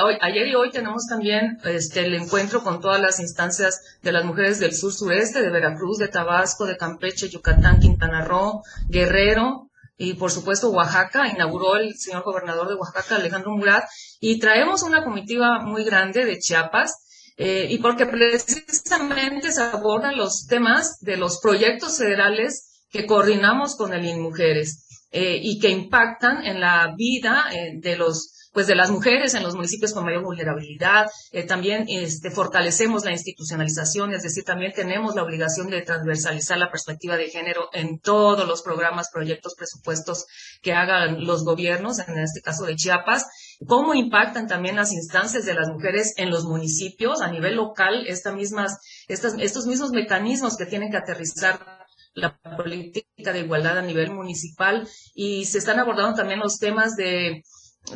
y 0.49 0.55
hoy 0.55 0.71
tenemos 0.71 1.07
también 1.07 1.59
este, 1.65 2.01
el 2.01 2.15
encuentro 2.15 2.63
con 2.63 2.81
todas 2.81 3.01
las 3.01 3.21
instancias 3.21 3.99
de 4.03 4.11
las 4.11 4.25
mujeres 4.25 4.59
del 4.59 4.75
sur 4.75 4.93
sureste, 4.93 5.43
de 5.43 5.51
Veracruz, 5.51 5.99
de 5.99 6.09
Tabasco, 6.09 6.65
de 6.65 6.79
Campeche, 6.79 7.29
Yucatán, 7.29 7.79
Quintana 7.79 8.25
Roo, 8.25 8.63
Guerrero 8.89 9.69
y 9.99 10.15
por 10.15 10.31
supuesto 10.31 10.71
Oaxaca. 10.71 11.29
Inauguró 11.29 11.77
el 11.77 11.95
señor 11.95 12.23
gobernador 12.23 12.69
de 12.69 12.75
Oaxaca, 12.75 13.17
Alejandro 13.17 13.51
Murat, 13.51 13.85
y 14.19 14.39
traemos 14.39 14.83
una 14.83 15.05
comitiva 15.05 15.61
muy 15.61 15.85
grande 15.85 16.25
de 16.25 16.39
Chiapas. 16.39 17.01
Eh, 17.37 17.67
y 17.71 17.79
porque 17.79 18.07
precisamente 18.07 19.53
se 19.53 19.63
abordan 19.63 20.17
los 20.17 20.47
temas 20.47 20.99
de 21.01 21.17
los 21.17 21.41
proyectos 21.41 21.99
federales 21.99 22.85
que 22.91 23.07
coordinamos 23.07 23.75
con 23.77 23.95
el 23.95 24.05
INMUJERES. 24.05 24.92
Eh, 25.13 25.39
y 25.43 25.59
que 25.59 25.69
impactan 25.69 26.45
en 26.47 26.59
la 26.59 26.95
vida 26.97 27.45
eh, 27.53 27.73
de 27.77 27.97
los 27.97 28.43
pues 28.53 28.67
de 28.67 28.75
las 28.75 28.91
mujeres 28.91 29.35
en 29.35 29.43
los 29.43 29.55
municipios 29.55 29.93
con 29.93 30.05
mayor 30.05 30.23
vulnerabilidad. 30.23 31.07
Eh, 31.33 31.45
también 31.45 31.87
este, 31.89 32.31
fortalecemos 32.31 33.05
la 33.05 33.13
institucionalización, 33.13 34.13
es 34.13 34.23
decir, 34.23 34.45
también 34.45 34.73
tenemos 34.73 35.15
la 35.15 35.23
obligación 35.23 35.71
de 35.71 35.83
transversalizar 35.83 36.59
la 36.59 36.71
perspectiva 36.71 37.17
de 37.17 37.31
género 37.31 37.69
en 37.73 37.99
todos 37.99 38.47
los 38.47 38.63
programas, 38.63 39.11
proyectos, 39.11 39.55
presupuestos 39.57 40.27
que 40.61 40.75
hagan 40.75 41.25
los 41.25 41.45
gobiernos, 41.45 41.99
en 41.99 42.19
este 42.19 42.43
caso 42.43 42.65
de 42.65 42.77
Chiapas. 42.77 43.27
Cómo 43.67 43.95
impactan 43.95 44.47
también 44.47 44.77
las 44.77 44.93
instancias 44.93 45.47
de 45.47 45.55
las 45.55 45.69
mujeres 45.69 46.15
en 46.17 46.31
los 46.31 46.45
municipios 46.45 47.23
a 47.23 47.31
nivel 47.31 47.57
local, 47.57 48.07
esta 48.07 48.33
mismas, 48.33 48.79
estas, 49.09 49.35
estos 49.39 49.67
mismos 49.67 49.93
mecanismos 49.93 50.57
que 50.57 50.67
tienen 50.67 50.91
que 50.91 50.97
aterrizar 50.97 51.72
la 52.15 52.39
política 52.57 53.33
de 53.33 53.41
igualdad 53.41 53.79
a 53.79 53.83
nivel 53.83 54.11
municipal 54.11 54.87
y 55.15 55.45
se 55.47 55.59
están 55.59 55.79
abordando 55.79 56.17
también 56.17 56.41
los 56.41 56.59
temas 56.59 56.97
de 56.97 57.43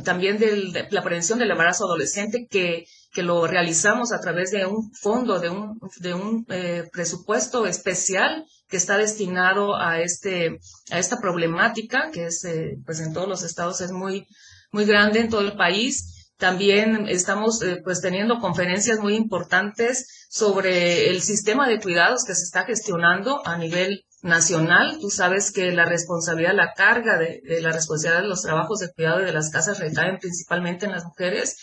también 0.04 0.38
de 0.38 0.88
la 0.90 1.02
prevención 1.02 1.38
del 1.38 1.50
embarazo 1.50 1.84
adolescente 1.84 2.48
que, 2.50 2.86
que 3.12 3.22
lo 3.22 3.46
realizamos 3.46 4.12
a 4.12 4.20
través 4.20 4.50
de 4.50 4.66
un 4.66 4.92
fondo, 4.92 5.38
de 5.38 5.48
un, 5.48 5.78
de 6.00 6.12
un 6.12 6.44
eh, 6.48 6.88
presupuesto 6.92 7.66
especial 7.66 8.44
que 8.68 8.76
está 8.76 8.98
destinado 8.98 9.76
a 9.76 10.00
este 10.00 10.58
a 10.90 10.98
esta 10.98 11.20
problemática 11.20 12.10
que 12.12 12.26
es 12.26 12.44
eh, 12.44 12.78
pues 12.84 12.98
en 13.00 13.12
todos 13.12 13.28
los 13.28 13.44
estados 13.44 13.80
es 13.80 13.92
muy 13.92 14.26
muy 14.72 14.84
grande 14.84 15.20
en 15.20 15.28
todo 15.28 15.42
el 15.42 15.56
país 15.56 16.15
también 16.38 17.06
estamos 17.08 17.62
eh, 17.62 17.80
pues 17.82 18.00
teniendo 18.00 18.40
conferencias 18.40 18.98
muy 19.00 19.14
importantes 19.14 20.26
sobre 20.28 21.10
el 21.10 21.22
sistema 21.22 21.68
de 21.68 21.80
cuidados 21.80 22.24
que 22.24 22.34
se 22.34 22.44
está 22.44 22.64
gestionando 22.64 23.46
a 23.46 23.56
nivel 23.56 24.04
nacional. 24.22 24.98
Tú 25.00 25.10
sabes 25.10 25.52
que 25.52 25.72
la 25.72 25.84
responsabilidad, 25.84 26.54
la 26.54 26.72
carga 26.74 27.18
de, 27.18 27.40
de 27.42 27.60
la 27.60 27.72
responsabilidad 27.72 28.22
de 28.22 28.28
los 28.28 28.42
trabajos 28.42 28.80
de 28.80 28.92
cuidado 28.92 29.22
y 29.22 29.26
de 29.26 29.32
las 29.32 29.50
casas 29.50 29.78
recaen 29.78 30.18
principalmente 30.18 30.86
en 30.86 30.92
las 30.92 31.04
mujeres 31.04 31.56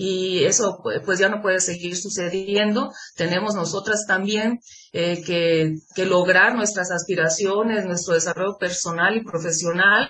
y 0.00 0.44
eso 0.44 0.80
pues 1.04 1.18
ya 1.18 1.28
no 1.28 1.42
puede 1.42 1.58
seguir 1.58 1.96
sucediendo. 1.96 2.92
Tenemos 3.16 3.56
nosotras 3.56 4.04
también 4.06 4.60
eh, 4.92 5.24
que, 5.24 5.74
que, 5.96 6.06
lograr 6.06 6.54
nuestras 6.54 6.92
aspiraciones, 6.92 7.84
nuestro 7.84 8.14
desarrollo 8.14 8.58
personal 8.58 9.16
y 9.16 9.24
profesional 9.24 10.08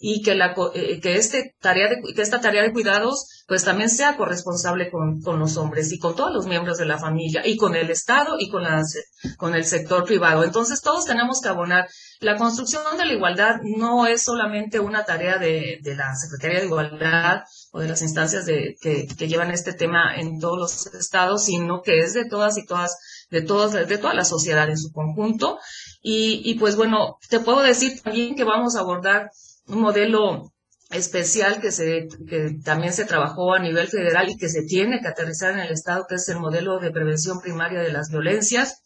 y 0.00 0.22
que, 0.22 0.34
la, 0.34 0.56
eh, 0.74 0.98
que, 1.00 1.14
este 1.14 1.54
tarea 1.60 1.88
de, 1.88 2.02
que 2.12 2.20
esta 2.20 2.40
tarea 2.40 2.62
de 2.62 2.72
cuidados 2.72 3.44
pues 3.46 3.64
también 3.64 3.90
sea 3.90 4.16
corresponsable 4.16 4.90
con, 4.90 5.22
los 5.38 5.56
hombres 5.56 5.92
y 5.92 5.98
con 5.98 6.16
todos 6.16 6.34
los 6.34 6.46
miembros 6.46 6.76
de 6.76 6.86
la 6.86 6.98
familia 6.98 7.46
y 7.46 7.56
con 7.56 7.76
el 7.76 7.90
Estado 7.90 8.34
y 8.40 8.50
con, 8.50 8.64
las, 8.64 8.98
con 9.36 9.54
el 9.54 9.64
sector 9.64 10.04
privado. 10.04 10.42
Entonces 10.42 10.82
todos 10.82 11.06
tenemos 11.06 11.40
que 11.40 11.48
abonar. 11.48 11.88
La 12.20 12.36
construcción 12.36 12.82
de 12.98 13.06
la 13.06 13.12
igualdad 13.12 13.60
no 13.62 14.08
es 14.08 14.22
solamente 14.24 14.80
una 14.80 15.04
tarea 15.04 15.38
de, 15.38 15.78
de 15.80 15.94
la 15.94 16.14
Secretaría 16.16 16.58
de 16.58 16.66
Igualdad 16.66 17.44
o 17.70 17.80
de 17.80 17.88
las 17.88 18.02
instancias 18.02 18.44
de, 18.44 18.76
que 18.82 19.27
llevan 19.28 19.50
este 19.50 19.72
tema 19.72 20.16
en 20.16 20.40
todos 20.40 20.58
los 20.58 20.94
estados, 20.94 21.44
sino 21.44 21.82
que 21.82 22.00
es 22.00 22.14
de 22.14 22.24
todas 22.24 22.58
y 22.58 22.66
todas 22.66 22.96
de, 23.30 23.42
todos, 23.42 23.72
de 23.72 23.98
toda 23.98 24.14
la 24.14 24.24
sociedad 24.24 24.68
en 24.68 24.78
su 24.78 24.92
conjunto. 24.92 25.58
Y, 26.02 26.42
y 26.44 26.54
pues 26.54 26.76
bueno, 26.76 27.18
te 27.28 27.40
puedo 27.40 27.60
decir 27.60 28.00
también 28.02 28.34
que 28.34 28.44
vamos 28.44 28.76
a 28.76 28.80
abordar 28.80 29.30
un 29.66 29.80
modelo 29.80 30.52
especial 30.90 31.60
que, 31.60 31.70
se, 31.70 32.08
que 32.28 32.56
también 32.64 32.92
se 32.92 33.04
trabajó 33.04 33.52
a 33.52 33.58
nivel 33.58 33.88
federal 33.88 34.30
y 34.30 34.38
que 34.38 34.48
se 34.48 34.62
tiene 34.62 35.00
que 35.00 35.08
aterrizar 35.08 35.52
en 35.52 35.60
el 35.60 35.72
Estado, 35.72 36.06
que 36.08 36.14
es 36.14 36.28
el 36.28 36.40
modelo 36.40 36.78
de 36.78 36.90
prevención 36.90 37.40
primaria 37.40 37.80
de 37.80 37.92
las 37.92 38.10
violencias. 38.10 38.82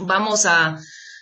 Vamos 0.00 0.44
a, 0.44 0.78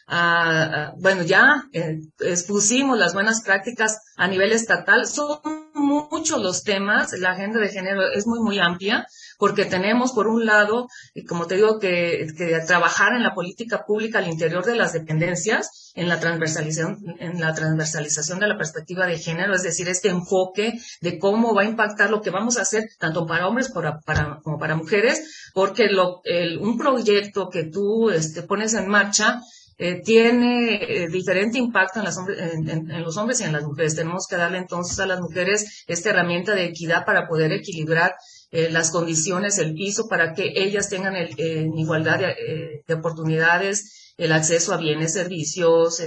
bueno, 0.09 1.23
ya 1.25 1.65
eh, 1.73 2.01
expusimos 2.21 2.99
las 2.99 3.15
buenas 3.15 3.43
prácticas 3.43 3.99
a 4.17 4.29
nivel 4.29 4.53
estatal. 4.53 5.07
Son 5.07 5.39
muchos 5.75 6.41
los 6.41 6.63
temas, 6.63 7.13
la 7.19 7.33
agenda 7.33 7.61
de 7.61 7.69
género 7.69 8.11
es 8.13 8.27
muy, 8.27 8.41
muy 8.41 8.59
amplia 8.59 9.07
porque 9.39 9.67
tenemos, 9.67 10.13
por 10.13 10.29
un 10.29 10.47
lado, 10.47 10.89
como 11.29 11.47
te 11.47 11.57
digo, 11.57 11.79
que, 11.79 12.27
trabajar 12.67 13.13
en 13.13 13.23
la 13.23 13.35
política 13.35 13.85
pública 13.85 14.19
al 14.19 14.29
interior 14.29 14.65
de 14.65 14.77
las 14.77 14.93
dependencias, 14.93 15.93
en 15.95 16.09
la 16.09 16.19
transversalización, 16.21 16.99
en 17.19 17.41
la 17.41 17.55
transversalización 17.55 18.39
de 18.39 18.49
la 18.49 18.57
perspectiva 18.57 19.07
de 19.07 19.19
género, 19.19 19.55
es 19.55 19.63
decir, 19.63 19.89
este 19.89 20.09
enfoque 20.09 20.79
de 21.01 21.19
cómo 21.19 21.55
va 21.55 21.63
a 21.63 21.67
impactar 21.67 22.11
lo 22.11 22.23
que 22.23 22.31
vamos 22.31 22.57
a 22.57 22.63
hacer 22.63 22.85
tanto 22.99 23.27
para 23.27 23.47
hombres 23.47 23.71
para, 23.71 24.01
como 24.43 24.59
para 24.59 24.77
mujeres, 24.77 25.51
porque 25.53 25.89
lo, 25.89 26.23
un 26.61 26.79
proyecto 26.79 27.51
que 27.51 27.65
tú 27.65 28.11
este, 28.11 28.43
pones 28.43 28.75
en 28.75 28.89
marcha 28.89 29.43
eh, 29.79 30.01
tiene 30.03 30.77
eh, 30.77 31.09
diferente 31.09 31.59
impacto 31.59 31.99
en, 31.99 32.05
las 32.07 32.17
en, 32.27 33.03
los 33.03 33.17
hombres 33.19 33.41
y 33.41 33.45
en 33.45 33.53
las 33.53 33.65
mujeres. 33.65 33.95
Tenemos 33.95 34.27
que 34.27 34.37
darle 34.37 34.59
entonces 34.59 34.99
a 35.01 35.07
las 35.07 35.21
mujeres 35.21 35.85
esta 35.87 36.11
herramienta 36.11 36.55
de 36.55 36.65
equidad 36.65 37.05
para 37.05 37.29
poder 37.29 37.53
equilibrar 37.53 38.15
eh, 38.53 38.71
las 38.71 38.91
condiciones, 38.91 39.59
el 39.59 39.75
piso 39.75 40.09
para 40.09 40.33
que 40.33 40.53
ellas 40.55 40.89
tengan 40.89 41.15
en 41.15 41.79
igualdad 41.79 42.21
de, 42.21 42.95
oportunidades, 42.95 44.15
el 44.17 44.33
acceso 44.33 44.73
a 44.73 44.79
bienes, 44.79 45.13
servicios 45.13 46.03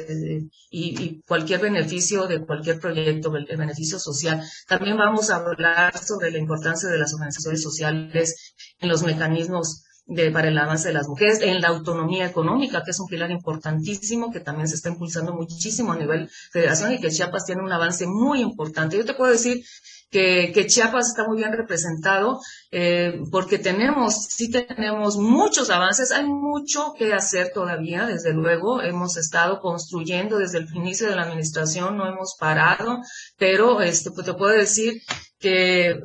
y, 0.72 1.22
cualquier 1.28 1.60
beneficio 1.60 2.26
de 2.26 2.44
cualquier 2.44 2.80
proyecto, 2.80 3.36
el, 3.36 3.46
beneficio 3.56 4.00
social. 4.00 4.42
También 4.68 4.98
vamos 4.98 5.30
a 5.30 5.36
hablar 5.36 5.96
sobre 5.96 6.32
la 6.32 6.40
importancia 6.40 6.90
de 6.90 6.98
las 6.98 7.14
organizaciones 7.14 7.62
sociales 7.62 8.56
en 8.80 8.90
los 8.90 9.04
mecanismos 9.04 9.84
para 10.34 10.48
el 10.48 10.58
avance 10.58 10.88
de 10.88 10.94
las 10.94 11.08
mujeres, 11.08 11.40
en 11.42 11.62
la 11.62 11.68
autonomía 11.68 12.26
económica, 12.26 12.84
que 12.84 12.92
es 12.92 13.00
un 13.00 13.08
pilar 13.08 13.30
importantísimo, 13.32 14.32
que 14.32 14.40
también 14.40 14.68
se 14.68 14.76
está 14.76 14.90
impulsando 14.90 15.34
muchísimo 15.34 15.92
a 15.92 15.98
nivel 15.98 16.30
federación 16.52 16.94
y 16.94 17.00
que 17.00 17.10
Chiapas 17.10 17.46
tiene 17.46 17.62
un 17.62 17.72
avance 17.72 18.08
muy 18.08 18.42
importante. 18.42 18.98
Yo 18.98 19.06
te 19.06 19.14
puedo 19.14 19.32
decir 19.32 19.64
que, 20.10 20.66
Chiapas 20.68 21.10
está 21.10 21.28
muy 21.28 21.38
bien 21.38 21.54
representado 21.54 22.40
eh, 22.72 23.22
porque 23.32 23.60
tenemos, 23.60 24.26
sí 24.30 24.50
tenemos 24.50 25.18
muchos 25.18 25.70
avances, 25.70 26.12
hay 26.12 26.26
mucho 26.26 26.94
que 26.98 27.14
hacer 27.14 27.52
todavía, 27.54 28.06
desde 28.06 28.34
luego, 28.34 28.82
hemos 28.82 29.18
estado 29.18 29.60
construyendo 29.60 30.38
desde 30.38 30.60
el 30.60 30.76
inicio 30.76 31.08
de 31.08 31.16
la 31.16 31.24
administración, 31.24 31.98
no 31.98 32.08
hemos 32.08 32.36
parado, 32.40 33.00
pero 33.38 33.82
este, 33.82 34.12
pues 34.12 34.26
te 34.26 34.34
puedo 34.34 34.54
decir 34.54 35.02
que 35.40 36.00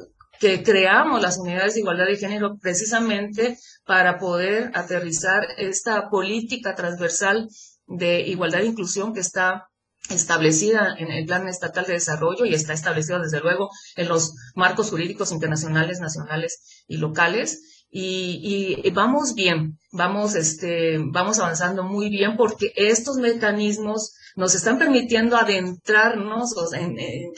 que 0.44 0.62
creamos 0.62 1.22
las 1.22 1.38
unidades 1.38 1.72
de 1.72 1.80
igualdad 1.80 2.04
de 2.04 2.18
género 2.18 2.58
precisamente 2.60 3.56
para 3.86 4.18
poder 4.18 4.70
aterrizar 4.74 5.46
esta 5.56 6.10
política 6.10 6.74
transversal 6.74 7.48
de 7.86 8.20
igualdad 8.28 8.60
e 8.60 8.66
inclusión 8.66 9.14
que 9.14 9.20
está 9.20 9.70
establecida 10.10 10.96
en 10.98 11.10
el 11.10 11.24
Plan 11.24 11.48
Estatal 11.48 11.86
de 11.86 11.94
Desarrollo 11.94 12.44
y 12.44 12.52
está 12.52 12.74
establecida 12.74 13.20
desde 13.20 13.40
luego 13.40 13.70
en 13.96 14.06
los 14.06 14.34
marcos 14.54 14.90
jurídicos 14.90 15.32
internacionales, 15.32 16.00
nacionales 16.00 16.84
y 16.88 16.98
locales. 16.98 17.73
Y, 17.96 18.80
y, 18.82 18.90
vamos 18.90 19.36
bien, 19.36 19.78
vamos, 19.92 20.34
este, 20.34 20.98
vamos 20.98 21.38
avanzando 21.38 21.84
muy 21.84 22.10
bien 22.10 22.36
porque 22.36 22.72
estos 22.74 23.18
mecanismos 23.18 24.16
nos 24.34 24.56
están 24.56 24.80
permitiendo 24.80 25.36
adentrarnos 25.36 26.56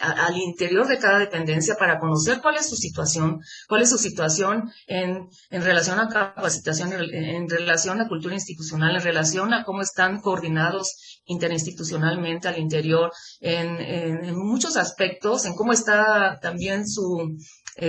al 0.01 0.37
interior 0.38 0.87
de 0.87 0.99
cada 0.99 1.19
dependencia 1.19 1.75
para 1.75 1.99
conocer 1.99 2.40
cuál 2.40 2.57
es 2.57 2.71
su 2.71 2.77
situación, 2.77 3.42
cuál 3.69 3.83
es 3.83 3.90
su 3.90 3.99
situación 3.99 4.73
en, 4.87 5.29
relación 5.51 6.01
a 6.01 6.09
capacitación, 6.09 6.90
en, 6.95 7.51
relación 7.51 8.01
a 8.01 8.09
cultura 8.09 8.33
institucional, 8.33 8.97
en 8.97 9.03
relación 9.03 9.53
a 9.53 9.62
cómo 9.62 9.83
están 9.83 10.23
coordinados 10.23 11.21
interinstitucionalmente 11.27 12.49
al 12.49 12.59
interior, 12.59 13.12
en 13.40 14.35
muchos 14.38 14.79
aspectos, 14.79 15.45
en 15.45 15.55
cómo 15.55 15.75
está 15.75 16.38
también 16.40 16.88
su, 16.88 17.37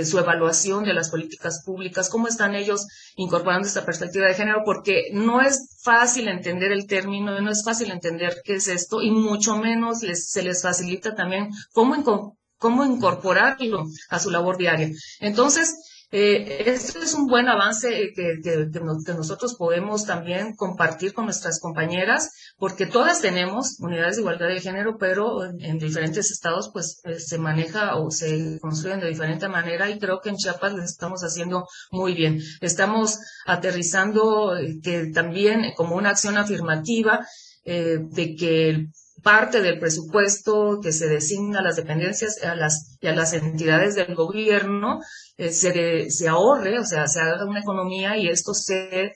su 0.04 0.19
evaluación 0.19 0.84
de 0.84 0.93
las 0.93 1.10
políticas 1.10 1.63
públicas, 1.65 2.10
cómo 2.10 2.28
están 2.28 2.56
ellos 2.56 2.88
incorporando 3.15 3.67
esta 3.67 3.86
perspectiva 3.86 4.28
de 4.28 4.34
género, 4.34 4.63
porque 4.65 5.10
no 5.13 5.41
es 5.41 5.78
fácil 5.82 6.28
entender 6.28 6.71
el 6.71 6.88
término, 6.88 7.39
no 7.39 7.50
es 7.50 7.63
fácil 7.63 7.91
entender 7.91 8.41
qué 8.43 8.56
es 8.56 8.67
esto 8.67 9.02
y 9.02 9.12
mucho 9.12 9.58
menos 9.58 10.02
les, 10.04 10.30
se 10.30 10.43
les 10.43 10.62
facilita 10.62 11.15
también 11.15 11.50
cómo, 11.71 12.38
cómo 12.58 12.86
incorporarlo 12.86 13.86
a 14.10 14.19
su 14.19 14.30
labor 14.30 14.58
diaria. 14.58 14.89
Entonces, 15.19 15.76
eh, 16.10 16.63
este 16.65 17.00
es 17.00 17.13
un 17.13 17.28
buen 17.28 17.50
avance 17.50 18.13
que, 18.15 18.39
que, 18.41 19.13
nosotros 19.13 19.56
podemos 19.56 20.06
también 20.06 20.56
compartir 20.56 21.13
con 21.13 21.26
nuestras 21.26 21.60
compañeras, 21.60 22.32
porque 22.58 22.86
todas 22.86 23.22
tenemos 23.22 23.78
unidades 23.80 24.15
de 24.15 24.22
igualdad 24.22 24.48
de 24.48 24.62
género, 24.62 24.98
pero 24.98 25.43
en, 25.43 25.78
diferentes 25.80 26.32
estados 26.32 26.70
pues 26.72 27.02
eh, 27.04 27.20
se 27.20 27.38
maneja 27.38 27.98
o 27.98 28.10
se 28.10 28.58
construyen 28.62 29.02
de 29.02 29.10
diferente 29.10 29.50
manera 29.50 29.89
y 29.89 30.00
creo 30.00 30.22
que 30.22 30.30
en 30.30 30.38
Chiapas 30.38 30.74
lo 30.74 30.84
estamos 30.84 31.24
haciendo 31.24 31.67
muy 31.91 32.13
bien. 32.13 32.41
Estamos 32.62 33.20
aterrizando 33.46 34.56
eh, 34.56 34.80
que 34.82 35.08
también 35.13 35.74
como 35.76 35.98
una 35.98 36.12
acción 36.12 36.38
afirmativa 36.38 37.26
de 37.65 38.36
que 38.39 38.88
parte 39.28 39.62
del 39.62 39.78
presupuesto 39.78 40.80
que 40.82 40.94
se 40.94 41.10
designa 41.10 41.60
a 41.60 41.62
las 41.62 41.76
dependencias 41.76 42.42
a 42.44 42.56
las, 42.56 42.98
y 43.02 43.08
a 43.08 43.13
las 43.13 43.34
entidades 43.34 43.96
del 43.96 44.16
gobierno 44.16 45.02
eh, 45.36 45.52
se, 45.52 46.10
se, 46.10 46.30
ahorre, 46.30 46.80
o 46.80 46.86
sea, 46.86 47.08
se 47.08 47.20
haga 47.20 47.44
una 47.44 47.60
economía 47.60 48.16
y 48.16 48.30
esto 48.30 48.54
se, 48.54 49.12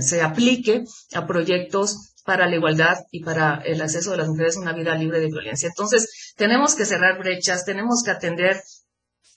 se 0.00 0.22
aplique 0.22 0.82
a 1.14 1.28
proyectos 1.28 2.14
para 2.24 2.48
la 2.48 2.56
igualdad 2.56 2.96
y 3.12 3.22
para 3.22 3.62
el 3.64 3.80
acceso 3.80 4.10
de 4.10 4.16
las 4.16 4.28
mujeres 4.28 4.56
a 4.56 4.60
una 4.60 4.72
vida 4.72 4.96
libre 4.96 5.20
de 5.20 5.28
violencia. 5.28 5.68
Entonces, 5.68 6.34
tenemos 6.36 6.74
que 6.74 6.84
cerrar 6.84 7.20
brechas, 7.20 7.64
tenemos 7.64 8.02
que 8.04 8.10
atender 8.10 8.60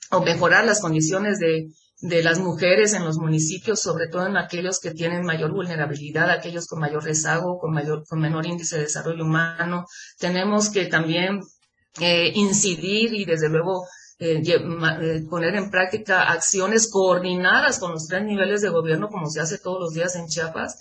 o 0.09 0.21
mejorar 0.21 0.65
las 0.65 0.81
condiciones 0.81 1.37
de, 1.37 1.67
de 1.99 2.21
las 2.21 2.39
mujeres 2.39 2.93
en 2.93 3.03
los 3.03 3.17
municipios, 3.17 3.81
sobre 3.81 4.07
todo 4.07 4.27
en 4.27 4.37
aquellos 4.37 4.79
que 4.79 4.91
tienen 4.91 5.25
mayor 5.25 5.51
vulnerabilidad, 5.51 6.29
aquellos 6.29 6.67
con 6.67 6.79
mayor 6.79 7.03
rezago, 7.03 7.57
con 7.57 7.73
mayor, 7.73 8.05
con 8.07 8.19
menor 8.19 8.45
índice 8.45 8.77
de 8.77 8.83
desarrollo 8.83 9.23
humano. 9.23 9.85
Tenemos 10.19 10.69
que 10.69 10.85
también 10.85 11.41
eh, 11.99 12.31
incidir 12.35 13.13
y 13.13 13.25
desde 13.25 13.49
luego 13.49 13.87
eh, 14.19 14.41
eh, 14.45 15.23
poner 15.27 15.55
en 15.55 15.71
práctica 15.71 16.31
acciones 16.31 16.89
coordinadas 16.91 17.79
con 17.79 17.91
los 17.91 18.07
tres 18.07 18.23
niveles 18.23 18.61
de 18.61 18.69
gobierno, 18.69 19.09
como 19.09 19.27
se 19.29 19.41
hace 19.41 19.57
todos 19.57 19.79
los 19.79 19.93
días 19.93 20.15
en 20.15 20.27
Chiapas, 20.27 20.79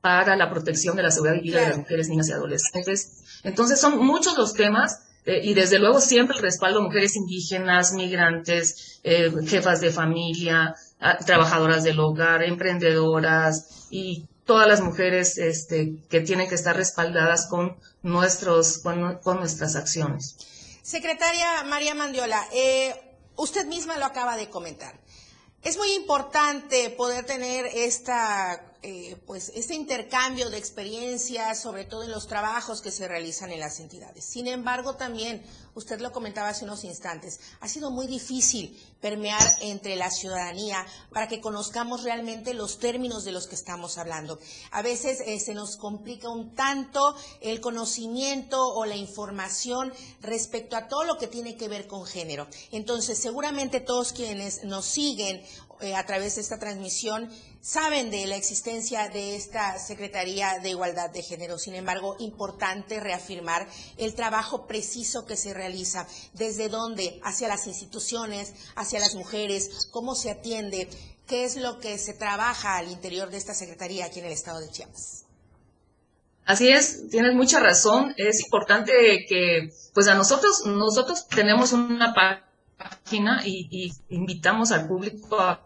para 0.00 0.34
la 0.34 0.50
protección 0.50 0.96
de 0.96 1.02
la 1.02 1.10
seguridad 1.10 1.36
y 1.36 1.42
vida 1.42 1.60
de 1.60 1.68
las 1.68 1.78
mujeres, 1.78 2.08
niñas 2.08 2.28
y 2.28 2.32
adolescentes. 2.32 3.22
Entonces 3.44 3.78
son 3.78 3.98
muchos 3.98 4.36
los 4.38 4.54
temas 4.54 5.05
eh, 5.26 5.40
y 5.42 5.54
desde 5.54 5.78
luego 5.78 6.00
siempre 6.00 6.36
el 6.36 6.42
respaldo 6.42 6.78
a 6.78 6.82
mujeres 6.82 7.16
indígenas, 7.16 7.92
migrantes, 7.92 9.00
eh, 9.02 9.30
jefas 9.46 9.80
de 9.80 9.90
familia, 9.90 10.74
trabajadoras 11.26 11.82
del 11.82 12.00
hogar, 12.00 12.42
emprendedoras 12.42 13.86
y 13.90 14.26
todas 14.46 14.66
las 14.66 14.80
mujeres 14.80 15.36
este, 15.36 15.96
que 16.08 16.20
tienen 16.20 16.48
que 16.48 16.54
estar 16.54 16.74
respaldadas 16.74 17.48
con, 17.48 17.76
nuestros, 18.02 18.78
con, 18.78 19.20
nuestras 19.36 19.76
acciones. 19.76 20.36
Secretaria 20.82 21.64
María 21.64 21.94
Mandiola, 21.94 22.40
eh, 22.52 22.94
usted 23.34 23.66
misma 23.66 23.98
lo 23.98 24.06
acaba 24.06 24.36
de 24.36 24.48
comentar. 24.48 24.98
Es 25.62 25.76
muy 25.76 25.92
importante 25.94 26.90
poder 26.90 27.26
tener 27.26 27.66
esta 27.66 28.65
eh, 28.82 29.16
pues 29.26 29.52
este 29.54 29.74
intercambio 29.74 30.50
de 30.50 30.58
experiencias, 30.58 31.60
sobre 31.60 31.84
todo 31.84 32.04
en 32.04 32.10
los 32.10 32.26
trabajos 32.26 32.80
que 32.80 32.90
se 32.90 33.08
realizan 33.08 33.50
en 33.50 33.60
las 33.60 33.80
entidades. 33.80 34.24
Sin 34.24 34.46
embargo, 34.46 34.94
también, 34.96 35.42
usted 35.74 36.00
lo 36.00 36.12
comentaba 36.12 36.48
hace 36.48 36.64
unos 36.64 36.84
instantes, 36.84 37.40
ha 37.60 37.68
sido 37.68 37.90
muy 37.90 38.06
difícil 38.06 38.78
permear 39.00 39.42
entre 39.60 39.96
la 39.96 40.10
ciudadanía 40.10 40.84
para 41.10 41.28
que 41.28 41.40
conozcamos 41.40 42.02
realmente 42.02 42.54
los 42.54 42.78
términos 42.78 43.24
de 43.24 43.32
los 43.32 43.46
que 43.46 43.54
estamos 43.54 43.98
hablando. 43.98 44.38
A 44.70 44.82
veces 44.82 45.20
eh, 45.20 45.38
se 45.40 45.54
nos 45.54 45.76
complica 45.76 46.28
un 46.28 46.54
tanto 46.54 47.14
el 47.40 47.60
conocimiento 47.60 48.62
o 48.74 48.84
la 48.84 48.96
información 48.96 49.92
respecto 50.20 50.76
a 50.76 50.88
todo 50.88 51.04
lo 51.04 51.18
que 51.18 51.26
tiene 51.26 51.56
que 51.56 51.68
ver 51.68 51.86
con 51.86 52.04
género. 52.04 52.46
Entonces, 52.72 53.18
seguramente 53.18 53.80
todos 53.80 54.12
quienes 54.12 54.64
nos 54.64 54.84
siguen 54.84 55.42
eh, 55.80 55.94
a 55.94 56.06
través 56.06 56.34
de 56.34 56.40
esta 56.40 56.58
transmisión 56.58 57.30
saben 57.60 58.10
de 58.10 58.26
la 58.26 58.36
existencia 58.36 59.08
de 59.08 59.34
esta 59.34 59.78
Secretaría 59.78 60.60
de 60.62 60.70
Igualdad 60.70 61.10
de 61.10 61.22
Género. 61.22 61.58
Sin 61.58 61.74
embargo, 61.74 62.14
importante 62.20 63.00
reafirmar 63.00 63.66
el 63.96 64.14
trabajo 64.14 64.66
preciso 64.68 65.26
que 65.26 65.36
se 65.36 65.52
realiza, 65.52 66.06
desde 66.34 66.68
dónde, 66.68 67.20
hacia 67.24 67.48
las 67.48 67.66
instituciones, 67.66 68.54
hacia 68.76 69.00
las 69.00 69.16
mujeres, 69.16 69.88
cómo 69.90 70.14
se 70.14 70.30
atiende, 70.30 70.88
qué 71.26 71.44
es 71.44 71.56
lo 71.56 71.80
que 71.80 71.98
se 71.98 72.14
trabaja 72.14 72.76
al 72.76 72.88
interior 72.88 73.30
de 73.30 73.38
esta 73.38 73.52
Secretaría 73.52 74.06
aquí 74.06 74.20
en 74.20 74.26
el 74.26 74.32
estado 74.32 74.60
de 74.60 74.70
Chiapas. 74.70 75.24
Así 76.44 76.68
es, 76.68 77.10
tienes 77.10 77.34
mucha 77.34 77.58
razón. 77.58 78.14
Es 78.16 78.44
importante 78.44 78.92
que, 79.28 79.72
pues 79.92 80.06
a 80.06 80.14
nosotros, 80.14 80.64
nosotros 80.66 81.26
tenemos 81.26 81.72
una 81.72 82.14
página 82.14 83.42
y, 83.44 83.66
y 83.72 83.92
invitamos 84.14 84.70
al 84.70 84.86
público 84.86 85.40
a 85.40 85.65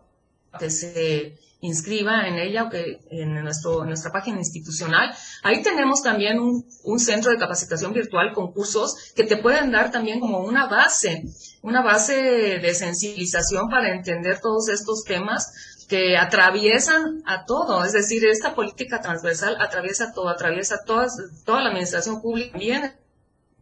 que 0.58 0.70
se 0.70 1.38
inscriba 1.60 2.26
en 2.26 2.38
ella, 2.38 2.68
en 3.10 3.42
nuestro, 3.42 3.84
nuestra 3.84 4.10
página 4.10 4.38
institucional. 4.38 5.14
Ahí 5.42 5.62
tenemos 5.62 6.02
también 6.02 6.38
un, 6.38 6.98
centro 6.98 7.30
de 7.30 7.38
capacitación 7.38 7.92
virtual 7.92 8.32
con 8.32 8.52
cursos 8.52 9.12
que 9.14 9.24
te 9.24 9.36
pueden 9.36 9.70
dar 9.70 9.90
también 9.90 10.20
como 10.20 10.40
una 10.40 10.66
base, 10.66 11.24
una 11.62 11.82
base 11.82 12.14
de 12.14 12.74
sensibilización 12.74 13.68
para 13.68 13.94
entender 13.94 14.40
todos 14.40 14.68
estos 14.68 15.04
temas 15.04 15.86
que 15.88 16.16
atraviesan 16.16 17.22
a 17.26 17.44
todo, 17.44 17.84
es 17.84 17.92
decir, 17.92 18.24
esta 18.24 18.54
política 18.54 19.00
transversal 19.00 19.56
atraviesa 19.60 20.12
todo, 20.12 20.28
atraviesa 20.28 20.84
todas, 20.86 21.16
toda 21.44 21.62
la 21.62 21.70
administración 21.70 22.22
pública, 22.22 22.56
bien 22.56 22.94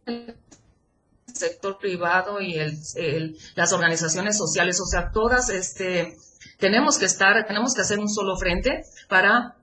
el 0.05 0.35
sector 1.33 1.79
privado 1.79 2.39
y 2.39 2.55
el, 2.55 3.37
las 3.55 3.73
organizaciones 3.73 4.37
sociales, 4.37 4.79
o 4.79 4.85
sea, 4.85 5.11
todas 5.11 5.49
este, 5.49 6.17
tenemos 6.57 6.97
que 6.97 7.05
estar, 7.05 7.45
tenemos 7.45 7.73
que 7.73 7.81
hacer 7.81 7.99
un 7.99 8.09
solo 8.09 8.37
frente 8.37 8.83
para 9.07 9.55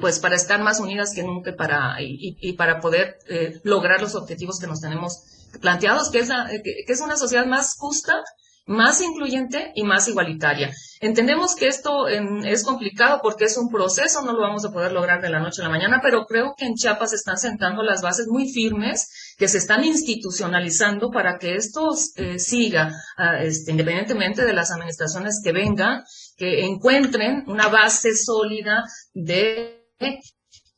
pues 0.00 0.20
para 0.20 0.36
estar 0.36 0.60
más 0.62 0.78
unidas 0.78 1.12
que 1.12 1.24
nunca 1.24 1.56
para, 1.56 1.96
y, 2.00 2.52
para 2.52 2.80
poder 2.80 3.18
eh, 3.28 3.60
lograr 3.64 4.00
los 4.00 4.14
objetivos 4.14 4.60
que 4.60 4.68
nos 4.68 4.80
tenemos 4.80 5.24
planteados, 5.60 6.10
que 6.10 6.20
es, 6.20 6.28
que, 6.62 6.84
es 6.86 7.00
una 7.00 7.16
sociedad 7.16 7.46
más 7.46 7.74
justa 7.76 8.22
más 8.64 9.00
incluyente 9.00 9.72
y 9.74 9.82
más 9.82 10.06
igualitaria. 10.06 10.72
Entendemos 11.00 11.56
que 11.56 11.66
esto 11.66 12.06
es 12.06 12.62
complicado 12.62 13.18
porque 13.20 13.44
es 13.44 13.56
un 13.56 13.70
proceso, 13.70 14.22
no 14.22 14.32
lo 14.32 14.40
vamos 14.40 14.64
a 14.64 14.70
poder 14.70 14.92
lograr 14.92 15.20
de 15.20 15.30
la 15.30 15.40
noche 15.40 15.60
a 15.60 15.64
la 15.64 15.70
mañana, 15.70 15.98
pero 16.00 16.26
creo 16.26 16.54
que 16.56 16.66
en 16.66 16.74
Chiapas 16.74 17.10
se 17.10 17.16
están 17.16 17.38
sentando 17.38 17.82
las 17.82 18.02
bases 18.02 18.28
muy 18.28 18.52
firmes 18.52 19.34
que 19.36 19.48
se 19.48 19.58
están 19.58 19.82
institucionalizando 19.82 21.10
para 21.10 21.38
que 21.38 21.56
esto 21.56 21.88
eh, 22.16 22.38
siga, 22.38 22.92
ah, 23.16 23.42
este, 23.42 23.72
independientemente 23.72 24.44
de 24.44 24.52
las 24.52 24.70
administraciones 24.70 25.40
que 25.42 25.50
vengan, 25.50 26.04
que 26.36 26.64
encuentren 26.64 27.44
una 27.46 27.68
base 27.68 28.14
sólida 28.16 28.84
de 29.14 29.82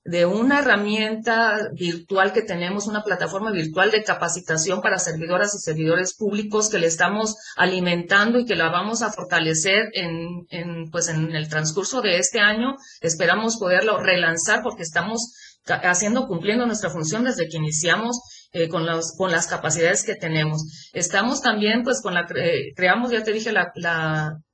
de 0.05 0.27
una 0.27 0.59
herramienta 0.59 1.71
virtual 1.73 2.35
que 2.35 2.43
tenemos, 2.43 2.87
una 2.87 3.05
plataforma 3.05 3.51
virtual 3.51 3.91
de 3.91 4.05
capacitación 4.05 4.83
para 4.83 4.99
servidoras 4.99 5.55
y 5.55 5.59
servidores 5.59 6.15
públicos 6.15 6.69
que 6.69 6.79
le 6.79 6.87
estamos 6.87 7.37
alimentando 7.57 8.39
y 8.39 8.45
que 8.45 8.55
la 8.55 8.69
vamos 8.69 9.01
a 9.01 9.11
fortalecer 9.11 9.89
en, 9.95 10.47
en, 10.51 10.91
pues 10.91 11.09
en 11.09 11.35
el 11.35 11.49
transcurso 11.49 12.03
de 12.03 12.19
este 12.19 12.41
año. 12.41 12.77
Esperamos 13.01 13.57
poderlo 13.57 13.99
relanzar 13.99 14.63
porque 14.63 14.83
estamos 14.83 15.33
haciendo, 15.67 16.27
cumpliendo 16.27 16.67
nuestra 16.67 16.91
función 16.91 17.25
desde 17.25 17.49
que 17.49 17.57
iniciamos 17.57 18.21
eh, 18.55 18.69
con, 18.69 18.87
los, 18.87 19.17
con 19.17 19.33
las 19.33 19.49
capacidades 19.49 20.05
que 20.05 20.15
tenemos. 20.15 20.91
Estamos 20.93 21.43
también, 21.43 21.83
pues, 21.83 22.01
con 22.01 22.15
la, 22.15 22.25
creamos, 22.25 23.11
ya 23.11 23.25
te 23.25 23.33
dije, 23.33 23.51
la, 23.51 23.73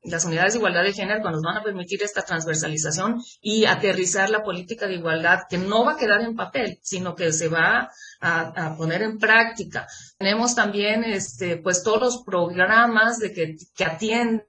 las 0.03 0.25
unidades 0.25 0.55
de 0.55 0.59
igualdad 0.59 0.85
de 0.85 0.95
género 0.95 1.23
que 1.23 1.31
nos 1.31 1.43
van 1.43 1.59
a 1.59 1.63
permitir 1.63 2.03
esta 2.03 2.23
transversalización 2.23 3.21
y 3.43 3.67
aterrizar 3.67 4.31
la 4.31 4.43
política 4.43 4.87
de 4.87 4.95
igualdad, 4.95 5.41
que 5.51 5.59
no 5.59 5.85
va 5.85 5.93
a 5.93 5.97
quedar 5.99 6.23
en 6.23 6.35
papel, 6.35 6.79
sino 6.81 7.15
que 7.15 7.31
se 7.31 7.49
va 7.49 7.91
a, 8.23 8.75
poner 8.79 9.03
en 9.03 9.19
práctica. 9.19 9.87
Tenemos 10.17 10.55
también, 10.55 11.05
este, 11.05 11.59
pues, 11.59 11.83
todos 11.83 12.01
los 12.01 12.23
programas 12.25 13.19
de 13.19 13.35
que, 13.35 13.57
que 13.77 13.85
atienden 13.85 14.43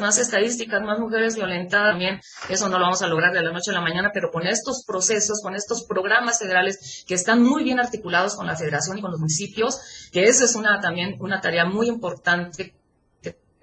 más 0.00 0.18
estadísticas, 0.18 0.82
más 0.82 0.98
mujeres 0.98 1.36
violentadas, 1.36 1.90
también 1.92 2.20
eso 2.48 2.68
no 2.68 2.78
lo 2.78 2.84
vamos 2.84 3.02
a 3.02 3.08
lograr 3.08 3.32
de 3.32 3.42
la 3.42 3.52
noche 3.52 3.70
a 3.70 3.74
la 3.74 3.80
mañana, 3.80 4.10
pero 4.12 4.30
con 4.30 4.46
estos 4.46 4.84
procesos, 4.86 5.40
con 5.42 5.54
estos 5.54 5.84
programas 5.84 6.38
federales 6.38 7.04
que 7.06 7.14
están 7.14 7.42
muy 7.42 7.64
bien 7.64 7.80
articulados 7.80 8.36
con 8.36 8.46
la 8.46 8.56
federación 8.56 8.98
y 8.98 9.00
con 9.00 9.10
los 9.10 9.20
municipios, 9.20 10.08
que 10.12 10.24
esa 10.24 10.44
es 10.44 10.54
una 10.54 10.80
también 10.80 11.16
una 11.20 11.40
tarea 11.40 11.64
muy 11.64 11.88
importante 11.88 12.74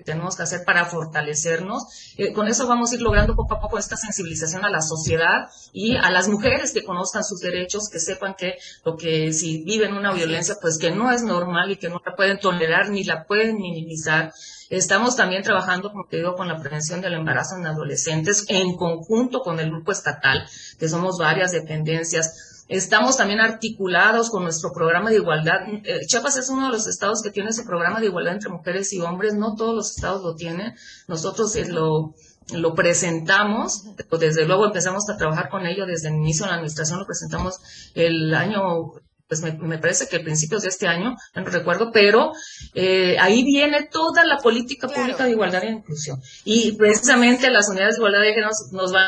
tenemos 0.07 0.37
que 0.37 0.43
hacer 0.43 0.63
para 0.65 0.85
fortalecernos. 0.85 2.13
Eh, 2.17 2.31
con 2.31 2.47
eso 2.47 2.65
vamos 2.65 2.91
a 2.91 2.95
ir 2.95 3.01
logrando 3.01 3.35
poco 3.35 3.55
a 3.55 3.59
poco 3.59 3.77
esta 3.77 3.97
sensibilización 3.97 4.63
a 4.63 4.69
la 4.69 4.81
sociedad 4.81 5.49
y 5.73 5.97
a 5.97 6.09
las 6.09 6.29
mujeres 6.29 6.71
que 6.71 6.85
conozcan 6.85 7.25
sus 7.25 7.41
derechos, 7.41 7.89
que 7.91 7.99
sepan 7.99 8.33
que 8.35 8.55
lo 8.85 8.95
que 8.95 9.33
si 9.33 9.63
viven 9.65 9.93
una 9.93 10.13
violencia, 10.13 10.55
pues 10.61 10.77
que 10.77 10.91
no 10.91 11.11
es 11.11 11.23
normal 11.23 11.71
y 11.71 11.75
que 11.75 11.89
no 11.89 12.01
la 12.03 12.15
pueden 12.15 12.39
tolerar 12.39 12.89
ni 12.89 13.03
la 13.03 13.25
pueden 13.25 13.57
minimizar. 13.57 14.31
Estamos 14.69 15.17
también 15.17 15.43
trabajando, 15.43 15.91
como 15.91 16.07
te 16.09 16.17
digo, 16.17 16.35
con 16.35 16.47
la 16.47 16.59
prevención 16.59 17.01
del 17.01 17.13
embarazo 17.13 17.57
en 17.57 17.65
adolescentes 17.65 18.45
en 18.47 18.77
conjunto 18.77 19.41
con 19.41 19.59
el 19.59 19.69
grupo 19.69 19.91
estatal, 19.91 20.47
que 20.79 20.87
somos 20.87 21.17
varias 21.17 21.51
dependencias. 21.51 22.56
Estamos 22.67 23.17
también 23.17 23.39
articulados 23.39 24.29
con 24.29 24.43
nuestro 24.43 24.71
programa 24.73 25.09
de 25.09 25.17
igualdad. 25.17 25.61
Eh, 25.83 26.05
Chiapas 26.05 26.37
es 26.37 26.49
uno 26.49 26.65
de 26.65 26.71
los 26.71 26.87
estados 26.87 27.21
que 27.21 27.31
tiene 27.31 27.49
ese 27.49 27.63
programa 27.63 27.99
de 27.99 28.07
igualdad 28.07 28.33
entre 28.33 28.49
mujeres 28.49 28.91
y 28.93 29.01
hombres. 29.01 29.35
No 29.35 29.55
todos 29.55 29.75
los 29.75 29.95
estados 29.95 30.21
lo 30.23 30.35
tienen. 30.35 30.75
Nosotros 31.07 31.55
lo, 31.69 32.13
lo 32.53 32.73
presentamos, 32.73 33.83
desde 34.19 34.45
luego 34.45 34.65
empezamos 34.65 35.09
a 35.09 35.17
trabajar 35.17 35.49
con 35.49 35.65
ello 35.65 35.85
desde 35.85 36.09
el 36.09 36.15
inicio 36.15 36.45
de 36.45 36.51
la 36.51 36.55
administración, 36.55 36.99
lo 36.99 37.05
presentamos 37.05 37.59
el 37.93 38.33
año 38.33 38.93
pues 39.27 39.41
me, 39.41 39.77
parece 39.77 40.07
que 40.07 40.21
principios 40.21 40.63
de 40.63 40.69
este 40.69 40.87
año, 40.87 41.15
no 41.35 41.43
recuerdo, 41.43 41.91
pero 41.91 42.31
eh, 42.73 43.17
ahí 43.19 43.43
viene 43.43 43.83
toda 43.91 44.23
la 44.23 44.37
política 44.37 44.87
pública 44.87 45.25
de 45.25 45.31
igualdad 45.31 45.65
e 45.65 45.71
inclusión. 45.71 46.21
Y 46.45 46.77
precisamente 46.77 47.49
las 47.49 47.67
unidades 47.67 47.95
de 47.95 47.99
igualdad 47.99 48.21
de 48.21 48.33
género 48.33 48.49
nos 48.71 48.93
van 48.93 49.03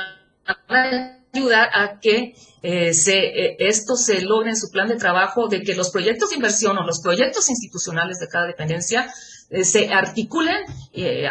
a 0.45 1.18
ayudar 1.33 1.69
a 1.73 1.99
que 1.99 2.35
eh, 2.61 2.93
se, 2.93 3.17
eh, 3.17 3.55
esto 3.59 3.95
se 3.95 4.21
logre 4.21 4.49
en 4.49 4.57
su 4.57 4.69
plan 4.69 4.87
de 4.87 4.97
trabajo, 4.97 5.47
de 5.47 5.61
que 5.61 5.75
los 5.75 5.91
proyectos 5.91 6.29
de 6.29 6.35
inversión 6.35 6.77
o 6.77 6.85
los 6.85 7.01
proyectos 7.01 7.49
institucionales 7.49 8.19
de 8.19 8.27
cada 8.27 8.47
dependencia 8.47 9.11
eh, 9.49 9.63
se 9.63 9.93
articulen 9.93 10.57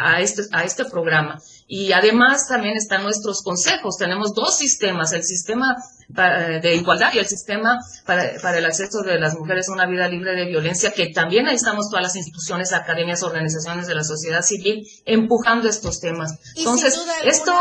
a, 0.01 0.21
este, 0.21 0.43
a 0.51 0.63
este 0.63 0.85
programa. 0.85 1.39
Y 1.67 1.91
además 1.91 2.47
también 2.47 2.75
están 2.75 3.03
nuestros 3.03 3.43
consejos. 3.43 3.97
Tenemos 3.97 4.33
dos 4.33 4.57
sistemas, 4.57 5.13
el 5.13 5.23
sistema 5.23 5.75
de 6.09 6.75
igualdad 6.75 7.13
y 7.13 7.19
el 7.19 7.27
sistema 7.27 7.77
para, 8.07 8.31
para, 8.41 8.57
el 8.57 8.65
acceso 8.65 9.03
de 9.03 9.19
las 9.19 9.37
mujeres 9.37 9.69
a 9.69 9.73
una 9.73 9.85
vida 9.85 10.07
libre 10.07 10.31
de 10.31 10.45
violencia, 10.45 10.91
que 10.91 11.11
también 11.13 11.47
ahí 11.47 11.55
estamos 11.55 11.87
todas 11.87 12.01
las 12.01 12.15
instituciones, 12.15 12.73
academias, 12.73 13.21
organizaciones 13.21 13.85
de 13.85 13.93
la 13.93 14.03
sociedad 14.03 14.41
civil 14.41 14.87
empujando 15.05 15.69
estos 15.69 15.99
temas. 15.99 16.39
Entonces, 16.55 16.99
esto 17.23 17.53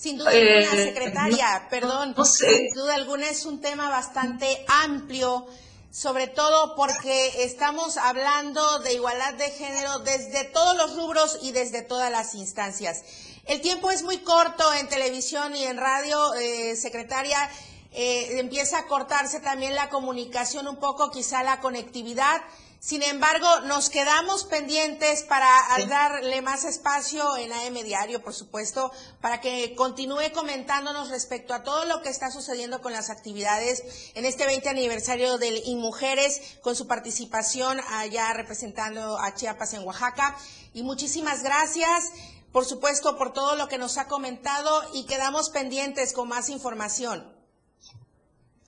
sin 0.00 0.16
duda 0.16 0.30
alguna, 0.30 0.82
eh, 0.82 0.84
secretaria, 0.86 1.66
perdón, 1.68 2.14
sin 2.24 2.72
duda 2.72 2.94
alguna 2.94 3.28
es 3.28 3.44
un 3.44 3.60
tema 3.60 3.90
bastante 3.90 4.64
amplio, 4.82 5.46
sobre 5.90 6.26
todo 6.26 6.74
porque 6.74 7.44
estamos 7.44 7.98
hablando 7.98 8.78
de 8.78 8.94
igualdad 8.94 9.34
de 9.34 9.50
género 9.50 9.98
desde 9.98 10.44
todos 10.44 10.74
los 10.78 10.96
rubros 10.96 11.38
y 11.42 11.52
desde 11.52 11.82
todas 11.82 12.10
las 12.10 12.34
instancias. 12.34 13.02
El 13.44 13.60
tiempo 13.60 13.90
es 13.90 14.02
muy 14.02 14.18
corto 14.18 14.72
en 14.72 14.88
televisión 14.88 15.54
y 15.54 15.64
en 15.64 15.76
radio, 15.76 16.34
eh, 16.34 16.76
secretaria. 16.76 17.50
Eh, 17.92 18.38
empieza 18.38 18.78
a 18.78 18.86
cortarse 18.86 19.40
también 19.40 19.74
la 19.74 19.90
comunicación 19.90 20.66
un 20.66 20.76
poco, 20.76 21.10
quizá 21.10 21.42
la 21.42 21.60
conectividad. 21.60 22.40
Sin 22.80 23.02
embargo, 23.02 23.60
nos 23.66 23.90
quedamos 23.90 24.44
pendientes 24.44 25.22
para 25.24 25.46
darle 25.86 26.40
más 26.40 26.64
espacio 26.64 27.36
en 27.36 27.52
AM 27.52 27.74
Diario, 27.84 28.22
por 28.22 28.32
supuesto, 28.32 28.90
para 29.20 29.42
que 29.42 29.74
continúe 29.76 30.32
comentándonos 30.32 31.10
respecto 31.10 31.52
a 31.52 31.62
todo 31.62 31.84
lo 31.84 32.00
que 32.00 32.08
está 32.08 32.30
sucediendo 32.30 32.80
con 32.80 32.92
las 32.92 33.10
actividades 33.10 34.12
en 34.14 34.24
este 34.24 34.46
20 34.46 34.70
aniversario 34.70 35.36
del 35.36 35.60
InMujeres, 35.66 36.58
con 36.62 36.74
su 36.74 36.86
participación 36.86 37.80
allá 37.86 38.32
representando 38.32 39.18
a 39.18 39.34
Chiapas 39.34 39.74
en 39.74 39.86
Oaxaca. 39.86 40.34
Y 40.72 40.82
muchísimas 40.82 41.42
gracias, 41.42 42.10
por 42.50 42.64
supuesto, 42.64 43.18
por 43.18 43.34
todo 43.34 43.56
lo 43.56 43.68
que 43.68 43.76
nos 43.76 43.98
ha 43.98 44.08
comentado 44.08 44.88
y 44.94 45.04
quedamos 45.04 45.50
pendientes 45.50 46.14
con 46.14 46.28
más 46.28 46.48
información. 46.48 47.30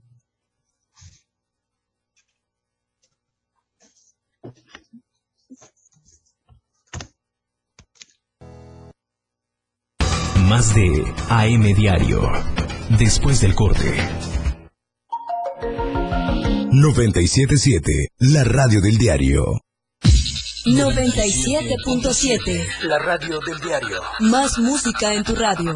Más 10.47 10.73
de 10.73 11.03
AM 11.27 11.63
Diario. 11.75 12.31
Después 12.97 13.41
del 13.41 13.55
corte. 13.55 13.93
977, 16.71 18.13
la 18.19 18.45
radio 18.45 18.79
del 18.79 18.97
diario. 18.97 19.59
97.7. 20.65 22.83
La 22.83 22.99
radio 22.99 23.41
del 23.45 23.59
diario. 23.59 24.01
Más 24.21 24.57
música 24.59 25.13
en 25.13 25.25
tu 25.25 25.35
radio 25.35 25.75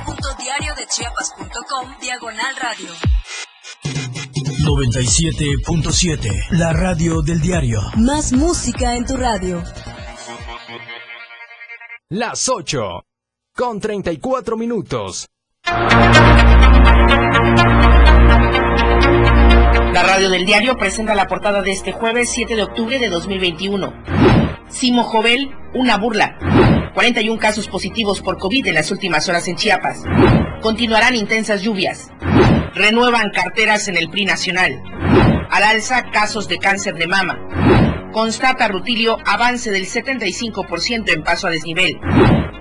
www.diariodechiapas.com 0.91 1.87
diagonal 2.01 2.55
radio. 2.61 2.89
97.7, 4.65 6.29
la 6.51 6.73
radio 6.73 7.21
del 7.21 7.39
diario. 7.39 7.79
Más 7.95 8.33
música 8.33 8.95
en 8.95 9.05
tu 9.05 9.15
radio. 9.15 9.63
Las 12.09 12.49
8 12.49 13.05
con 13.55 13.79
34 13.79 14.57
minutos. 14.57 15.29
La 19.93 20.03
radio 20.03 20.29
del 20.29 20.45
diario 20.45 20.75
presenta 20.75 21.15
la 21.15 21.27
portada 21.27 21.61
de 21.61 21.71
este 21.71 21.93
jueves 21.93 22.29
7 22.31 22.55
de 22.55 22.63
octubre 22.63 22.99
de 22.99 23.07
2021. 23.07 23.93
Simo 24.67 25.03
Jovel, 25.03 25.51
una 25.73 25.97
burla. 25.97 26.37
41 26.93 27.39
casos 27.39 27.67
positivos 27.67 28.21
por 28.21 28.37
COVID 28.37 28.67
en 28.67 28.75
las 28.75 28.91
últimas 28.91 29.27
horas 29.29 29.47
en 29.47 29.55
Chiapas. 29.55 30.03
Continuarán 30.61 31.15
intensas 31.15 31.61
lluvias. 31.61 32.11
Renuevan 32.73 33.31
carteras 33.31 33.87
en 33.87 33.97
el 33.97 34.09
PRI 34.09 34.25
nacional. 34.25 34.81
Al 35.49 35.63
alza 35.63 36.03
casos 36.11 36.47
de 36.47 36.57
cáncer 36.57 36.95
de 36.95 37.07
mama. 37.07 37.39
Constata 38.11 38.67
Rutilio 38.67 39.17
avance 39.25 39.71
del 39.71 39.85
75% 39.85 41.13
en 41.13 41.23
paso 41.23 41.47
a 41.47 41.51
desnivel. 41.51 41.97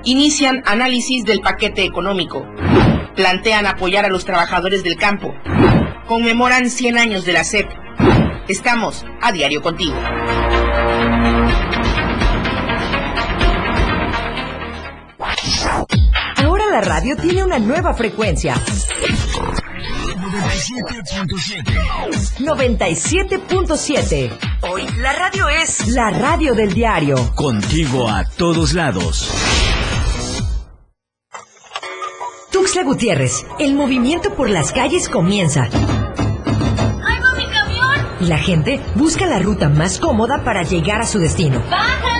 Inician 0.05 0.62
análisis 0.64 1.24
del 1.24 1.41
paquete 1.41 1.85
económico. 1.85 2.47
Plantean 3.16 3.66
apoyar 3.66 4.05
a 4.05 4.11
los 4.11 4.24
trabajadores 4.24 4.85
del 4.85 4.97
campo. 4.97 5.35
Conmemoran 6.07 6.70
100 6.70 6.99
años 6.99 7.24
de 7.24 7.33
la 7.33 7.45
SEP. 7.45 7.68
Estamos 8.49 9.05
a 9.20 9.33
diario 9.33 9.61
contigo. 9.61 9.97
Ahora 16.71 16.83
la 16.83 16.89
radio 16.89 17.16
tiene 17.16 17.43
una 17.43 17.59
nueva 17.59 17.93
frecuencia. 17.95 18.55
97.7. 22.39 24.31
Hoy 24.71 24.87
la 24.99 25.12
radio 25.12 25.49
es 25.49 25.89
la 25.89 26.11
radio 26.11 26.55
del 26.55 26.73
diario. 26.73 27.35
Contigo 27.35 28.09
a 28.09 28.25
todos 28.25 28.73
lados. 28.73 29.35
Tuxtla 32.53 32.85
Gutiérrez, 32.85 33.45
el 33.59 33.75
movimiento 33.75 34.33
por 34.37 34.49
las 34.49 34.71
calles 34.71 35.09
comienza. 35.09 35.62
¡Ahí 35.64 35.73
va 35.75 37.33
mi 37.37 37.49
camión! 37.49 38.07
Y 38.21 38.27
la 38.27 38.39
gente 38.39 38.81
busca 38.95 39.27
la 39.27 39.41
ruta 39.41 39.68
más 39.68 39.99
cómoda 39.99 40.45
para 40.45 40.62
llegar 40.62 41.01
a 41.01 41.07
su 41.07 41.18
destino. 41.18 41.64
¡Baja, 41.68 42.20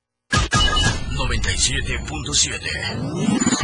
97.7. 1.61 2.57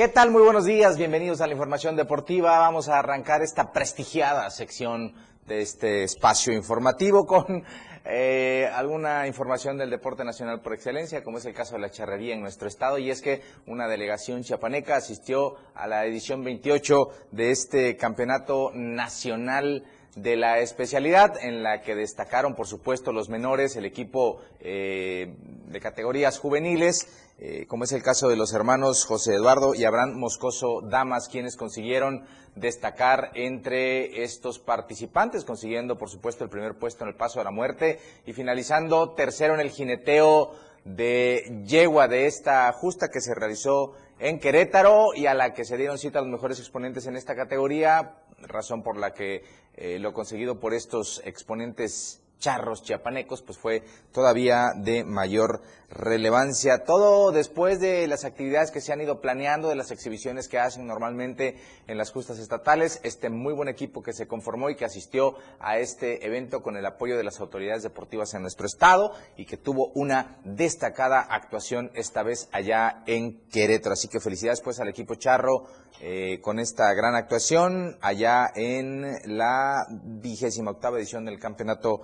¿Qué 0.00 0.08
tal? 0.08 0.30
Muy 0.30 0.40
buenos 0.40 0.64
días, 0.64 0.96
bienvenidos 0.96 1.42
a 1.42 1.46
la 1.46 1.52
información 1.52 1.94
deportiva. 1.94 2.58
Vamos 2.58 2.88
a 2.88 2.98
arrancar 2.98 3.42
esta 3.42 3.70
prestigiada 3.70 4.48
sección 4.48 5.12
de 5.46 5.60
este 5.60 6.04
espacio 6.04 6.54
informativo 6.54 7.26
con 7.26 7.64
eh, 8.06 8.66
alguna 8.72 9.26
información 9.26 9.76
del 9.76 9.90
deporte 9.90 10.24
nacional 10.24 10.62
por 10.62 10.72
excelencia, 10.72 11.22
como 11.22 11.36
es 11.36 11.44
el 11.44 11.52
caso 11.52 11.74
de 11.74 11.82
la 11.82 11.90
charrería 11.90 12.32
en 12.32 12.40
nuestro 12.40 12.66
estado, 12.66 12.96
y 12.96 13.10
es 13.10 13.20
que 13.20 13.42
una 13.66 13.88
delegación 13.88 14.42
chiapaneca 14.42 14.96
asistió 14.96 15.56
a 15.74 15.86
la 15.86 16.06
edición 16.06 16.42
28 16.44 16.94
de 17.32 17.50
este 17.50 17.98
campeonato 17.98 18.70
nacional 18.72 19.84
de 20.16 20.36
la 20.36 20.60
especialidad 20.60 21.34
en 21.44 21.62
la 21.62 21.82
que 21.82 21.94
destacaron, 21.94 22.54
por 22.54 22.66
supuesto, 22.66 23.12
los 23.12 23.28
menores, 23.28 23.76
el 23.76 23.84
equipo 23.84 24.40
eh, 24.60 25.34
de 25.66 25.80
categorías 25.80 26.38
juveniles, 26.38 27.29
eh, 27.42 27.64
como 27.66 27.84
es 27.84 27.92
el 27.92 28.02
caso 28.02 28.28
de 28.28 28.36
los 28.36 28.52
hermanos 28.52 29.06
José 29.06 29.36
Eduardo 29.36 29.74
y 29.74 29.84
Abraham 29.84 30.18
Moscoso 30.18 30.82
Damas, 30.82 31.30
quienes 31.30 31.56
consiguieron 31.56 32.26
destacar 32.54 33.30
entre 33.34 34.22
estos 34.22 34.58
participantes, 34.58 35.46
consiguiendo, 35.46 35.96
por 35.96 36.10
supuesto, 36.10 36.44
el 36.44 36.50
primer 36.50 36.74
puesto 36.74 37.04
en 37.04 37.08
el 37.08 37.16
paso 37.16 37.40
a 37.40 37.44
la 37.44 37.50
muerte 37.50 37.98
y 38.26 38.34
finalizando 38.34 39.14
tercero 39.14 39.54
en 39.54 39.60
el 39.60 39.70
jineteo 39.70 40.50
de 40.84 41.62
yegua 41.64 42.08
de 42.08 42.26
esta 42.26 42.70
justa 42.72 43.08
que 43.08 43.22
se 43.22 43.34
realizó 43.34 43.94
en 44.18 44.38
Querétaro 44.38 45.14
y 45.14 45.24
a 45.24 45.32
la 45.32 45.54
que 45.54 45.64
se 45.64 45.78
dieron 45.78 45.96
cita 45.96 46.20
los 46.20 46.28
mejores 46.28 46.58
exponentes 46.58 47.06
en 47.06 47.16
esta 47.16 47.34
categoría, 47.34 48.16
razón 48.42 48.82
por 48.82 48.98
la 48.98 49.14
que 49.14 49.44
eh, 49.76 49.98
lo 49.98 50.12
conseguido 50.12 50.60
por 50.60 50.74
estos 50.74 51.22
exponentes 51.24 52.19
charros 52.40 52.82
chiapanecos, 52.82 53.42
pues 53.42 53.58
fue 53.58 53.84
todavía 54.10 54.72
de 54.74 55.04
mayor 55.04 55.62
relevancia. 55.90 56.84
Todo 56.84 57.32
después 57.32 57.80
de 57.80 58.06
las 58.06 58.24
actividades 58.24 58.70
que 58.70 58.80
se 58.80 58.92
han 58.92 59.00
ido 59.00 59.20
planeando, 59.20 59.68
de 59.68 59.74
las 59.74 59.90
exhibiciones 59.90 60.48
que 60.48 60.58
hacen 60.58 60.86
normalmente 60.86 61.56
en 61.86 61.98
las 61.98 62.10
justas 62.10 62.38
estatales, 62.38 63.00
este 63.02 63.28
muy 63.28 63.52
buen 63.52 63.68
equipo 63.68 64.02
que 64.02 64.12
se 64.12 64.26
conformó 64.26 64.70
y 64.70 64.76
que 64.76 64.84
asistió 64.84 65.36
a 65.58 65.78
este 65.78 66.26
evento 66.26 66.62
con 66.62 66.76
el 66.76 66.86
apoyo 66.86 67.16
de 67.16 67.24
las 67.24 67.40
autoridades 67.40 67.82
deportivas 67.82 68.34
en 68.34 68.42
nuestro 68.42 68.66
estado 68.66 69.12
y 69.36 69.44
que 69.44 69.56
tuvo 69.56 69.88
una 69.94 70.38
destacada 70.44 71.20
actuación 71.20 71.90
esta 71.94 72.22
vez 72.22 72.48
allá 72.52 73.02
en 73.06 73.40
Querétaro. 73.48 73.92
Así 73.92 74.08
que 74.08 74.20
felicidades 74.20 74.60
pues 74.60 74.80
al 74.80 74.88
equipo 74.88 75.14
charro 75.16 75.66
eh, 76.00 76.40
con 76.40 76.58
esta 76.58 76.94
gran 76.94 77.14
actuación 77.14 77.98
allá 78.00 78.50
en 78.54 79.36
la 79.36 79.86
vigésima 79.90 80.70
octava 80.70 80.98
edición 80.98 81.26
del 81.26 81.38
campeonato 81.38 82.02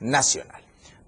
nacional. 0.00 0.60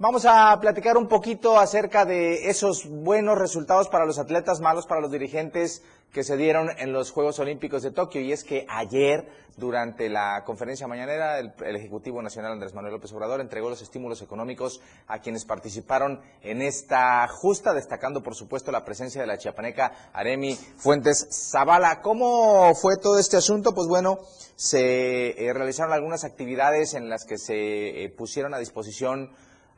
Vamos 0.03 0.26
a 0.26 0.59
platicar 0.61 0.96
un 0.96 1.07
poquito 1.07 1.61
acerca 1.61 2.05
de 2.05 2.50
esos 2.50 2.88
buenos 2.88 3.38
resultados 3.38 3.88
para 3.88 4.05
los 4.05 4.18
atletas, 4.18 4.61
malos 4.61 4.84
para 4.84 5.00
los 5.00 5.12
dirigentes 5.12 5.84
que 6.12 6.24
se 6.24 6.36
dieron 6.36 6.70
en 6.76 6.92
los 6.92 7.12
Juegos 7.12 7.38
Olímpicos 7.38 7.84
de 7.84 7.92
Tokio. 7.92 8.20
Y 8.20 8.32
es 8.32 8.42
que 8.42 8.66
ayer, 8.68 9.28
durante 9.57 10.09
la 10.09 10.42
conferencia 10.44 10.88
mañanera, 10.88 11.38
el, 11.38 11.53
el, 11.64 11.76
Ejecutivo 11.76 12.20
Nacional 12.20 12.50
Andrés 12.50 12.74
Manuel 12.74 12.94
López 12.94 13.12
Obrador 13.12 13.40
entregó 13.40 13.70
los 13.70 13.80
estímulos 13.80 14.20
económicos 14.22 14.80
a 15.07 15.20
quienes 15.20 15.44
participaron 15.44 16.20
en 16.42 16.62
esta 16.62 17.28
justa, 17.28 17.72
destacando 17.72 18.24
por 18.24 18.34
supuesto 18.34 18.72
la 18.72 18.84
presencia 18.84 19.20
de 19.20 19.28
la 19.28 19.38
chiapaneca 19.38 20.11
Aremi 20.12 20.57
Fuentes 20.57 21.28
Zavala. 21.30 22.00
¿Cómo 22.00 22.74
fue 22.74 22.96
todo 22.96 23.20
este 23.20 23.36
asunto? 23.36 23.72
Pues 23.72 23.86
bueno, 23.86 24.18
se 24.57 25.46
eh, 25.46 25.53
realizaron 25.53 25.92
algunas 25.92 26.24
actividades 26.24 26.94
en 26.94 27.09
las 27.09 27.24
que 27.24 27.38
se 27.38 28.03
eh, 28.03 28.09
pusieron 28.09 28.53
a 28.53 28.59
disposición 28.59 29.30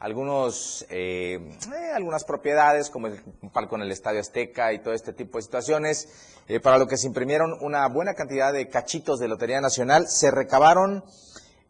algunos, 0.04 0.84
eh, 0.90 1.38
eh, 1.72 1.92
algunas 1.94 2.24
propiedades, 2.24 2.90
como 2.90 3.06
el 3.06 3.22
palco 3.54 3.76
en 3.76 3.82
el 3.82 3.90
Estadio 3.90 4.20
Azteca 4.20 4.70
y 4.74 4.80
todo 4.80 4.92
este 4.92 5.14
tipo 5.14 5.38
de 5.38 5.42
situaciones, 5.42 6.08
eh, 6.46 6.60
para 6.60 6.76
lo 6.76 6.86
que 6.86 6.98
se 6.98 7.06
imprimieron 7.06 7.56
una 7.62 7.88
buena 7.88 8.12
cantidad 8.12 8.52
de 8.52 8.68
cachitos 8.68 9.18
de 9.18 9.28
Lotería 9.28 9.62
Nacional. 9.62 10.06
Se 10.06 10.30
recabaron 10.30 11.04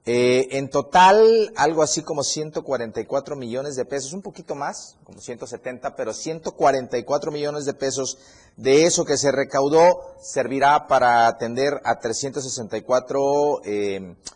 en 0.07 0.69
total 0.69 1.51
algo 1.57 1.83
así 1.83 2.03
como 2.03 2.23
144 2.25 3.37
millones 3.37 3.75
de 3.75 3.87
pesos, 3.87 4.13
un 4.13 4.21
poquito 4.21 4.55
más, 4.55 4.99
como 5.05 5.19
170, 5.19 5.97
pero 5.97 6.13
144 6.13 7.33
millones 7.33 7.65
de 7.65 7.73
pesos 7.73 8.19
de 8.59 8.85
eso 8.85 9.07
que 9.07 9.17
se 9.17 9.33
recaudó 9.33 10.15
servirá 10.21 10.89
para 10.89 11.27
atender 11.27 11.81
a 11.85 12.01
364 12.01 13.63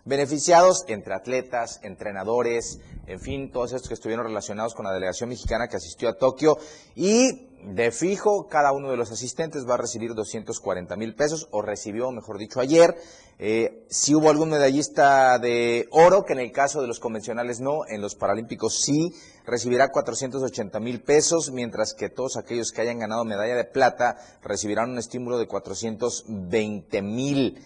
beneficiados 0.06 0.84
entre 0.88 1.14
atletas, 1.14 1.80
entrenadores, 1.82 2.80
en 3.08 3.20
fin, 3.20 3.50
todos 3.50 3.72
estos 3.72 3.88
que 3.88 3.94
estuvieron 3.94 4.26
relacionados 4.26 4.74
con 4.74 4.84
la 4.84 4.92
delegación 4.92 5.30
mexicana 5.30 5.68
que 5.68 5.76
asistió 5.76 6.08
a 6.10 6.18
Tokio 6.18 6.58
y 6.94 7.48
de 7.64 7.90
fijo, 7.90 8.46
cada 8.48 8.72
uno 8.72 8.90
de 8.90 8.96
los 8.96 9.10
asistentes 9.10 9.66
va 9.68 9.74
a 9.74 9.78
recibir 9.78 10.14
240 10.14 10.94
mil 10.96 11.14
pesos, 11.14 11.48
o 11.50 11.62
recibió, 11.62 12.10
mejor 12.12 12.38
dicho, 12.38 12.60
ayer. 12.60 12.96
Eh, 13.40 13.84
si 13.88 14.14
hubo 14.14 14.30
algún 14.30 14.50
medallista 14.50 15.38
de 15.38 15.88
oro, 15.90 16.24
que 16.24 16.34
en 16.34 16.40
el 16.40 16.52
caso 16.52 16.80
de 16.80 16.86
los 16.86 17.00
convencionales 17.00 17.60
no, 17.60 17.86
en 17.88 18.00
los 18.00 18.14
paralímpicos 18.14 18.80
sí, 18.80 19.12
recibirá 19.46 19.88
480 19.90 20.78
mil 20.80 21.00
pesos, 21.02 21.50
mientras 21.50 21.94
que 21.94 22.10
todos 22.10 22.36
aquellos 22.36 22.72
que 22.72 22.82
hayan 22.82 22.98
ganado 22.98 23.24
medalla 23.24 23.56
de 23.56 23.64
plata 23.64 24.16
recibirán 24.42 24.90
un 24.90 24.98
estímulo 24.98 25.38
de 25.38 25.46
420 25.46 27.02
mil. 27.02 27.58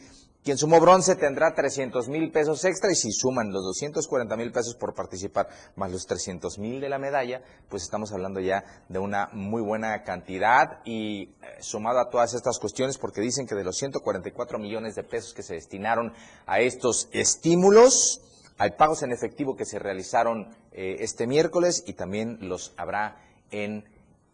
Quien 0.44 0.58
sumó 0.58 0.80
bronce 0.80 1.14
tendrá 1.14 1.54
300 1.54 2.08
mil 2.08 2.32
pesos 2.32 2.64
extra 2.64 2.90
y 2.90 2.96
si 2.96 3.12
suman 3.12 3.52
los 3.52 3.62
240 3.62 4.36
mil 4.36 4.50
pesos 4.50 4.74
por 4.74 4.92
participar 4.92 5.48
más 5.76 5.92
los 5.92 6.04
300 6.06 6.58
mil 6.58 6.80
de 6.80 6.88
la 6.88 6.98
medalla, 6.98 7.42
pues 7.68 7.84
estamos 7.84 8.10
hablando 8.10 8.40
ya 8.40 8.64
de 8.88 8.98
una 8.98 9.28
muy 9.32 9.62
buena 9.62 10.02
cantidad 10.02 10.80
y 10.84 11.22
eh, 11.22 11.30
sumado 11.60 12.00
a 12.00 12.10
todas 12.10 12.34
estas 12.34 12.58
cuestiones, 12.58 12.98
porque 12.98 13.20
dicen 13.20 13.46
que 13.46 13.54
de 13.54 13.62
los 13.62 13.76
144 13.76 14.58
millones 14.58 14.96
de 14.96 15.04
pesos 15.04 15.32
que 15.32 15.44
se 15.44 15.54
destinaron 15.54 16.12
a 16.46 16.58
estos 16.58 17.08
estímulos, 17.12 18.20
hay 18.58 18.72
pagos 18.72 19.04
en 19.04 19.12
efectivo 19.12 19.54
que 19.54 19.64
se 19.64 19.78
realizaron 19.78 20.48
eh, 20.72 20.96
este 20.98 21.28
miércoles 21.28 21.84
y 21.86 21.92
también 21.92 22.38
los 22.40 22.74
habrá 22.76 23.16
en 23.52 23.84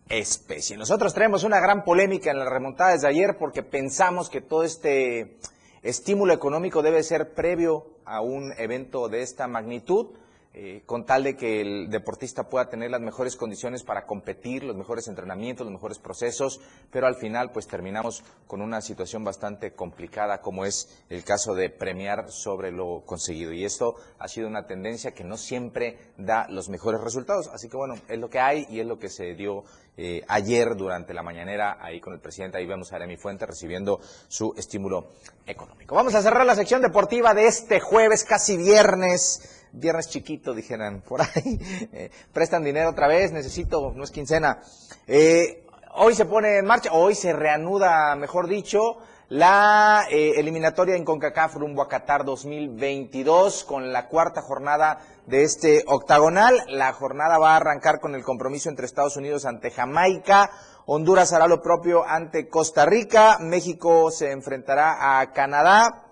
especie. 0.09 0.79
Nosotros 0.79 1.13
traemos 1.13 1.45
una 1.45 1.61
gran 1.61 1.85
polémica 1.85 2.31
en 2.31 2.39
la 2.39 2.49
remontada 2.49 2.93
desde 2.93 3.09
ayer 3.09 3.37
porque 3.39 3.63
pensamos 3.63 4.31
que 4.31 4.41
todo 4.41 4.63
este 4.63 5.37
estímulo 5.83 6.33
económico 6.33 6.83
debe 6.83 7.03
ser 7.03 7.35
previo 7.35 7.87
a 8.05 8.21
un 8.21 8.53
evento 8.59 9.09
de 9.09 9.23
esta 9.23 9.47
magnitud, 9.47 10.09
eh, 10.55 10.83
con 10.87 11.05
tal 11.05 11.25
de 11.25 11.37
que 11.37 11.61
el 11.61 11.91
deportista 11.91 12.49
pueda 12.49 12.69
tener 12.69 12.91
las 12.91 13.01
mejores 13.01 13.37
condiciones 13.37 13.85
para 13.85 14.07
competir, 14.07 14.65
los 14.65 14.75
mejores 14.75 15.07
entrenamientos, 15.07 15.67
los 15.67 15.75
mejores 15.75 15.99
procesos, 15.99 16.61
pero 16.91 17.07
al 17.07 17.17
final 17.17 17.53
pues 17.53 17.69
terminamos 17.69 18.25
con 18.47 18.63
una 18.63 18.81
situación 18.81 19.23
bastante 19.23 19.75
complicada 19.75 20.41
como 20.41 20.65
es 20.65 21.05
el 21.11 21.23
caso 21.23 21.55
de 21.55 21.71
premiar 21.71 22.31
sobre 22.33 22.73
lo 22.73 23.03
conseguido. 23.05 23.53
Y 23.53 23.65
esto 23.65 23.97
ha 24.19 24.27
sido 24.27 24.49
una 24.49 24.67
tendencia 24.67 25.13
que 25.13 25.23
no 25.23 25.37
siempre 25.37 25.99
da 26.17 26.49
los 26.49 26.69
mejores 26.71 27.03
resultados. 27.03 27.49
Así 27.49 27.69
que 27.69 27.77
bueno, 27.77 27.95
es 28.09 28.19
lo 28.19 28.31
que 28.31 28.41
hay 28.41 28.67
y 28.71 28.81
es 28.81 28.87
lo 28.87 28.99
que 28.99 29.11
se 29.11 29.35
dio 29.35 29.65
eh, 29.97 30.23
ayer 30.29 30.77
durante 30.77 31.13
la 31.13 31.23
mañanera 31.23 31.77
ahí 31.81 32.01
con 32.01 32.15
el 32.15 32.21
presidente. 32.21 32.57
Ahí 32.59 32.67
vemos 32.67 32.93
a 32.93 32.97
Aremi 32.97 33.17
Fuente 33.17 33.47
recibiendo 33.47 34.01
su 34.29 34.55
estímulo 34.57 35.09
económico. 35.47 35.95
Vamos 35.95 36.15
a 36.15 36.23
cerrar 36.23 36.47
la 36.47 36.55
sección 36.55 36.81
deportiva 36.83 37.35
de 37.35 37.47
este 37.47 37.81
jueves, 37.81 38.25
casi 38.25 38.57
viernes 38.57 39.58
viernes 39.73 40.09
chiquito, 40.09 40.55
dijeran 40.55 41.03
por 41.03 41.23
ahí. 41.23 41.59
Eh, 41.93 42.11
prestan 42.33 42.65
dinero 42.65 42.91
otra 42.91 43.09
vez, 43.09 43.33
necesito, 43.33 43.93
no 43.95 44.05
es 44.05 44.11
quincena. 44.11 44.61
Eh, 45.07 45.65
hoy 45.95 46.15
se 46.15 46.27
pone 46.27 46.59
en 46.59 46.67
marcha, 46.67 46.93
hoy 46.93 47.15
se 47.15 47.33
reanuda, 47.33 48.15
mejor 48.17 48.47
dicho, 48.47 48.99
la 49.29 50.07
eh, 50.11 50.35
eliminatoria 50.37 50.97
en 50.97 51.05
CONCACAF 51.05 51.57
rumbo 51.57 51.83
a 51.83 51.89
Qatar 51.89 52.25
2022 52.25 53.65
con 53.65 53.93
la 53.93 54.09
cuarta 54.09 54.43
jornada 54.43 55.01
de 55.27 55.43
este 55.43 55.85
octagonal. 55.87 56.63
La 56.69 56.93
jornada 56.93 57.39
va 57.39 57.53
a 57.53 57.57
arrancar 57.57 58.01
con 58.01 58.15
el 58.15 58.25
compromiso 58.25 58.69
entre 58.71 58.87
Estados 58.87 59.17
Unidos 59.17 59.45
ante 59.45 59.71
Jamaica, 59.71 60.51
Honduras 60.87 61.35
hará 61.35 61.47
lo 61.47 61.61
propio 61.61 62.03
ante 62.09 62.49
Costa 62.49 62.87
Rica, 62.87 63.37
México 63.41 64.11
se 64.11 64.33
enfrentará 64.33 65.21
a 65.21 65.33
Canadá, 65.35 66.08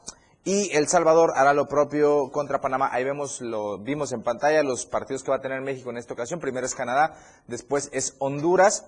y 0.46 0.70
El 0.76 0.86
Salvador 0.86 1.32
hará 1.34 1.52
lo 1.52 1.66
propio 1.66 2.30
contra 2.30 2.60
Panamá. 2.60 2.88
Ahí 2.92 3.02
vemos, 3.02 3.40
lo 3.40 3.78
vimos 3.78 4.12
en 4.12 4.22
pantalla 4.22 4.62
los 4.62 4.86
partidos 4.86 5.24
que 5.24 5.32
va 5.32 5.38
a 5.38 5.40
tener 5.40 5.60
México 5.60 5.90
en 5.90 5.96
esta 5.96 6.14
ocasión. 6.14 6.38
Primero 6.38 6.64
es 6.64 6.76
Canadá, 6.76 7.18
después 7.48 7.90
es 7.92 8.14
Honduras 8.20 8.86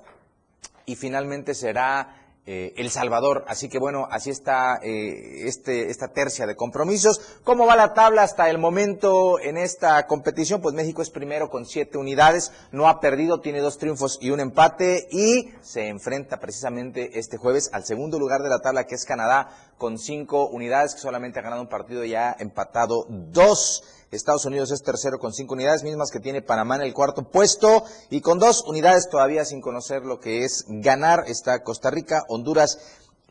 y 0.87 0.95
finalmente 0.95 1.55
será 1.55 2.28
eh, 2.51 2.73
El 2.79 2.89
Salvador. 2.89 3.45
Así 3.47 3.69
que 3.69 3.79
bueno, 3.79 4.09
así 4.11 4.31
está 4.31 4.81
eh, 4.83 5.47
este, 5.47 5.91
esta 5.91 6.09
tercia 6.09 6.47
de 6.47 6.57
compromisos. 6.57 7.21
¿Cómo 7.45 7.67
va 7.67 7.77
la 7.77 7.93
tabla 7.93 8.23
hasta 8.23 8.49
el 8.49 8.57
momento 8.57 9.39
en 9.39 9.59
esta 9.59 10.07
competición? 10.07 10.63
Pues 10.63 10.75
México 10.75 11.03
es 11.03 11.11
primero 11.11 11.51
con 11.51 11.67
siete 11.67 11.99
unidades, 11.99 12.51
no 12.73 12.89
ha 12.89 13.01
perdido, 13.01 13.43
tiene 13.43 13.61
dos 13.61 13.77
triunfos 13.77 14.19
y 14.23 14.31
un 14.31 14.41
empate 14.41 15.09
y 15.13 15.51
se 15.61 15.89
enfrenta 15.89 16.41
precisamente 16.41 17.19
este 17.19 17.37
jueves 17.37 17.69
al 17.75 17.85
segundo 17.85 18.19
lugar 18.19 18.43
de 18.43 18.49
la 18.49 18.61
tabla 18.61 18.87
que 18.87 18.95
es 18.95 19.05
Canadá 19.05 19.51
con 19.77 19.99
cinco 19.99 20.49
unidades 20.49 20.95
que 20.95 21.01
solamente 21.01 21.39
ha 21.39 21.43
ganado 21.43 21.61
un 21.61 21.69
partido 21.69 22.03
y 22.03 22.15
ha 22.15 22.35
empatado 22.39 23.05
dos. 23.11 23.85
Estados 24.11 24.47
Unidos 24.47 24.71
es 24.71 24.83
tercero 24.83 25.19
con 25.19 25.35
cinco 25.35 25.53
unidades, 25.53 25.83
mismas 25.83 26.11
que 26.11 26.19
tiene 26.19 26.41
Panamá 26.41 26.77
en 26.77 26.83
el 26.83 26.95
cuarto 26.95 27.29
puesto 27.31 27.85
y 28.09 28.23
con 28.23 28.39
dos 28.39 28.65
unidades 28.67 29.09
todavía 29.11 29.45
sin 29.45 29.61
conocer 29.61 30.03
lo 30.03 30.19
que 30.19 30.45
es 30.45 30.65
ganar 30.67 31.25
está 31.27 31.63
Costa 31.63 31.91
Rica, 31.91 32.23
Honduras 32.29 32.79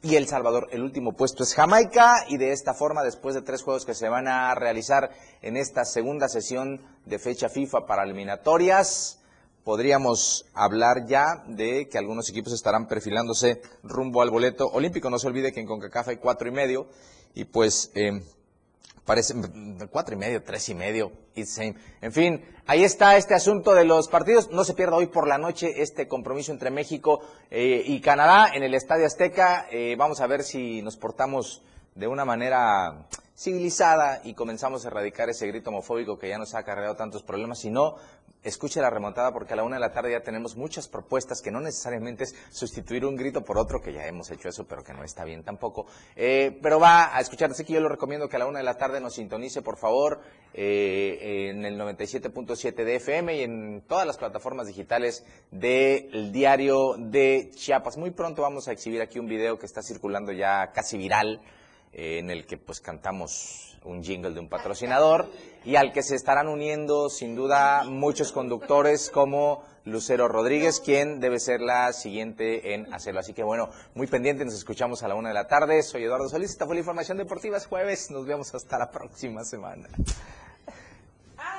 y 0.03 0.17
El 0.17 0.27
Salvador. 0.27 0.67
El 0.71 0.83
último 0.83 1.13
puesto 1.13 1.41
es 1.41 1.55
Jamaica 1.55 2.25
y 2.29 2.37
de 2.37 2.51
esta 2.51 2.75
forma, 2.75 3.01
después 3.03 3.33
de 3.33 3.41
tres 3.41 3.63
juegos 3.63 3.85
que 3.85 3.95
se 3.95 4.07
van 4.07 4.27
a 4.27 4.53
realizar 4.53 5.09
en 5.41 5.57
esta 5.57 5.83
segunda 5.83 6.29
sesión 6.29 6.81
de 7.05 7.17
fecha 7.17 7.49
FIFA 7.49 7.87
para 7.87 8.03
eliminatorias, 8.03 9.17
podríamos 9.63 10.45
hablar 10.53 11.07
ya 11.07 11.43
de 11.47 11.89
que 11.89 11.97
algunos 11.97 12.29
equipos 12.29 12.53
estarán 12.53 12.87
perfilándose 12.87 13.61
rumbo 13.81 14.21
al 14.21 14.29
boleto 14.29 14.67
olímpico. 14.67 15.09
No 15.09 15.17
se 15.17 15.25
olvide 15.25 15.51
que 15.51 15.59
en 15.59 15.65
CONCACAF 15.65 16.09
hay 16.09 16.17
cuatro 16.17 16.47
y 16.47 16.51
medio 16.51 16.87
y 17.33 17.45
pues 17.45 17.91
eh, 17.95 18.21
parece 19.07 19.33
cuatro 19.89 20.15
y 20.15 20.17
medio, 20.17 20.43
tres 20.43 20.67
y 20.67 20.75
medio, 20.75 21.13
En 22.01 22.11
fin, 22.11 22.43
ahí 22.67 22.83
está 22.83 23.15
este 23.15 23.33
asunto 23.33 23.73
de 23.73 23.85
los 23.85 24.09
partidos. 24.09 24.51
No 24.51 24.65
se 24.65 24.73
pierda 24.73 24.97
hoy 24.97 25.07
por 25.07 25.29
la 25.29 25.37
noche 25.37 25.81
este 25.81 26.09
compromiso 26.09 26.51
entre 26.51 26.71
México 26.71 27.21
eh, 27.49 27.81
y 27.85 28.01
Canadá 28.01 28.49
en 28.53 28.63
el 28.63 28.73
Estadio 28.73 29.05
Azteca. 29.05 29.65
Eh, 29.71 29.95
vamos 29.97 30.19
a 30.19 30.27
ver 30.27 30.43
si 30.43 30.81
nos 30.81 30.97
portamos 30.97 31.63
de 31.95 32.07
una 32.07 32.25
manera 32.25 33.07
civilizada 33.33 34.19
y 34.25 34.33
comenzamos 34.33 34.83
a 34.83 34.89
erradicar 34.89 35.29
ese 35.29 35.47
grito 35.47 35.69
homofóbico 35.69 36.19
que 36.19 36.27
ya 36.27 36.37
nos 36.37 36.53
ha 36.53 36.59
acarreado 36.59 36.95
tantos 36.95 37.23
problemas, 37.23 37.59
si 37.59 37.69
no, 37.69 37.95
escuche 38.47 38.81
la 38.81 38.89
remontada 38.89 39.31
porque 39.31 39.53
a 39.53 39.55
la 39.55 39.63
una 39.63 39.75
de 39.75 39.81
la 39.81 39.91
tarde 39.91 40.11
ya 40.11 40.21
tenemos 40.21 40.55
muchas 40.55 40.87
propuestas 40.87 41.41
que 41.41 41.51
no 41.51 41.59
necesariamente 41.59 42.23
es 42.23 42.35
sustituir 42.49 43.05
un 43.05 43.15
grito 43.15 43.43
por 43.43 43.57
otro, 43.57 43.81
que 43.81 43.93
ya 43.93 44.05
hemos 44.07 44.31
hecho 44.31 44.49
eso, 44.49 44.65
pero 44.65 44.83
que 44.83 44.93
no 44.93 45.03
está 45.03 45.23
bien 45.23 45.43
tampoco. 45.43 45.85
Eh, 46.15 46.57
pero 46.61 46.79
va 46.79 47.15
a 47.15 47.19
escuchar, 47.19 47.51
así 47.51 47.63
que 47.63 47.73
yo 47.73 47.81
lo 47.81 47.89
recomiendo 47.89 48.29
que 48.29 48.37
a 48.37 48.39
la 48.39 48.47
una 48.47 48.59
de 48.59 48.65
la 48.65 48.77
tarde 48.77 48.99
nos 48.99 49.15
sintonice, 49.15 49.61
por 49.61 49.77
favor, 49.77 50.21
eh, 50.53 51.49
en 51.49 51.65
el 51.65 51.77
97.7 51.79 52.83
de 52.83 52.95
FM 52.95 53.35
y 53.35 53.43
en 53.43 53.81
todas 53.87 54.07
las 54.07 54.17
plataformas 54.17 54.67
digitales 54.67 55.25
del 55.51 56.31
diario 56.31 56.95
de 56.97 57.51
Chiapas. 57.53 57.97
Muy 57.97 58.11
pronto 58.11 58.41
vamos 58.41 58.67
a 58.67 58.71
exhibir 58.71 59.01
aquí 59.01 59.19
un 59.19 59.27
video 59.27 59.59
que 59.59 59.65
está 59.65 59.81
circulando 59.81 60.31
ya 60.31 60.71
casi 60.73 60.97
viral, 60.97 61.41
eh, 61.91 62.19
en 62.19 62.29
el 62.29 62.45
que 62.45 62.57
pues 62.57 62.79
cantamos 62.79 63.66
un 63.87 64.03
jingle 64.03 64.33
de 64.33 64.39
un 64.39 64.49
patrocinador 64.49 65.29
y 65.65 65.75
al 65.75 65.91
que 65.91 66.03
se 66.03 66.15
estarán 66.15 66.47
uniendo 66.47 67.09
sin 67.09 67.35
duda 67.35 67.83
muchos 67.85 68.31
conductores 68.31 69.09
como 69.09 69.63
Lucero 69.85 70.27
Rodríguez, 70.27 70.79
quien 70.79 71.19
debe 71.19 71.39
ser 71.39 71.61
la 71.61 71.93
siguiente 71.93 72.73
en 72.73 72.93
hacerlo. 72.93 73.21
Así 73.21 73.33
que 73.33 73.43
bueno, 73.43 73.69
muy 73.95 74.07
pendiente, 74.07 74.43
nos 74.43 74.53
escuchamos 74.53 75.03
a 75.03 75.07
la 75.07 75.15
una 75.15 75.29
de 75.29 75.35
la 75.35 75.47
tarde. 75.47 75.81
Soy 75.81 76.03
Eduardo 76.03 76.29
Solís, 76.29 76.51
esta 76.51 76.65
fue 76.65 76.75
la 76.75 76.81
información 76.81 77.17
deportiva, 77.17 77.57
es 77.57 77.65
jueves, 77.65 78.11
nos 78.11 78.25
vemos 78.25 78.53
hasta 78.53 78.77
la 78.77 78.91
próxima 78.91 79.43
semana. 79.43 79.87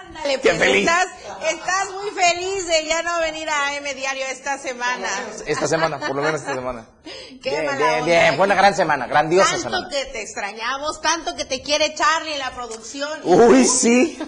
Ándale, 0.08 0.38
pues 0.38 0.60
estás, 0.60 1.06
estás 1.50 1.90
muy 1.92 2.10
feliz 2.10 2.66
de 2.66 2.86
ya 2.86 3.02
no 3.02 3.20
venir 3.20 3.48
a 3.48 3.76
M 3.76 3.94
Diario 3.94 4.24
esta 4.30 4.56
semana. 4.58 5.08
Esta 5.46 5.68
semana, 5.68 5.98
por 5.98 6.16
lo 6.16 6.22
menos 6.22 6.40
esta 6.40 6.54
semana. 6.54 6.86
Qué 7.42 7.50
bien, 7.50 7.66
mala 7.66 7.76
bien, 7.76 8.04
bien, 8.06 8.36
fue 8.36 8.46
una 8.46 8.54
gran 8.54 8.74
semana, 8.74 9.06
grandiosa 9.06 9.50
Tanto 9.50 9.62
semana. 9.62 9.88
que 9.90 10.04
te 10.06 10.22
extrañamos, 10.22 11.00
tanto 11.02 11.36
que 11.36 11.44
te 11.44 11.60
quiere 11.62 11.94
Charlie 11.94 12.32
en 12.32 12.38
la 12.38 12.50
producción. 12.52 13.20
Uy, 13.24 13.64
sí, 13.66 14.18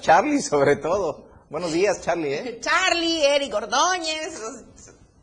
Charlie 0.00 0.42
sobre 0.42 0.76
todo. 0.76 1.30
Buenos 1.48 1.72
días, 1.72 2.00
Charlie, 2.00 2.34
¿eh? 2.34 2.60
Charlie, 2.60 3.24
Eric 3.24 3.54
Ordóñez, 3.54 4.40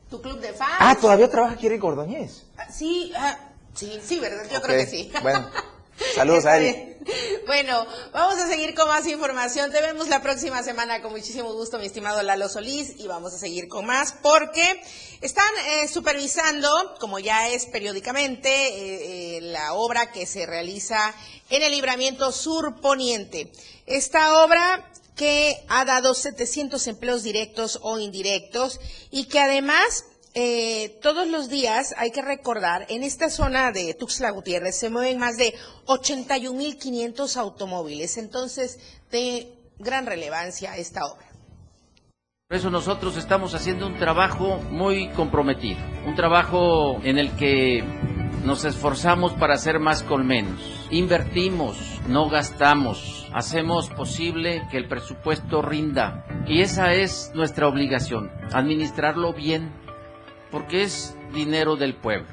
tu 0.10 0.22
club 0.22 0.40
de 0.40 0.54
fans. 0.54 0.78
Ah, 0.80 0.96
¿todavía 1.00 1.30
trabaja 1.30 1.56
aquí 1.56 1.68
Eric 1.68 1.84
Ordóñez? 1.84 2.46
Sí, 2.72 3.12
ah, 3.18 3.38
sí, 3.74 4.00
sí, 4.04 4.20
¿verdad? 4.20 4.44
Yo 4.52 4.62
creo 4.62 4.78
que 4.78 4.86
sí. 4.86 5.12
Bueno, 5.22 5.50
saludos 6.16 6.46
a 6.46 6.58
Eric. 6.58 6.90
Bueno, 7.46 7.88
vamos 8.14 8.38
a 8.38 8.48
seguir 8.48 8.76
con 8.76 8.88
más 8.88 9.08
información. 9.08 9.72
Te 9.72 9.82
vemos 9.82 10.10
la 10.10 10.22
próxima 10.22 10.62
semana 10.62 11.02
con 11.02 11.12
muchísimo 11.12 11.52
gusto, 11.54 11.80
mi 11.80 11.88
estimado 11.88 12.22
Lalo 12.22 12.48
Solís, 12.50 12.94
y 13.00 13.08
vamos 13.08 13.34
a 13.34 13.40
seguir 13.40 13.68
con 13.68 13.86
más 13.86 14.14
porque 14.22 14.82
están 15.22 15.50
eh, 15.70 15.88
supervisando, 15.88 16.70
como 17.00 17.18
ya 17.18 17.50
es 17.50 17.66
periódicamente, 17.66 18.50
eh, 18.50 19.38
eh, 19.38 19.42
la 19.42 19.74
obra 19.74 20.12
que 20.12 20.28
se 20.28 20.46
realiza 20.46 21.16
en 21.50 21.64
el 21.64 21.72
libramiento 21.72 22.32
sur 22.32 22.80
poniente. 22.80 23.52
Esta 23.88 24.44
obra 24.44 24.92
que 25.16 25.66
ha 25.68 25.86
dado 25.86 26.14
700 26.14 26.86
empleos 26.88 27.24
directos 27.24 27.80
o 27.82 27.98
indirectos 28.00 28.80
y 29.10 29.26
que 29.26 29.40
además 29.40 30.06
eh, 30.34 31.00
todos 31.02 31.28
los 31.28 31.50
días 31.50 31.94
hay 31.98 32.12
que 32.12 32.22
recordar, 32.22 32.86
en 32.90 33.04
esta 33.04 33.30
zona 33.30 33.72
de 33.72 33.94
Tuxtla 33.94 34.30
Gutiérrez 34.32 34.78
se 34.78 34.90
mueven 34.90 35.18
más 35.18 35.38
de 35.38 35.56
81.500 35.86 37.38
automóviles. 37.38 38.18
Entonces, 38.18 38.80
te 39.10 39.48
gran 39.80 40.06
relevancia 40.06 40.78
esta 40.78 41.06
obra. 41.06 41.26
Por 42.48 42.58
eso 42.58 42.70
nosotros 42.70 43.16
estamos 43.16 43.54
haciendo 43.54 43.86
un 43.86 43.98
trabajo 44.00 44.58
muy 44.72 45.10
comprometido, 45.10 45.80
un 46.06 46.16
trabajo 46.16 47.00
en 47.04 47.20
el 47.20 47.32
que 47.36 47.84
nos 48.44 48.66
esforzamos 48.66 49.34
para 49.34 49.54
hacer 49.54 49.80
más 49.80 50.02
con 50.02 50.26
menos. 50.26 50.60
Invertimos, 50.90 51.78
no 52.08 52.30
gastamos, 52.30 53.28
hacemos 53.34 53.90
posible 53.90 54.64
que 54.72 54.78
el 54.78 54.88
presupuesto 54.88 55.62
rinda. 55.62 56.26
Y 56.48 56.62
esa 56.62 56.94
es 56.94 57.32
nuestra 57.36 57.68
obligación, 57.68 58.32
administrarlo 58.52 59.34
bien, 59.34 59.72
porque 60.52 60.84
es 60.84 61.16
dinero 61.34 61.76
del 61.76 61.96
pueblo. 61.96 62.28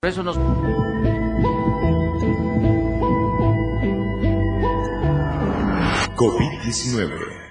Por 0.00 0.10
eso 0.10 0.22
nos... 0.22 0.36
COVID-19. 6.16 7.42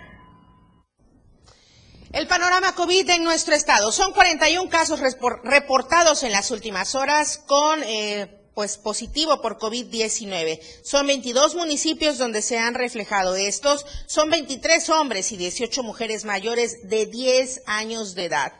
El 2.14 2.28
panorama 2.28 2.76
COVID 2.76 3.10
en 3.10 3.24
nuestro 3.24 3.56
estado. 3.56 3.91
Son 3.91 4.12
41 4.14 4.70
casos 4.70 4.99
reportados 5.43 6.24
en 6.24 6.32
las 6.32 6.52
últimas 6.52 6.93
horas 6.95 7.38
con 7.47 7.82
eh, 7.84 8.40
pues 8.54 8.78
positivo 8.78 9.41
por 9.41 9.58
COVID-19. 9.58 10.60
Son 10.84 11.08
22 11.08 11.56
municipios 11.56 12.18
donde 12.18 12.41
se 12.41 12.58
han 12.58 12.74
reflejado 12.74 13.36
estos. 13.36 13.86
Son 14.08 14.30
23 14.30 14.89
hombres 14.89 15.32
y 15.32 15.38
18 15.38 15.84
mujeres 15.84 16.26
mayores 16.26 16.89
de 16.89 17.06
10 17.06 17.64
años 17.66 18.16
de 18.16 18.26
edad 18.26 18.54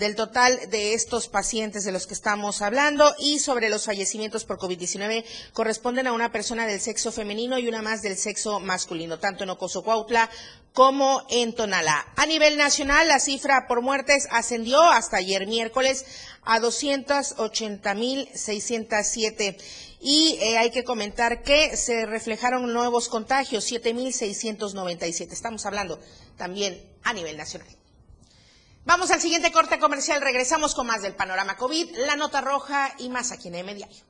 del 0.00 0.16
total 0.16 0.58
de 0.70 0.94
estos 0.94 1.28
pacientes 1.28 1.84
de 1.84 1.92
los 1.92 2.06
que 2.06 2.14
estamos 2.14 2.62
hablando 2.62 3.14
y 3.18 3.38
sobre 3.38 3.68
los 3.68 3.84
fallecimientos 3.84 4.46
por 4.46 4.58
COVID-19 4.58 5.26
corresponden 5.52 6.06
a 6.06 6.14
una 6.14 6.32
persona 6.32 6.66
del 6.66 6.80
sexo 6.80 7.12
femenino 7.12 7.58
y 7.58 7.68
una 7.68 7.82
más 7.82 8.00
del 8.00 8.16
sexo 8.16 8.60
masculino, 8.60 9.18
tanto 9.18 9.44
en 9.44 9.50
Ocoso 9.50 9.84
Cuautla 9.84 10.30
como 10.72 11.22
en 11.28 11.54
Tonalá. 11.54 12.06
A 12.16 12.24
nivel 12.24 12.56
nacional, 12.56 13.08
la 13.08 13.20
cifra 13.20 13.66
por 13.68 13.82
muertes 13.82 14.26
ascendió 14.30 14.82
hasta 14.82 15.18
ayer 15.18 15.46
miércoles 15.46 16.06
a 16.44 16.60
280.607 16.60 19.56
y 20.00 20.38
eh, 20.40 20.56
hay 20.56 20.70
que 20.70 20.82
comentar 20.82 21.42
que 21.42 21.76
se 21.76 22.06
reflejaron 22.06 22.72
nuevos 22.72 23.10
contagios, 23.10 23.70
7.697. 23.70 25.30
Estamos 25.30 25.66
hablando 25.66 26.00
también 26.38 26.82
a 27.02 27.12
nivel 27.12 27.36
nacional. 27.36 27.79
Vamos 28.90 29.12
al 29.12 29.20
siguiente 29.20 29.52
corte 29.52 29.78
comercial. 29.78 30.20
Regresamos 30.20 30.74
con 30.74 30.84
más 30.84 31.00
del 31.00 31.14
panorama 31.14 31.56
COVID, 31.56 31.96
la 32.08 32.16
nota 32.16 32.40
roja 32.40 32.90
y 32.98 33.08
más 33.08 33.30
aquí 33.30 33.46
en 33.46 33.54
M 33.54 33.72
Diario. 33.72 34.04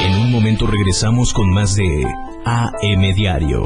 En 0.00 0.14
un 0.14 0.32
momento 0.32 0.66
regresamos 0.66 1.34
con 1.34 1.52
más 1.52 1.74
de 1.74 2.06
AM 2.46 3.14
Diario. 3.14 3.64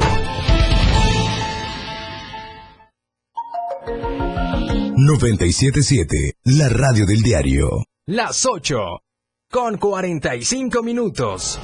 977, 4.97 6.33
la 6.43 6.67
radio 6.67 7.05
del 7.05 7.21
diario. 7.21 7.85
Las 8.07 8.45
8, 8.45 8.75
con 9.49 9.77
45 9.77 10.83
minutos. 10.83 11.57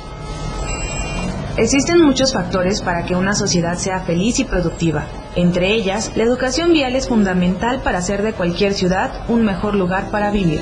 Existen 1.57 2.01
muchos 2.01 2.31
factores 2.31 2.81
para 2.81 3.03
que 3.03 3.15
una 3.15 3.35
sociedad 3.35 3.77
sea 3.77 4.05
feliz 4.05 4.39
y 4.39 4.45
productiva. 4.45 5.18
Entre 5.35 5.73
ellas, 5.73 6.11
la 6.15 6.23
educación 6.23 6.73
vial 6.73 6.95
es 6.95 7.07
fundamental 7.07 7.81
para 7.81 7.99
hacer 7.99 8.23
de 8.23 8.33
cualquier 8.33 8.73
ciudad 8.73 9.29
un 9.29 9.43
mejor 9.43 9.75
lugar 9.75 10.09
para 10.09 10.31
vivir. 10.31 10.59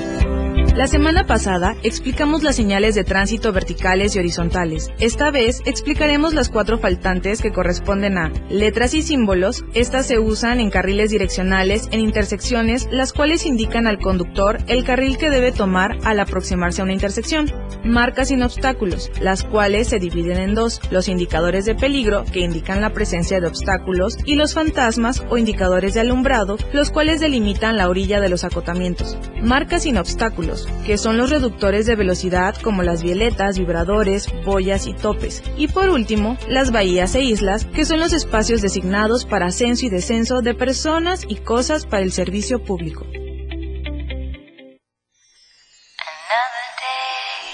La 0.78 0.86
semana 0.86 1.26
pasada 1.26 1.74
explicamos 1.82 2.44
las 2.44 2.54
señales 2.54 2.94
de 2.94 3.02
tránsito 3.02 3.52
verticales 3.52 4.14
y 4.14 4.20
horizontales. 4.20 4.92
Esta 5.00 5.32
vez 5.32 5.60
explicaremos 5.64 6.34
las 6.34 6.50
cuatro 6.50 6.78
faltantes 6.78 7.42
que 7.42 7.50
corresponden 7.50 8.16
a 8.16 8.30
letras 8.48 8.94
y 8.94 9.02
símbolos. 9.02 9.64
Estas 9.74 10.06
se 10.06 10.20
usan 10.20 10.60
en 10.60 10.70
carriles 10.70 11.10
direccionales 11.10 11.88
en 11.90 11.98
intersecciones, 11.98 12.86
las 12.92 13.12
cuales 13.12 13.44
indican 13.44 13.88
al 13.88 13.98
conductor 13.98 14.58
el 14.68 14.84
carril 14.84 15.18
que 15.18 15.30
debe 15.30 15.50
tomar 15.50 15.98
al 16.04 16.20
aproximarse 16.20 16.80
a 16.80 16.84
una 16.84 16.92
intersección. 16.92 17.52
Marcas 17.82 18.28
sin 18.28 18.44
obstáculos, 18.44 19.10
las 19.20 19.42
cuales 19.42 19.88
se 19.88 19.98
dividen 19.98 20.38
en 20.38 20.54
dos, 20.54 20.80
los 20.92 21.08
indicadores 21.08 21.64
de 21.64 21.74
peligro, 21.74 22.24
que 22.32 22.38
indican 22.38 22.82
la 22.82 22.92
presencia 22.92 23.40
de 23.40 23.48
obstáculos, 23.48 24.16
y 24.24 24.36
los 24.36 24.54
fantasmas 24.54 25.24
o 25.28 25.38
indicadores 25.38 25.94
de 25.94 26.00
alumbrado, 26.02 26.56
los 26.72 26.92
cuales 26.92 27.18
delimitan 27.18 27.76
la 27.76 27.88
orilla 27.88 28.20
de 28.20 28.28
los 28.28 28.44
acotamientos. 28.44 29.18
Marcas 29.42 29.82
sin 29.82 29.98
obstáculos 29.98 30.67
que 30.84 30.98
son 30.98 31.16
los 31.16 31.30
reductores 31.30 31.86
de 31.86 31.96
velocidad 31.96 32.56
como 32.56 32.82
las 32.82 33.02
violetas, 33.02 33.58
vibradores, 33.58 34.28
boyas 34.44 34.86
y 34.86 34.94
topes. 34.94 35.42
Y 35.56 35.68
por 35.68 35.88
último, 35.88 36.38
las 36.48 36.72
bahías 36.72 37.14
e 37.14 37.22
islas, 37.22 37.64
que 37.66 37.84
son 37.84 38.00
los 38.00 38.12
espacios 38.12 38.62
designados 38.62 39.24
para 39.24 39.46
ascenso 39.46 39.86
y 39.86 39.90
descenso 39.90 40.40
de 40.40 40.54
personas 40.54 41.24
y 41.28 41.36
cosas 41.36 41.86
para 41.86 42.02
el 42.02 42.12
servicio 42.12 42.62
público. 42.62 43.06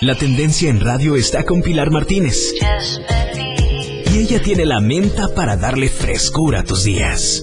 La 0.00 0.14
tendencia 0.14 0.68
en 0.68 0.80
radio 0.80 1.16
está 1.16 1.44
con 1.44 1.62
Pilar 1.62 1.90
Martínez. 1.90 2.52
Y 4.12 4.18
ella 4.18 4.42
tiene 4.42 4.66
la 4.66 4.80
menta 4.80 5.28
para 5.34 5.56
darle 5.56 5.88
frescura 5.88 6.60
a 6.60 6.64
tus 6.64 6.84
días. 6.84 7.42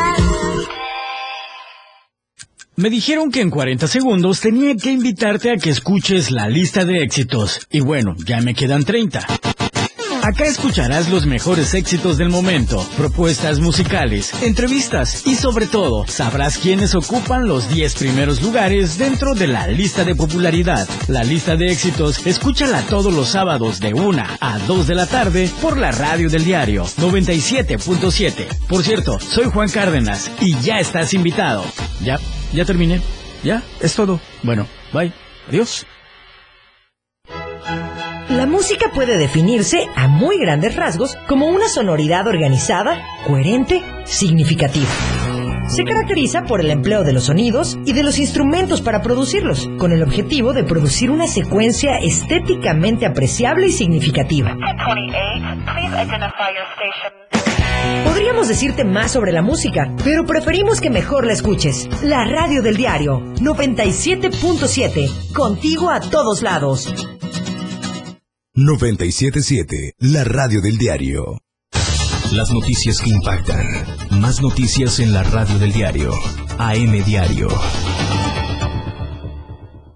Me 2.77 2.89
dijeron 2.89 3.31
que 3.31 3.41
en 3.41 3.49
40 3.49 3.85
segundos 3.87 4.39
tenía 4.39 4.75
que 4.75 4.91
invitarte 4.91 5.51
a 5.51 5.57
que 5.57 5.69
escuches 5.69 6.31
la 6.31 6.47
lista 6.47 6.85
de 6.85 7.03
éxitos. 7.03 7.67
Y 7.69 7.81
bueno, 7.81 8.15
ya 8.25 8.39
me 8.39 8.53
quedan 8.53 8.85
30. 8.85 9.27
Acá 10.23 10.45
escucharás 10.45 11.09
los 11.09 11.25
mejores 11.25 11.73
éxitos 11.73 12.17
del 12.17 12.29
momento, 12.29 12.87
propuestas 12.95 13.59
musicales, 13.59 14.31
entrevistas 14.43 15.25
y 15.25 15.35
sobre 15.35 15.65
todo 15.65 16.05
sabrás 16.07 16.59
quiénes 16.59 16.95
ocupan 16.95 17.47
los 17.47 17.67
10 17.69 17.95
primeros 17.95 18.41
lugares 18.41 18.97
dentro 18.97 19.33
de 19.33 19.47
la 19.47 19.67
lista 19.67 20.05
de 20.05 20.15
popularidad. 20.15 20.87
La 21.07 21.23
lista 21.23 21.55
de 21.55 21.71
éxitos, 21.71 22.25
escúchala 22.25 22.83
todos 22.83 23.13
los 23.13 23.29
sábados 23.29 23.79
de 23.79 23.93
1 23.95 24.23
a 24.39 24.59
2 24.59 24.87
de 24.87 24.95
la 24.95 25.07
tarde 25.07 25.49
por 25.61 25.77
la 25.77 25.91
radio 25.91 26.29
del 26.29 26.45
diario 26.45 26.85
97.7. 26.85 28.47
Por 28.67 28.83
cierto, 28.83 29.19
soy 29.19 29.45
Juan 29.45 29.69
Cárdenas 29.69 30.31
y 30.39 30.55
ya 30.61 30.79
estás 30.79 31.15
invitado. 31.15 31.65
Ya, 32.03 32.19
ya 32.53 32.65
terminé. 32.65 33.01
Ya, 33.43 33.63
es 33.79 33.95
todo. 33.95 34.19
Bueno, 34.43 34.67
bye. 34.93 35.11
Adiós. 35.47 35.85
La 38.29 38.45
música 38.45 38.91
puede 38.93 39.17
definirse 39.17 39.87
a 39.95 40.07
muy 40.07 40.39
grandes 40.39 40.75
rasgos 40.75 41.17
como 41.27 41.47
una 41.47 41.67
sonoridad 41.67 42.27
organizada, 42.27 43.05
coherente, 43.27 43.83
significativa. 44.05 44.89
Se 45.67 45.83
caracteriza 45.83 46.43
por 46.43 46.59
el 46.59 46.71
empleo 46.71 47.03
de 47.03 47.13
los 47.13 47.25
sonidos 47.25 47.77
y 47.85 47.93
de 47.93 48.03
los 48.03 48.19
instrumentos 48.19 48.81
para 48.81 49.01
producirlos, 49.01 49.69
con 49.77 49.91
el 49.91 50.03
objetivo 50.03 50.53
de 50.53 50.63
producir 50.63 51.11
una 51.11 51.27
secuencia 51.27 51.97
estéticamente 51.97 53.05
apreciable 53.05 53.67
y 53.67 53.71
significativa. 53.71 54.55
Podríamos 58.05 58.47
decirte 58.47 58.83
más 58.83 59.11
sobre 59.11 59.31
la 59.31 59.41
música, 59.41 59.95
pero 60.03 60.25
preferimos 60.25 60.81
que 60.81 60.89
mejor 60.89 61.25
la 61.25 61.33
escuches. 61.33 61.87
La 62.03 62.25
radio 62.25 62.61
del 62.61 62.77
diario 62.77 63.19
97.7, 63.35 65.33
contigo 65.33 65.89
a 65.89 65.99
todos 65.99 66.41
lados. 66.41 66.93
977, 68.53 69.95
la 69.99 70.23
radio 70.23 70.61
del 70.61 70.77
diario. 70.77 71.37
Las 72.31 72.51
noticias 72.51 73.01
que 73.01 73.09
impactan. 73.09 73.67
Más 74.19 74.41
noticias 74.41 74.99
en 74.99 75.13
la 75.13 75.23
radio 75.23 75.59
del 75.59 75.73
diario. 75.73 76.13
AM 76.57 77.03
Diario. 77.03 77.49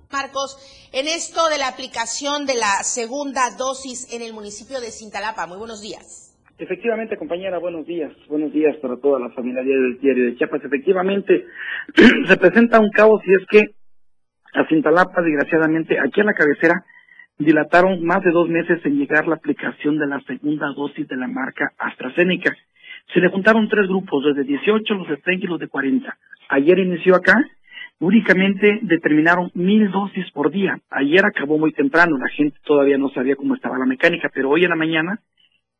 Marcos, 0.09 0.57
en 0.91 1.07
esto 1.07 1.47
de 1.49 1.57
la 1.57 1.67
aplicación 1.67 2.45
de 2.45 2.55
la 2.55 2.83
segunda 2.83 3.51
dosis 3.51 4.07
en 4.11 4.21
el 4.21 4.33
municipio 4.33 4.81
de 4.81 4.91
Cintalapa. 4.91 5.47
Muy 5.47 5.57
buenos 5.57 5.81
días. 5.81 6.34
Efectivamente, 6.57 7.17
compañera, 7.17 7.57
buenos 7.57 7.85
días. 7.85 8.13
Buenos 8.29 8.53
días 8.53 8.77
para 8.77 8.95
toda 8.95 9.19
la 9.19 9.29
familia 9.31 9.61
del 9.61 9.99
diario 9.99 10.25
de 10.25 10.37
Chiapas. 10.37 10.63
Efectivamente, 10.63 11.45
se 12.27 12.37
presenta 12.37 12.79
un 12.79 12.89
caos 12.91 13.21
y 13.25 13.33
es 13.33 13.45
que 13.49 13.75
a 14.53 14.65
Cintalapa, 14.67 15.21
desgraciadamente, 15.21 15.99
aquí 15.99 16.21
a 16.21 16.23
la 16.23 16.33
cabecera, 16.33 16.85
dilataron 17.37 18.05
más 18.05 18.23
de 18.23 18.31
dos 18.31 18.47
meses 18.47 18.79
en 18.85 18.97
llegar 18.97 19.27
la 19.27 19.35
aplicación 19.35 19.97
de 19.97 20.07
la 20.07 20.21
segunda 20.21 20.67
dosis 20.73 21.05
de 21.09 21.17
la 21.17 21.27
marca 21.27 21.73
AstraZeneca. 21.77 22.55
Se 23.13 23.19
le 23.19 23.27
juntaron 23.27 23.67
tres 23.67 23.89
grupos, 23.89 24.23
los 24.23 24.37
de 24.37 24.45
18, 24.45 24.93
los 24.93 25.09
de 25.09 25.17
30 25.17 25.45
y 25.45 25.49
los 25.49 25.59
de 25.59 25.67
40. 25.67 26.17
Ayer 26.47 26.79
inició 26.79 27.15
acá, 27.15 27.35
únicamente 27.99 28.79
determinaron 28.81 29.51
mil 29.55 29.91
dosis 29.91 30.31
por 30.31 30.51
día. 30.51 30.79
Ayer 30.89 31.25
acabó 31.25 31.57
muy 31.57 31.73
temprano, 31.73 32.17
la 32.17 32.29
gente 32.29 32.57
todavía 32.63 32.97
no 32.97 33.09
sabía 33.09 33.35
cómo 33.35 33.55
estaba 33.55 33.77
la 33.77 33.85
mecánica, 33.85 34.31
pero 34.33 34.49
hoy 34.49 34.63
en 34.63 34.69
la 34.69 34.77
mañana, 34.77 35.19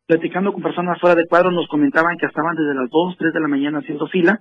platicando 0.05 0.53
con 0.53 0.61
personas 0.61 0.99
fuera 0.99 1.15
de 1.15 1.25
cuadro, 1.27 1.51
nos 1.51 1.67
comentaban 1.67 2.17
que 2.17 2.25
estaban 2.25 2.55
desde 2.55 2.75
las 2.75 2.89
2, 2.89 3.17
3 3.17 3.33
de 3.33 3.39
la 3.39 3.47
mañana 3.47 3.79
haciendo 3.79 4.07
fila. 4.07 4.39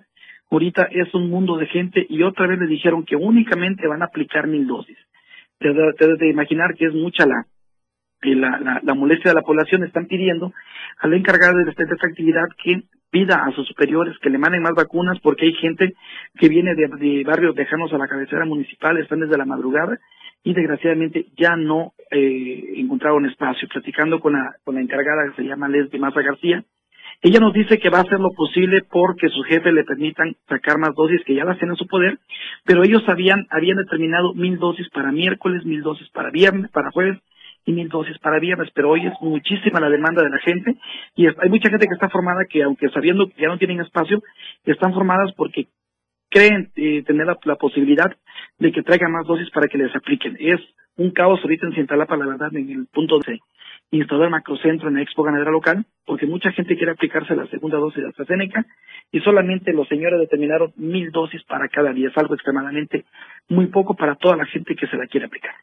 Ahorita 0.51 0.89
es 0.91 1.12
un 1.15 1.31
mundo 1.31 1.57
de 1.57 1.67
gente 1.67 2.07
y 2.09 2.23
otra 2.23 2.47
vez 2.47 2.59
les 2.59 2.69
dijeron 2.69 3.05
que 3.05 3.17
únicamente 3.17 3.87
van 3.89 4.03
a 4.03 4.07
aplicar 4.07 4.47
mil 4.47 4.67
dosis. 4.67 4.99
Te 5.59 5.73
debes 5.73 6.19
de 6.19 6.29
imaginar 6.29 6.75
que 6.75 6.87
es 6.87 6.95
mucha 6.95 7.27
la, 7.27 7.47
la, 8.23 8.59
la, 8.61 8.81
la, 8.83 8.95
molestia 8.95 9.31
de 9.31 9.37
la 9.37 9.43
población, 9.43 9.85
están 9.85 10.07
pidiendo 10.07 10.53
al 10.99 11.15
encargado 11.15 11.57
de 11.59 11.71
esta 11.71 12.07
actividad 12.07 12.45
que 12.62 12.83
pida 13.11 13.45
a 13.47 13.53
sus 13.53 13.67
superiores 13.67 14.19
que 14.21 14.29
le 14.29 14.39
manden 14.39 14.62
más 14.62 14.75
vacunas 14.77 15.19
porque 15.23 15.47
hay 15.47 15.55
gente 15.55 15.95
que 16.39 16.49
viene 16.49 16.75
de, 16.75 16.89
de 16.89 17.25
barrios 17.25 17.57
lejanos 17.57 17.93
a 17.93 17.99
la 17.99 18.09
cabecera 18.09 18.45
municipal, 18.45 18.99
están 18.99 19.21
desde 19.21 19.39
la 19.39 19.45
madrugada 19.45 19.99
y 20.45 20.53
desgraciadamente 20.53 21.27
ya 21.37 21.57
no 21.57 21.95
eh, 22.11 22.75
encontraron 22.77 23.27
espacio. 23.27 23.67
Platicando 23.69 24.21
con 24.21 24.35
la, 24.35 24.55
con 24.63 24.77
la 24.77 24.83
encargada 24.83 25.31
que 25.31 25.43
se 25.43 25.49
llama 25.49 25.69
Leslie 25.69 25.99
Maza 25.99 26.21
García, 26.21 26.63
ella 27.23 27.41
nos 27.41 27.55
dice 27.55 27.79
que 27.79 27.89
va 27.89 27.99
a 27.99 28.03
hacer 28.03 28.21
lo 28.21 28.31
posible 28.31 28.83
porque 28.83 29.31
sus 29.31 29.47
jefes 29.47 29.73
le 29.73 29.85
permitan 29.85 30.37
sacar 30.47 30.79
más 30.79 30.95
dosis 30.95 31.23
que 31.25 31.35
ya 31.35 31.45
las 31.45 31.59
tienen 31.59 31.73
en 31.73 31.79
su 31.79 31.87
poder, 31.87 32.19
pero 32.65 32.85
ellos 32.85 33.03
habían, 33.09 33.47
habían 33.51 33.79
determinado 33.79 34.35
mil 34.35 34.59
dosis 34.59 34.89
para 34.91 35.11
miércoles, 35.11 35.65
mil 35.65 35.83
dosis 35.83 36.09
para 36.11 36.31
viernes, 36.31 36.71
para 36.71 36.91
jueves 36.91 37.19
y 37.65 37.73
mil 37.73 37.89
dosis 37.89 38.19
para 38.19 38.39
viernes, 38.39 38.69
pero 38.75 38.91
hoy 38.91 39.07
es 39.07 39.15
muchísima 39.23 39.81
la 39.81 39.89
demanda 39.89 40.23
de 40.23 40.29
la 40.29 40.39
gente 40.39 40.77
y 41.17 41.27
hay 41.27 41.49
mucha 41.49 41.71
gente 41.71 41.87
que 41.87 41.95
está 41.95 42.11
formada 42.11 42.45
que 42.45 42.63
aunque 42.63 42.91
sabiendo 42.91 43.27
que 43.29 43.41
ya 43.41 43.49
no 43.49 43.57
tienen 43.57 43.81
espacio, 43.81 44.23
están 44.67 44.93
formadas 44.93 45.33
porque 45.35 45.69
creen 46.35 46.72
eh, 46.74 47.05
tener 47.05 47.28
la, 47.45 47.55
posibilidad 47.55 48.12
de 48.59 48.72
que 48.72 48.82
traigan 48.82 49.12
más 49.12 49.24
dosis 49.24 49.49
para 49.51 49.68
que 49.68 49.78
les 49.78 49.95
apliquen. 49.95 50.37
Es 50.41 50.61
un 50.97 51.12
caos 51.12 51.39
ahorita 51.41 51.66
en 51.68 51.74
Cintalapa, 51.74 52.16
la 52.16 52.26
verdad, 52.26 52.55
en 52.57 52.68
el 52.70 52.87
punto 52.87 53.20
de 53.20 53.39
instalar 53.93 54.30
macrocentro 54.30 54.89
en 54.89 54.95
la 54.95 55.03
Expo 55.03 55.22
Ganadera 55.22 55.53
Local, 55.53 55.87
porque 56.05 56.26
mucha 56.26 56.51
gente 56.51 56.76
quiere 56.76 56.91
aplicarse 56.91 57.37
la 57.37 57.47
segunda 57.47 57.78
dosis 57.78 58.03
de 58.03 58.09
AstraZeneca 58.09 58.66
y 59.12 59.20
solamente 59.20 59.72
los 59.72 59.87
señores 59.87 60.18
determinaron 60.18 60.72
mil 60.76 61.12
dosis 61.12 61.45
para 61.45 61.68
cada 61.68 61.93
día. 61.93 62.09
Es 62.09 62.18
algo 62.18 62.35
extremadamente 62.35 63.05
muy 63.49 63.66
poco 63.66 63.95
para 63.95 64.16
toda 64.16 64.37
la 64.37 64.47
gente 64.47 64.74
que 64.74 64.89
se 64.89 64.97
la 64.97 65.07
quiere 65.07 65.26
aplicar. 65.26 65.55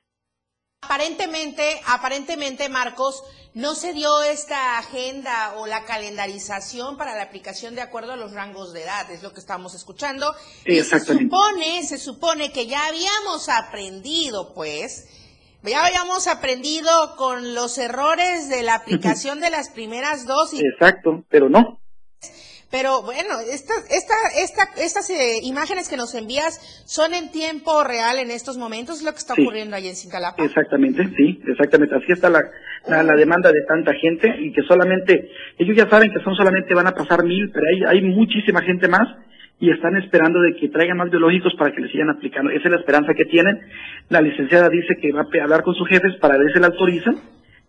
Aparentemente, 0.92 1.80
aparentemente, 1.88 2.68
Marcos, 2.68 3.24
no 3.54 3.76
se 3.76 3.94
dio 3.94 4.24
esta 4.24 4.78
agenda 4.78 5.54
o 5.56 5.66
la 5.66 5.86
calendarización 5.86 6.98
para 6.98 7.16
la 7.16 7.24
aplicación 7.24 7.76
de 7.76 7.82
acuerdo 7.82 8.12
a 8.12 8.18
los 8.18 8.34
rangos 8.34 8.74
de 8.74 8.84
edad, 8.84 9.10
es 9.10 9.24
lo 9.24 9.32
que 9.32 9.39
estamos 9.39 9.74
escuchando. 9.74 10.36
Y 10.66 10.82
se 10.82 11.00
supone, 11.00 11.82
se 11.84 11.98
supone 11.98 12.52
que 12.52 12.68
ya 12.68 12.88
habíamos 12.88 13.48
aprendido, 13.48 14.54
pues, 14.54 15.08
ya 15.64 15.86
habíamos 15.86 16.28
aprendido 16.28 17.16
con 17.16 17.56
los 17.56 17.78
errores 17.78 18.50
de 18.50 18.62
la 18.62 18.76
aplicación 18.76 19.39
de 19.39 19.50
las 19.50 19.70
primeras 19.70 20.26
dosis. 20.26 20.60
Exacto, 20.74 21.24
pero 21.30 21.48
no. 21.48 21.81
Pero 22.72 23.01
bueno, 23.03 23.39
esta, 23.51 23.74
esta, 23.89 24.13
esta, 24.41 24.63
estas 24.82 25.09
eh, 25.09 25.39
imágenes 25.43 25.89
que 25.89 25.97
nos 25.97 26.15
envías 26.15 26.84
son 26.86 27.13
en 27.13 27.30
tiempo 27.32 27.84
real 27.84 28.17
en 28.17 28.32
estos 28.32 28.57
momentos, 28.57 29.03
lo 29.03 29.11
que 29.11 29.17
está 29.17 29.36
Sí. 29.36 29.41
ocurriendo 29.41 29.76
ahí 29.76 29.88
en 29.89 29.95
Cintalapa. 29.95 30.41
Exactamente, 30.43 31.03
sí, 31.17 31.41
exactamente. 31.47 31.95
Así 31.95 32.11
está 32.13 32.30
la, 32.30 32.41
la, 32.88 33.03
la 33.03 33.13
demanda 33.15 33.51
de 33.51 33.61
tanta 33.67 33.93
gente 33.93 34.34
y 34.39 34.53
que 34.53 34.61
solamente, 34.63 35.30
ellos 35.59 35.76
ya 35.76 35.89
saben 35.89 36.11
que 36.13 36.24
son 36.24 36.34
solamente 36.36 36.74
van 36.74 36.88
a 36.88 36.93
pasar 36.93 37.24
mil, 37.26 37.51
pero 37.51 37.65
hay, 37.67 37.97
hay 37.97 38.01
muchísima 38.07 38.61
gente 38.61 38.88
más 38.88 39.07
y 39.59 39.69
están 39.69 39.95
esperando 39.97 40.39
de 40.41 40.55
que 40.55 40.69
traigan 40.69 40.97
más 40.97 41.09
biológicos 41.11 41.53
para 41.59 41.72
que 41.72 41.82
les 41.82 41.91
sigan 41.91 42.09
aplicando. 42.09 42.49
Esa 42.51 42.63
es 42.65 42.72
la 42.72 42.78
esperanza 42.80 43.13
que 43.13 43.26
tienen. 43.26 43.59
La 44.09 44.22
licenciada 44.22 44.69
dice 44.69 44.95
que 44.99 45.11
va 45.11 45.22
a 45.22 45.43
hablar 45.43 45.61
con 45.63 45.76
sus 45.76 45.88
jefes 45.89 46.15
para 46.22 46.38
ver 46.38 46.51
si 46.53 46.59
la 46.59 46.67
autorizan 46.67 47.19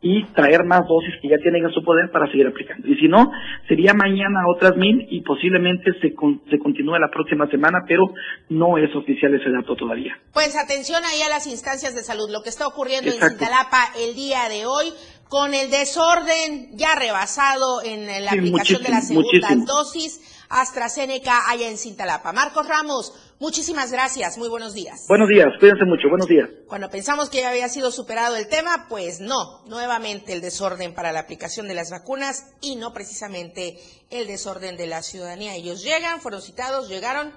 y 0.04 0.24
traer 0.34 0.64
más 0.64 0.80
dosis 0.88 1.14
que 1.22 1.28
ya 1.28 1.36
tienen 1.38 1.64
en 1.64 1.70
su 1.72 1.82
poder 1.84 2.10
para 2.10 2.26
seguir 2.26 2.46
aplicando. 2.48 2.88
Y 2.88 2.96
si 2.96 3.06
no, 3.06 3.30
sería 3.68 3.94
mañana 3.94 4.40
otras 4.54 4.76
mil 4.76 5.06
y 5.10 5.20
posiblemente 5.22 5.92
se, 6.00 6.12
con- 6.14 6.42
se 6.50 6.58
continúe 6.58 6.98
la 6.98 7.08
próxima 7.08 7.46
semana, 7.48 7.84
pero 7.86 8.02
no 8.48 8.78
es 8.78 8.94
oficial 8.96 9.32
ese 9.34 9.50
dato 9.50 9.76
todavía. 9.76 10.18
Pues 10.32 10.56
atención 10.56 11.02
ahí 11.04 11.22
a 11.22 11.28
las 11.28 11.46
instancias 11.46 11.94
de 11.94 12.02
salud, 12.02 12.28
lo 12.30 12.42
que 12.42 12.48
está 12.48 12.66
ocurriendo 12.66 13.10
en. 13.12 13.20
Cintalapa 13.20 13.78
el 14.04 14.14
día 14.16 14.48
de 14.48 14.66
hoy 14.66 14.92
con 15.28 15.54
el 15.54 15.70
desorden 15.70 16.76
ya 16.76 16.94
rebasado 16.96 17.82
en 17.84 18.06
la 18.24 18.32
Sí, 18.32 18.38
aplicación 18.38 18.82
de 18.82 18.88
la 18.90 18.96
muchísimo, 18.96 19.22
segunda 19.22 19.48
muchísimo. 19.54 19.66
dosis 19.66 20.46
AstraZeneca 20.50 21.48
allá 21.48 21.68
en 21.70 21.78
Cintalapa. 21.78 22.32
Marcos 22.32 22.66
Ramos, 22.68 23.31
muchísimas 23.42 23.90
gracias, 23.90 24.38
muy 24.38 24.48
buenos 24.48 24.72
días. 24.72 25.04
Buenos 25.08 25.28
días, 25.28 25.48
cuídense 25.58 25.84
mucho, 25.84 26.08
buenos 26.08 26.28
días. 26.28 26.48
Cuando 26.68 26.88
pensamos 26.88 27.28
que 27.28 27.40
ya 27.40 27.50
había 27.50 27.68
sido 27.68 27.90
superado 27.90 28.36
el 28.36 28.46
tema, 28.46 28.86
pues 28.88 29.18
no, 29.18 29.64
nuevamente 29.66 30.32
el 30.32 30.40
desorden 30.40 30.94
para 30.94 31.10
la 31.10 31.18
aplicación 31.18 31.66
de 31.66 31.74
las 31.74 31.90
vacunas 31.90 32.52
y 32.60 32.76
no 32.76 32.92
precisamente 32.92 33.78
el 34.10 34.28
desorden 34.28 34.76
de 34.76 34.86
la 34.86 35.02
ciudadanía. 35.02 35.56
Ellos 35.56 35.82
llegan, 35.82 36.20
fueron 36.20 36.40
citados, 36.40 36.88
llegaron, 36.88 37.32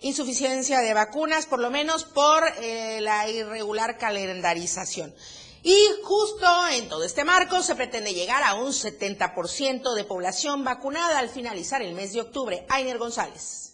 insuficiencia 0.00 0.80
de 0.80 0.92
vacunas, 0.92 1.46
por 1.46 1.60
lo 1.60 1.70
menos 1.70 2.04
por 2.04 2.42
eh, 2.60 2.98
la 3.00 3.30
irregular 3.30 3.98
calendarización. 3.98 5.14
Y 5.62 5.76
justo 6.02 6.46
en 6.72 6.88
todo 6.88 7.04
este 7.04 7.24
marco 7.24 7.62
se 7.62 7.76
pretende 7.76 8.12
llegar 8.12 8.42
a 8.42 8.54
un 8.54 8.72
70% 8.72 9.94
de 9.94 10.04
población 10.04 10.64
vacunada 10.64 11.20
al 11.20 11.28
finalizar 11.28 11.80
el 11.80 11.94
mes 11.94 12.12
de 12.12 12.22
octubre. 12.22 12.66
Ainer 12.68 12.98
González. 12.98 13.65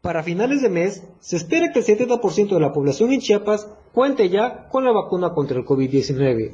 Para 0.00 0.22
finales 0.22 0.62
de 0.62 0.68
mes, 0.68 1.02
se 1.18 1.34
espera 1.34 1.72
que 1.72 1.80
el 1.80 1.84
70% 1.84 2.50
de 2.50 2.60
la 2.60 2.72
población 2.72 3.10
en 3.10 3.18
Chiapas 3.18 3.66
cuente 3.92 4.28
ya 4.28 4.68
con 4.68 4.84
la 4.84 4.92
vacuna 4.92 5.30
contra 5.30 5.58
el 5.58 5.64
COVID-19. 5.64 6.52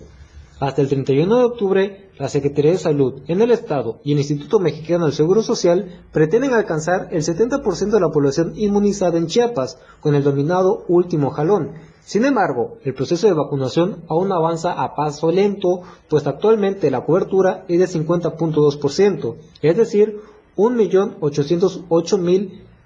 Hasta 0.60 0.80
el 0.80 0.88
31 0.88 1.36
de 1.36 1.44
octubre, 1.44 2.10
la 2.18 2.30
Secretaría 2.30 2.70
de 2.70 2.78
Salud 2.78 3.20
en 3.26 3.42
el 3.42 3.50
Estado 3.50 4.00
y 4.02 4.12
el 4.12 4.18
Instituto 4.18 4.60
Mexicano 4.60 5.04
del 5.04 5.12
Seguro 5.12 5.42
Social 5.42 6.06
pretenden 6.10 6.54
alcanzar 6.54 7.08
el 7.10 7.22
70% 7.22 7.90
de 7.90 8.00
la 8.00 8.08
población 8.08 8.54
inmunizada 8.56 9.18
en 9.18 9.26
Chiapas 9.26 9.78
con 10.00 10.14
el 10.14 10.24
dominado 10.24 10.86
último 10.88 11.28
jalón. 11.28 11.72
Sin 12.00 12.24
embargo, 12.24 12.78
el 12.82 12.94
proceso 12.94 13.26
de 13.26 13.34
vacunación 13.34 14.04
aún 14.08 14.32
avanza 14.32 14.72
a 14.72 14.94
paso 14.94 15.30
lento, 15.30 15.82
pues 16.08 16.26
actualmente 16.26 16.90
la 16.90 17.04
cobertura 17.04 17.66
es 17.68 17.78
de 17.78 18.00
50.2%, 18.00 19.36
es 19.60 19.76
decir, 19.76 20.18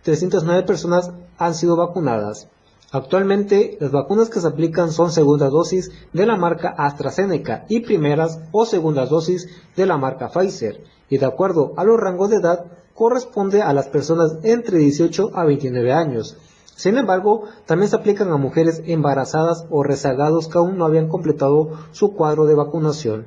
1.808.309 0.09 0.64
personas 0.64 1.11
han 1.36 1.54
sido 1.54 1.76
vacunadas. 1.76 2.48
Actualmente, 2.90 3.76
las 3.80 3.92
vacunas 3.92 4.30
que 4.30 4.40
se 4.40 4.48
aplican 4.48 4.92
son 4.92 5.12
segunda 5.12 5.50
dosis 5.50 5.90
de 6.14 6.24
la 6.24 6.36
marca 6.36 6.70
AstraZeneca 6.70 7.66
y 7.68 7.80
primeras 7.80 8.40
o 8.50 8.64
segundas 8.64 9.11
dosis 9.11 9.46
de 9.76 9.84
la 9.84 9.98
marca 9.98 10.30
Pfizer, 10.30 10.82
y 11.11 11.18
de 11.18 11.26
acuerdo 11.26 11.74
a 11.76 11.84
los 11.84 12.00
rangos 12.00 12.30
de 12.30 12.36
edad, 12.36 12.64
corresponde 12.94 13.61
a 13.61 13.74
las 13.74 13.88
personas 13.88 14.38
entre 14.42 14.78
18 14.78 15.32
a 15.34 15.44
29 15.44 15.92
años. 15.92 16.38
Sin 16.74 16.96
embargo, 16.96 17.42
también 17.66 17.90
se 17.90 17.96
aplican 17.96 18.30
a 18.32 18.36
mujeres 18.36 18.82
embarazadas 18.86 19.66
o 19.68 19.82
rezagados 19.82 20.48
que 20.48 20.59
aún 20.59 20.78
no 20.78 20.86
habían 20.86 21.09
completado 21.09 21.72
su 21.92 22.14
cuadro 22.14 22.46
de 22.46 22.54
vacunación, 22.54 23.26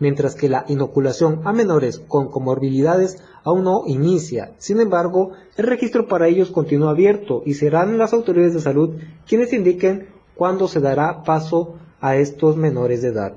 mientras 0.00 0.34
que 0.34 0.48
la 0.48 0.64
inoculación 0.66 1.42
a 1.44 1.52
menores 1.52 2.00
con 2.00 2.28
comorbilidades 2.28 3.22
aún 3.44 3.64
no 3.64 3.84
inicia. 3.86 4.52
Sin 4.58 4.80
embargo, 4.80 5.30
el 5.56 5.66
registro 5.66 6.08
para 6.08 6.26
ellos 6.26 6.50
continúa 6.50 6.90
abierto 6.90 7.42
y 7.46 7.54
serán 7.54 7.98
las 7.98 8.12
autoridades 8.12 8.54
de 8.54 8.60
salud 8.60 8.96
quienes 9.28 9.52
indiquen 9.52 10.08
cuándo 10.34 10.66
se 10.66 10.80
dará 10.80 11.22
paso 11.22 11.76
a 12.00 12.16
estos 12.16 12.56
menores 12.56 13.02
de 13.02 13.08
edad. 13.08 13.34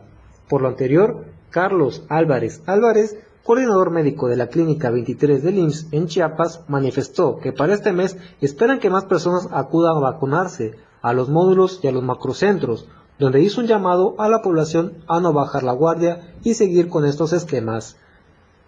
Por 0.48 0.62
lo 0.62 0.70
anterior, 0.70 1.26
Carlos 1.50 2.04
Álvarez 2.10 2.62
Álvarez, 2.66 3.18
coordinador 3.44 3.92
médico 3.92 4.28
de 4.28 4.38
la 4.38 4.48
Clínica 4.48 4.90
23 4.90 5.44
del 5.44 5.58
IMSS 5.60 5.88
en 5.92 6.08
Chiapas, 6.08 6.64
manifestó 6.68 7.38
que 7.38 7.52
para 7.52 7.74
este 7.74 7.92
mes 7.92 8.18
esperan 8.42 8.80
que 8.80 8.90
más 8.90 9.06
personas 9.06 9.50
acudan 9.52 9.98
a 9.98 10.00
vacunarse 10.00 10.76
a 11.02 11.14
los 11.14 11.30
módulos 11.30 11.82
y 11.84 11.88
a 11.88 11.92
los 11.92 12.04
macrocentros, 12.04 12.88
donde 13.24 13.42
hizo 13.42 13.62
un 13.62 13.68
llamado 13.68 14.16
a 14.20 14.28
la 14.28 14.42
población 14.42 15.02
a 15.08 15.22
no 15.22 15.32
bajar 15.32 15.64
la 15.64 15.72
guardia 15.72 16.34
y 16.44 16.56
seguir 16.56 16.90
con 16.90 17.06
estos 17.06 17.32
esquemas. 17.32 17.96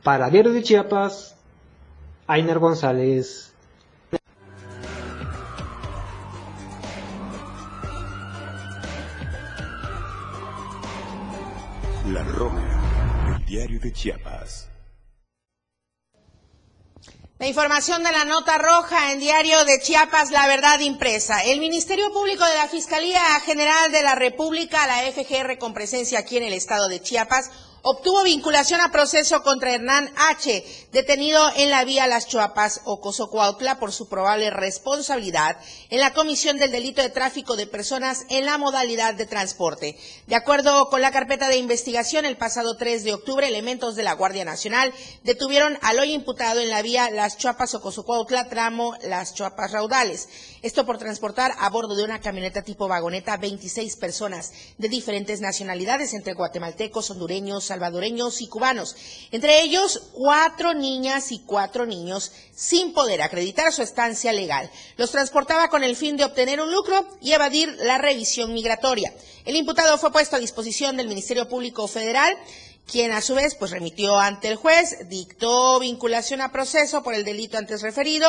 Para 0.02 0.30
Diario 0.30 0.54
de 0.54 0.64
Chiapas, 0.64 1.36
Ainer 2.26 2.60
González. 2.60 3.54
La 12.14 12.24
Roja, 12.24 13.36
el 13.36 13.46
diario 13.46 13.82
de 13.82 13.92
Chiapas. 13.92 14.65
La 17.38 17.48
información 17.48 18.02
de 18.02 18.14
la 18.14 18.24
nota 18.24 18.58
roja 18.58 19.12
en 19.12 19.20
Diario 19.20 19.66
de 19.66 19.82
Chiapas, 19.82 20.32
La 20.32 20.48
Verdad 20.48 20.80
Impresa. 20.80 21.44
El 21.44 21.60
Ministerio 21.60 22.14
Público 22.14 22.46
de 22.46 22.56
la 22.56 22.70
Fiscalía 22.70 23.20
General 23.46 23.92
de 23.92 24.04
la 24.04 24.16
República, 24.16 24.88
la 24.88 25.12
FGR 25.12 25.58
con 25.58 25.74
presencia 25.74 26.20
aquí 26.20 26.38
en 26.38 26.44
el 26.44 26.54
estado 26.54 26.88
de 26.88 27.02
Chiapas, 27.02 27.52
obtuvo 27.88 28.24
vinculación 28.24 28.82
a 28.82 28.92
proceso 28.92 29.44
contra 29.44 29.72
Hernán 29.72 30.10
H., 30.16 30.66
detenido 30.92 31.40
en 31.56 31.70
la 31.70 31.86
vía 31.86 32.08
Las 32.08 32.28
Chuapas 32.28 32.82
o 32.86 33.00
Cozocuautla 33.00 33.78
por 33.78 33.92
su 33.92 34.10
probable 34.10 34.50
responsabilidad 34.50 35.58
en 35.92 36.00
la 36.00 36.12
comisión 36.12 36.58
del 36.58 36.72
delito 36.72 37.04
de 37.04 37.12
tráfico 37.12 37.56
de 37.56 37.68
personas 37.68 38.26
en 38.30 38.48
la 38.48 38.58
modalidad 38.58 39.14
de 39.14 39.28
transporte. 39.28 40.00
De 40.26 40.34
acuerdo 40.34 40.90
con 40.90 41.00
la 41.00 41.12
carpeta 41.12 41.48
de 41.48 41.58
investigación, 41.58 42.26
el 42.26 42.38
pasado 42.38 42.76
3 42.76 43.04
de 43.04 43.14
octubre, 43.14 43.48
elementos 43.48 43.96
de 43.96 44.02
la 44.02 44.14
Guardia 44.14 44.46
Nacional 44.46 44.92
detuvieron 45.24 45.78
al 45.84 46.00
hoy 46.00 46.14
imputado 46.14 46.62
en 46.62 46.72
la 46.72 46.82
vía 46.82 47.12
Las 47.12 47.38
Chuapas 47.38 47.76
o 47.76 47.82
Cozocuautla, 47.82 48.50
tramo 48.50 48.96
Las 49.04 49.36
Chuapas 49.36 49.72
Raudales. 49.72 50.28
Esto 50.64 50.88
por 50.88 50.98
transportar 50.98 51.52
a 51.60 51.70
bordo 51.70 51.96
de 51.96 52.04
una 52.04 52.20
camioneta 52.20 52.64
tipo 52.64 52.88
vagoneta 52.88 53.38
26 53.38 53.96
personas 53.98 54.54
de 54.80 54.90
diferentes 54.90 55.40
nacionalidades, 55.40 56.16
entre 56.16 56.34
guatemaltecos, 56.34 57.12
hondureños, 57.12 57.75
salvadoreños 57.76 58.42
y 58.42 58.48
cubanos. 58.48 58.96
Entre 59.32 59.62
ellos, 59.62 60.02
cuatro 60.14 60.74
niñas 60.74 61.32
y 61.32 61.40
cuatro 61.40 61.86
niños 61.86 62.32
sin 62.56 62.94
poder 62.94 63.22
acreditar 63.22 63.72
su 63.74 63.82
estancia 63.82 64.32
legal. 64.32 64.70
Los 64.98 65.12
transportaba 65.12 65.68
con 65.70 65.84
el 65.84 65.96
fin 65.96 66.16
de 66.16 66.24
obtener 66.24 66.62
un 66.62 66.72
lucro 66.72 67.06
y 67.22 67.34
evadir 67.34 67.76
la 67.80 67.98
revisión 67.98 68.54
migratoria. 68.54 69.14
El 69.44 69.56
imputado 69.56 69.98
fue 69.98 70.12
puesto 70.12 70.38
a 70.38 70.40
disposición 70.40 70.96
del 70.96 71.10
Ministerio 71.10 71.50
Público 71.50 71.88
Federal 71.88 72.36
quien 72.88 73.12
a 73.12 73.22
su 73.22 73.34
vez 73.34 73.56
pues 73.56 73.72
remitió 73.72 74.20
ante 74.20 74.48
el 74.48 74.58
juez, 74.58 75.10
dictó 75.10 75.80
vinculación 75.80 76.40
a 76.42 76.52
proceso 76.52 77.02
por 77.02 77.16
el 77.16 77.26
delito 77.26 77.58
antes 77.58 77.82
referido 77.82 78.28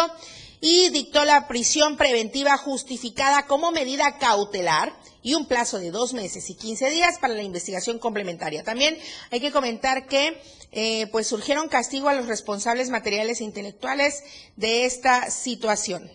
y 0.60 0.90
dictó 0.90 1.24
la 1.24 1.48
prisión 1.48 1.96
preventiva 1.96 2.56
justificada 2.56 3.46
como 3.46 3.70
medida 3.70 4.18
cautelar 4.18 4.94
y 5.22 5.34
un 5.34 5.46
plazo 5.46 5.78
de 5.78 5.90
dos 5.90 6.12
meses 6.14 6.48
y 6.50 6.54
quince 6.54 6.88
días 6.90 7.18
para 7.18 7.34
la 7.34 7.42
investigación 7.42 7.98
complementaria. 7.98 8.62
También 8.62 8.96
hay 9.30 9.40
que 9.40 9.52
comentar 9.52 10.06
que 10.06 10.40
eh, 10.72 11.08
pues 11.08 11.26
surgieron 11.26 11.68
castigo 11.68 12.08
a 12.08 12.14
los 12.14 12.26
responsables 12.26 12.90
materiales 12.90 13.40
e 13.40 13.44
intelectuales 13.44 14.22
de 14.56 14.84
esta 14.84 15.30
situación. 15.30 16.10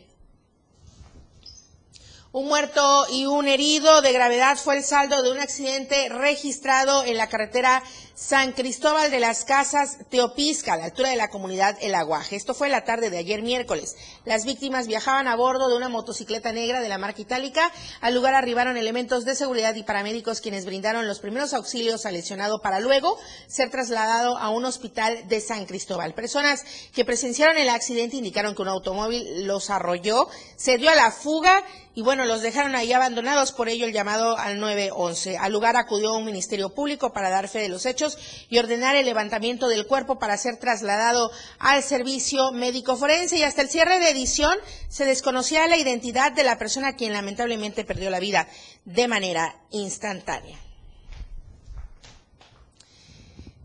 Un 2.33 2.47
muerto 2.47 3.05
y 3.11 3.25
un 3.25 3.49
herido 3.49 4.01
de 4.01 4.13
gravedad 4.13 4.57
fue 4.57 4.77
el 4.77 4.85
saldo 4.85 5.21
de 5.21 5.31
un 5.31 5.39
accidente 5.39 6.07
registrado 6.07 7.03
en 7.03 7.17
la 7.17 7.27
carretera 7.27 7.83
San 8.13 8.51
Cristóbal 8.51 9.09
de 9.09 9.19
las 9.19 9.45
Casas, 9.45 9.97
Teopisca, 10.09 10.73
a 10.73 10.77
la 10.77 10.85
altura 10.85 11.09
de 11.09 11.15
la 11.15 11.29
comunidad 11.29 11.77
El 11.81 11.95
Aguaje. 11.95 12.35
Esto 12.35 12.53
fue 12.53 12.67
la 12.69 12.83
tarde 12.83 13.09
de 13.09 13.17
ayer 13.17 13.41
miércoles. 13.41 13.95
Las 14.25 14.45
víctimas 14.45 14.87
viajaban 14.87 15.27
a 15.27 15.35
bordo 15.35 15.69
de 15.69 15.77
una 15.77 15.87
motocicleta 15.87 16.51
negra 16.51 16.81
de 16.81 16.89
la 16.89 16.97
marca 16.97 17.21
itálica. 17.21 17.71
Al 18.01 18.13
lugar 18.13 18.35
arribaron 18.35 18.75
elementos 18.75 19.23
de 19.23 19.35
seguridad 19.35 19.75
y 19.75 19.83
paramédicos 19.83 20.41
quienes 20.41 20.65
brindaron 20.65 21.07
los 21.07 21.19
primeros 21.19 21.53
auxilios 21.53 22.05
al 22.05 22.13
lesionado 22.13 22.61
para 22.61 22.81
luego 22.81 23.17
ser 23.47 23.69
trasladado 23.69 24.37
a 24.37 24.49
un 24.49 24.65
hospital 24.65 25.27
de 25.27 25.39
San 25.39 25.65
Cristóbal. 25.65 26.13
Personas 26.13 26.63
que 26.93 27.05
presenciaron 27.05 27.57
el 27.57 27.69
accidente 27.69 28.17
indicaron 28.17 28.55
que 28.55 28.61
un 28.61 28.67
automóvil 28.67 29.47
los 29.47 29.69
arrolló, 29.69 30.27
se 30.57 30.77
dio 30.77 30.89
a 30.89 30.95
la 30.95 31.11
fuga 31.11 31.63
y 31.93 32.03
bueno, 32.03 32.23
los 32.23 32.41
dejaron 32.41 32.73
ahí 32.75 32.93
abandonados, 32.93 33.51
por 33.51 33.67
ello 33.67 33.85
el 33.85 33.91
llamado 33.91 34.37
al 34.37 34.61
911. 34.61 35.37
Al 35.37 35.51
lugar 35.51 35.75
acudió 35.75 36.13
un 36.13 36.23
ministerio 36.23 36.69
público 36.69 37.11
para 37.11 37.29
dar 37.29 37.49
fe 37.49 37.59
de 37.59 37.67
los 37.67 37.85
hechos 37.85 38.10
y 38.49 38.57
ordenar 38.57 38.95
el 38.95 39.05
levantamiento 39.05 39.67
del 39.67 39.87
cuerpo 39.87 40.19
para 40.19 40.37
ser 40.37 40.57
trasladado 40.57 41.31
al 41.59 41.83
servicio 41.83 42.51
médico 42.51 42.95
forense. 42.95 43.37
Y 43.37 43.43
hasta 43.43 43.61
el 43.61 43.69
cierre 43.69 43.99
de 43.99 44.09
edición 44.09 44.53
se 44.89 45.05
desconocía 45.05 45.67
la 45.67 45.77
identidad 45.77 46.31
de 46.31 46.43
la 46.43 46.57
persona 46.57 46.95
quien 46.95 47.13
lamentablemente 47.13 47.83
perdió 47.83 48.09
la 48.09 48.19
vida 48.19 48.47
de 48.85 49.07
manera 49.07 49.55
instantánea. 49.71 50.57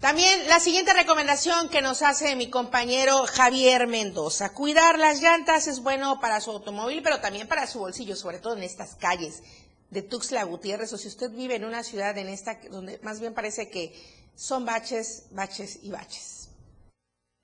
También 0.00 0.46
la 0.46 0.60
siguiente 0.60 0.92
recomendación 0.92 1.68
que 1.70 1.80
nos 1.80 2.02
hace 2.02 2.36
mi 2.36 2.50
compañero 2.50 3.24
Javier 3.26 3.86
Mendoza. 3.86 4.52
Cuidar 4.52 4.98
las 4.98 5.22
llantas 5.22 5.66
es 5.66 5.80
bueno 5.80 6.20
para 6.20 6.40
su 6.40 6.50
automóvil, 6.50 7.02
pero 7.02 7.20
también 7.20 7.48
para 7.48 7.66
su 7.66 7.78
bolsillo, 7.78 8.14
sobre 8.14 8.38
todo 8.38 8.56
en 8.56 8.62
estas 8.62 8.94
calles 8.94 9.42
de 9.90 10.02
Tuxtla 10.02 10.44
Gutiérrez, 10.44 10.92
o 10.92 10.98
si 10.98 11.08
usted 11.08 11.30
vive 11.30 11.56
en 11.56 11.64
una 11.64 11.82
ciudad 11.82 12.16
en 12.18 12.28
esta 12.28 12.58
donde 12.70 12.98
más 13.02 13.20
bien 13.20 13.34
parece 13.34 13.70
que 13.70 13.94
son 14.36 14.64
baches, 14.64 15.24
baches 15.32 15.78
y 15.82 15.90
baches. 15.90 16.50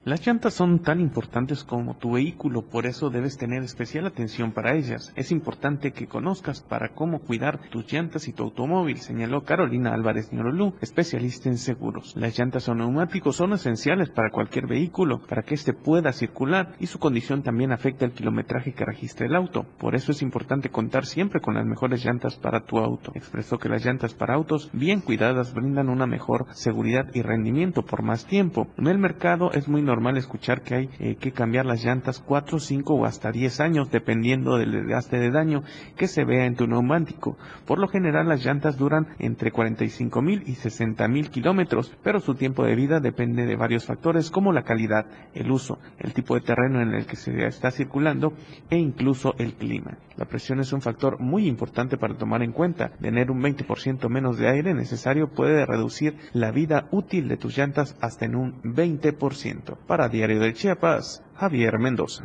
Las 0.05 0.27
llantas 0.27 0.55
son 0.55 0.81
tan 0.81 0.99
importantes 0.99 1.63
como 1.63 1.97
tu 1.97 2.15
vehículo, 2.15 2.63
por 2.63 2.87
eso 2.87 3.09
debes 3.09 3.39
tener 3.39 3.63
especial 3.63 4.05
atención 4.05 4.51
para 4.51 4.75
ellas. 4.75 5.13
Es 5.15 5.31
importante 5.31 5.93
que 5.93 6.09
conozcas 6.09 6.61
para 6.61 6.89
cómo 6.89 7.21
cuidar 7.21 7.61
tus 7.71 7.87
llantas 7.87 8.27
y 8.27 8.33
tu 8.33 8.43
automóvil, 8.43 8.97
señaló 8.97 9.45
Carolina 9.45 9.95
Álvarez 9.95 10.33
Ñorolú, 10.33 10.75
especialista 10.81 11.51
en 11.51 11.57
seguros. 11.57 12.17
Las 12.17 12.37
llantas 12.37 12.69
o 12.69 12.75
neumáticos 12.75 13.37
son 13.37 13.53
esenciales 13.53 14.11
para 14.11 14.33
cualquier 14.33 14.67
vehículo, 14.67 15.21
para 15.21 15.43
que 15.43 15.55
éste 15.55 15.73
pueda 15.73 16.11
circular 16.13 16.73
y 16.81 16.89
su 16.89 16.99
condición 16.99 17.45
también 17.45 17.71
afecta 17.71 18.05
el 18.05 18.11
kilometraje 18.11 18.73
que 18.73 18.85
registra 18.85 19.27
el 19.27 19.37
auto. 19.37 19.67
Por 19.79 19.95
eso 19.95 20.11
es 20.11 20.21
importante 20.21 20.71
contar 20.71 21.07
siempre 21.07 21.41
con 21.41 21.55
las 21.55 21.65
mejores 21.65 22.05
llantas 22.05 22.35
para 22.35 22.65
tu 22.65 22.79
auto. 22.79 23.13
Expresó 23.15 23.57
que 23.57 23.69
las 23.69 23.85
llantas 23.85 24.15
para 24.15 24.35
autos 24.35 24.69
bien 24.73 25.01
cuidadas 25.01 25.55
brindan 25.55 25.89
una 25.89 26.09
mejor 26.09 26.47
seguridad 26.55 27.07
y 27.15 27.23
rendimiento 27.23 27.85
por 27.85 28.03
más 28.03 28.27
tiempo. 28.27 28.67
En 28.77 28.89
el 28.89 28.99
mercado 28.99 29.53
es 29.53 29.69
muy 29.69 29.81
normal 29.81 29.92
escuchar 30.17 30.63
que 30.63 30.75
hay 30.75 30.91
eh, 30.99 31.17
que 31.17 31.33
cambiar 31.33 31.67
las 31.67 31.85
llantas 31.85 32.21
4, 32.21 32.59
5 32.59 32.95
o 32.95 33.05
hasta 33.05 33.31
10 33.31 33.61
años 33.61 33.91
dependiendo 33.91 34.57
del 34.57 34.73
desgaste 34.73 35.19
de 35.19 35.31
daño 35.31 35.63
que 35.97 36.09
se 36.09 36.25
vea 36.25 36.47
en 36.47 36.57
tu 36.57 36.67
neumático. 36.67 37.37
Por 37.67 37.79
lo 37.79 37.89
general 37.89 38.29
las 38.29 38.45
llantas 38.45 38.77
duran 38.77 39.09
entre 39.19 39.53
45 39.53 40.23
mil 40.23 40.43
y 40.47 40.55
60 40.55 41.07
mil 41.09 41.31
kilómetros, 41.31 41.93
pero 42.03 42.21
su 42.21 42.35
tiempo 42.35 42.65
de 42.65 42.75
vida 42.75 43.01
depende 43.01 43.47
de 43.47 43.57
varios 43.57 43.85
factores 43.85 44.31
como 44.31 44.53
la 44.53 44.63
calidad, 44.63 45.07
el 45.35 45.51
uso, 45.51 45.79
el 45.99 46.13
tipo 46.13 46.35
de 46.35 46.41
terreno 46.41 46.81
en 46.81 46.95
el 46.95 47.07
que 47.07 47.17
se 47.17 47.47
está 47.47 47.71
circulando 47.71 48.33
e 48.71 48.77
incluso 48.77 49.35
el 49.39 49.55
clima. 49.55 49.99
La 50.17 50.27
presión 50.27 50.61
es 50.61 50.73
un 50.73 50.83
factor 50.83 51.21
muy 51.21 51.47
importante 51.47 51.97
para 51.97 52.17
tomar 52.17 52.43
en 52.43 52.53
cuenta. 52.53 52.91
Tener 53.01 53.31
un 53.31 53.43
20% 53.43 54.09
menos 54.09 54.39
de 54.39 54.49
aire 54.49 54.75
necesario 54.75 55.29
puede 55.29 55.65
reducir 55.67 56.17
la 56.33 56.51
vida 56.51 56.87
útil 56.91 57.29
de 57.29 57.37
tus 57.37 57.57
llantas 57.57 57.97
hasta 58.01 58.27
en 58.27 58.37
un 58.37 58.63
20%. 58.63 59.77
Para 59.87 60.09
Diario 60.09 60.41
de 60.41 60.55
Chiapas, 60.55 61.23
Javier 61.37 61.79
Mendoza. 61.79 62.25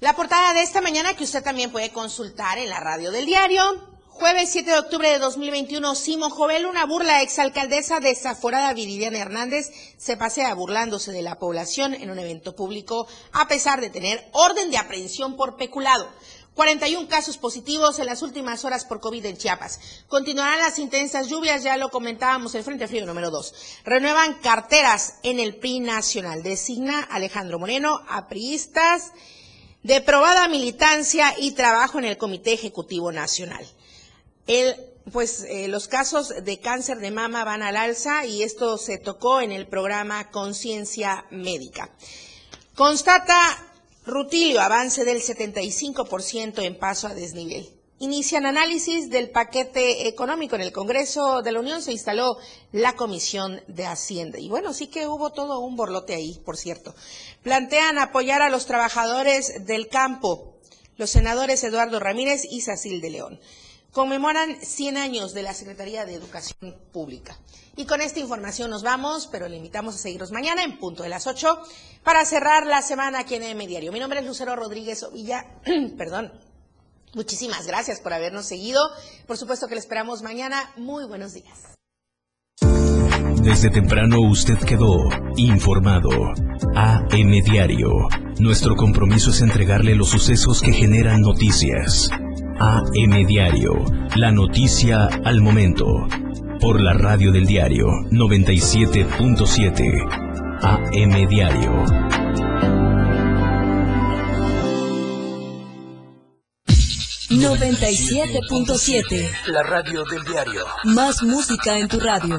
La 0.00 0.14
portada 0.14 0.52
de 0.52 0.62
esta 0.62 0.80
mañana 0.80 1.14
que 1.14 1.24
usted 1.24 1.42
también 1.42 1.72
puede 1.72 1.90
consultar 1.90 2.58
en 2.58 2.68
la 2.68 2.80
radio 2.80 3.10
del 3.10 3.26
diario. 3.26 3.62
Jueves 4.08 4.50
7 4.50 4.70
de 4.70 4.78
octubre 4.78 5.10
de 5.10 5.18
2021, 5.18 5.94
Simón 5.94 6.30
Jovel, 6.30 6.64
una 6.64 6.86
burla 6.86 7.20
exalcaldesa 7.20 8.00
desaforada 8.00 8.72
Viridiana 8.72 9.18
Hernández, 9.18 9.70
se 9.98 10.16
pasea 10.16 10.54
burlándose 10.54 11.12
de 11.12 11.20
la 11.20 11.38
población 11.38 11.92
en 11.92 12.10
un 12.10 12.18
evento 12.18 12.56
público 12.56 13.06
a 13.32 13.46
pesar 13.46 13.82
de 13.82 13.90
tener 13.90 14.26
orden 14.32 14.70
de 14.70 14.78
aprehensión 14.78 15.36
por 15.36 15.56
peculado. 15.56 16.08
41 16.56 17.06
casos 17.06 17.36
positivos 17.36 17.98
en 17.98 18.06
las 18.06 18.22
últimas 18.22 18.64
horas 18.64 18.86
por 18.86 18.98
COVID 18.98 19.26
en 19.26 19.36
Chiapas. 19.36 19.78
Continuarán 20.08 20.58
las 20.58 20.78
intensas 20.78 21.28
lluvias, 21.28 21.62
ya 21.62 21.76
lo 21.76 21.90
comentábamos, 21.90 22.54
el 22.54 22.64
Frente 22.64 22.88
Frío 22.88 23.04
número 23.04 23.30
2. 23.30 23.54
Renuevan 23.84 24.34
carteras 24.40 25.16
en 25.22 25.38
el 25.38 25.56
PRI 25.56 25.80
nacional. 25.80 26.42
Designa 26.42 27.02
Alejandro 27.02 27.58
Moreno 27.58 28.00
a 28.08 28.26
priistas 28.28 29.12
de 29.82 30.00
probada 30.00 30.48
militancia 30.48 31.34
y 31.38 31.52
trabajo 31.52 31.98
en 31.98 32.06
el 32.06 32.16
Comité 32.16 32.54
Ejecutivo 32.54 33.12
Nacional. 33.12 33.66
El, 34.46 34.76
pues 35.12 35.42
eh, 35.42 35.68
los 35.68 35.88
casos 35.88 36.32
de 36.42 36.58
cáncer 36.58 37.00
de 37.00 37.10
mama 37.10 37.44
van 37.44 37.62
al 37.62 37.76
alza 37.76 38.24
y 38.24 38.42
esto 38.42 38.78
se 38.78 38.96
tocó 38.96 39.42
en 39.42 39.52
el 39.52 39.66
programa 39.66 40.30
Conciencia 40.30 41.26
Médica. 41.30 41.90
Constata 42.74 43.65
Rutilio, 44.06 44.60
avance 44.60 45.04
del 45.04 45.20
75% 45.20 46.62
en 46.62 46.78
paso 46.78 47.08
a 47.08 47.14
desnivel. 47.14 47.68
Inician 47.98 48.46
análisis 48.46 49.10
del 49.10 49.30
paquete 49.30 50.06
económico. 50.06 50.54
En 50.54 50.60
el 50.60 50.70
Congreso 50.70 51.42
de 51.42 51.50
la 51.50 51.58
Unión 51.58 51.82
se 51.82 51.90
instaló 51.90 52.36
la 52.70 52.94
Comisión 52.94 53.60
de 53.66 53.84
Hacienda. 53.84 54.38
Y 54.38 54.48
bueno, 54.48 54.72
sí 54.74 54.86
que 54.86 55.08
hubo 55.08 55.30
todo 55.30 55.58
un 55.58 55.74
borlote 55.74 56.14
ahí, 56.14 56.40
por 56.44 56.56
cierto. 56.56 56.94
Plantean 57.42 57.98
apoyar 57.98 58.42
a 58.42 58.48
los 58.48 58.66
trabajadores 58.66 59.66
del 59.66 59.88
campo. 59.88 60.54
Los 60.96 61.10
senadores 61.10 61.64
Eduardo 61.64 61.98
Ramírez 61.98 62.44
y 62.48 62.60
Sacil 62.60 63.00
de 63.00 63.10
León 63.10 63.40
conmemoran 63.96 64.60
100 64.60 64.98
años 64.98 65.32
de 65.32 65.42
la 65.42 65.54
Secretaría 65.54 66.04
de 66.04 66.12
Educación 66.12 66.76
Pública. 66.92 67.34
Y 67.76 67.86
con 67.86 68.02
esta 68.02 68.20
información 68.20 68.68
nos 68.68 68.82
vamos, 68.82 69.26
pero 69.32 69.48
le 69.48 69.56
invitamos 69.56 69.94
a 69.94 69.98
seguirnos 69.98 70.32
mañana 70.32 70.64
en 70.64 70.78
punto 70.78 71.02
de 71.02 71.08
las 71.08 71.26
8 71.26 71.58
para 72.04 72.22
cerrar 72.26 72.66
la 72.66 72.82
semana 72.82 73.20
aquí 73.20 73.36
en 73.36 73.44
M 73.44 73.66
Diario. 73.66 73.92
Mi 73.92 73.98
nombre 73.98 74.20
es 74.20 74.26
Lucero 74.26 74.54
Rodríguez 74.54 75.02
Ovilla, 75.02 75.46
perdón. 75.96 76.30
Muchísimas 77.14 77.66
gracias 77.66 78.00
por 78.00 78.12
habernos 78.12 78.44
seguido. 78.44 78.82
Por 79.26 79.38
supuesto 79.38 79.66
que 79.66 79.76
le 79.76 79.80
esperamos 79.80 80.20
mañana. 80.20 80.74
Muy 80.76 81.06
buenos 81.06 81.32
días. 81.32 81.74
Desde 83.40 83.70
temprano 83.70 84.20
usted 84.20 84.58
quedó 84.58 85.08
informado. 85.38 86.10
AM 86.74 87.30
Diario. 87.42 87.88
Nuestro 88.40 88.76
compromiso 88.76 89.30
es 89.30 89.40
entregarle 89.40 89.94
los 89.94 90.10
sucesos 90.10 90.60
que 90.60 90.74
generan 90.74 91.22
noticias. 91.22 92.10
AM 92.58 93.26
Diario, 93.26 93.84
la 94.16 94.32
noticia 94.32 95.10
al 95.24 95.42
momento 95.42 96.08
por 96.58 96.80
la 96.80 96.94
radio 96.94 97.30
del 97.30 97.44
diario 97.44 97.86
97.7 98.10 100.62
AM 100.62 101.28
Diario. 101.28 101.84
...97.7... 107.28 109.30
La 109.48 109.62
radio 109.62 110.04
del 110.04 110.24
diario. 110.24 110.64
Más 110.84 111.22
música 111.22 111.78
en 111.78 111.88
tu 111.88 112.00
radio. 112.00 112.38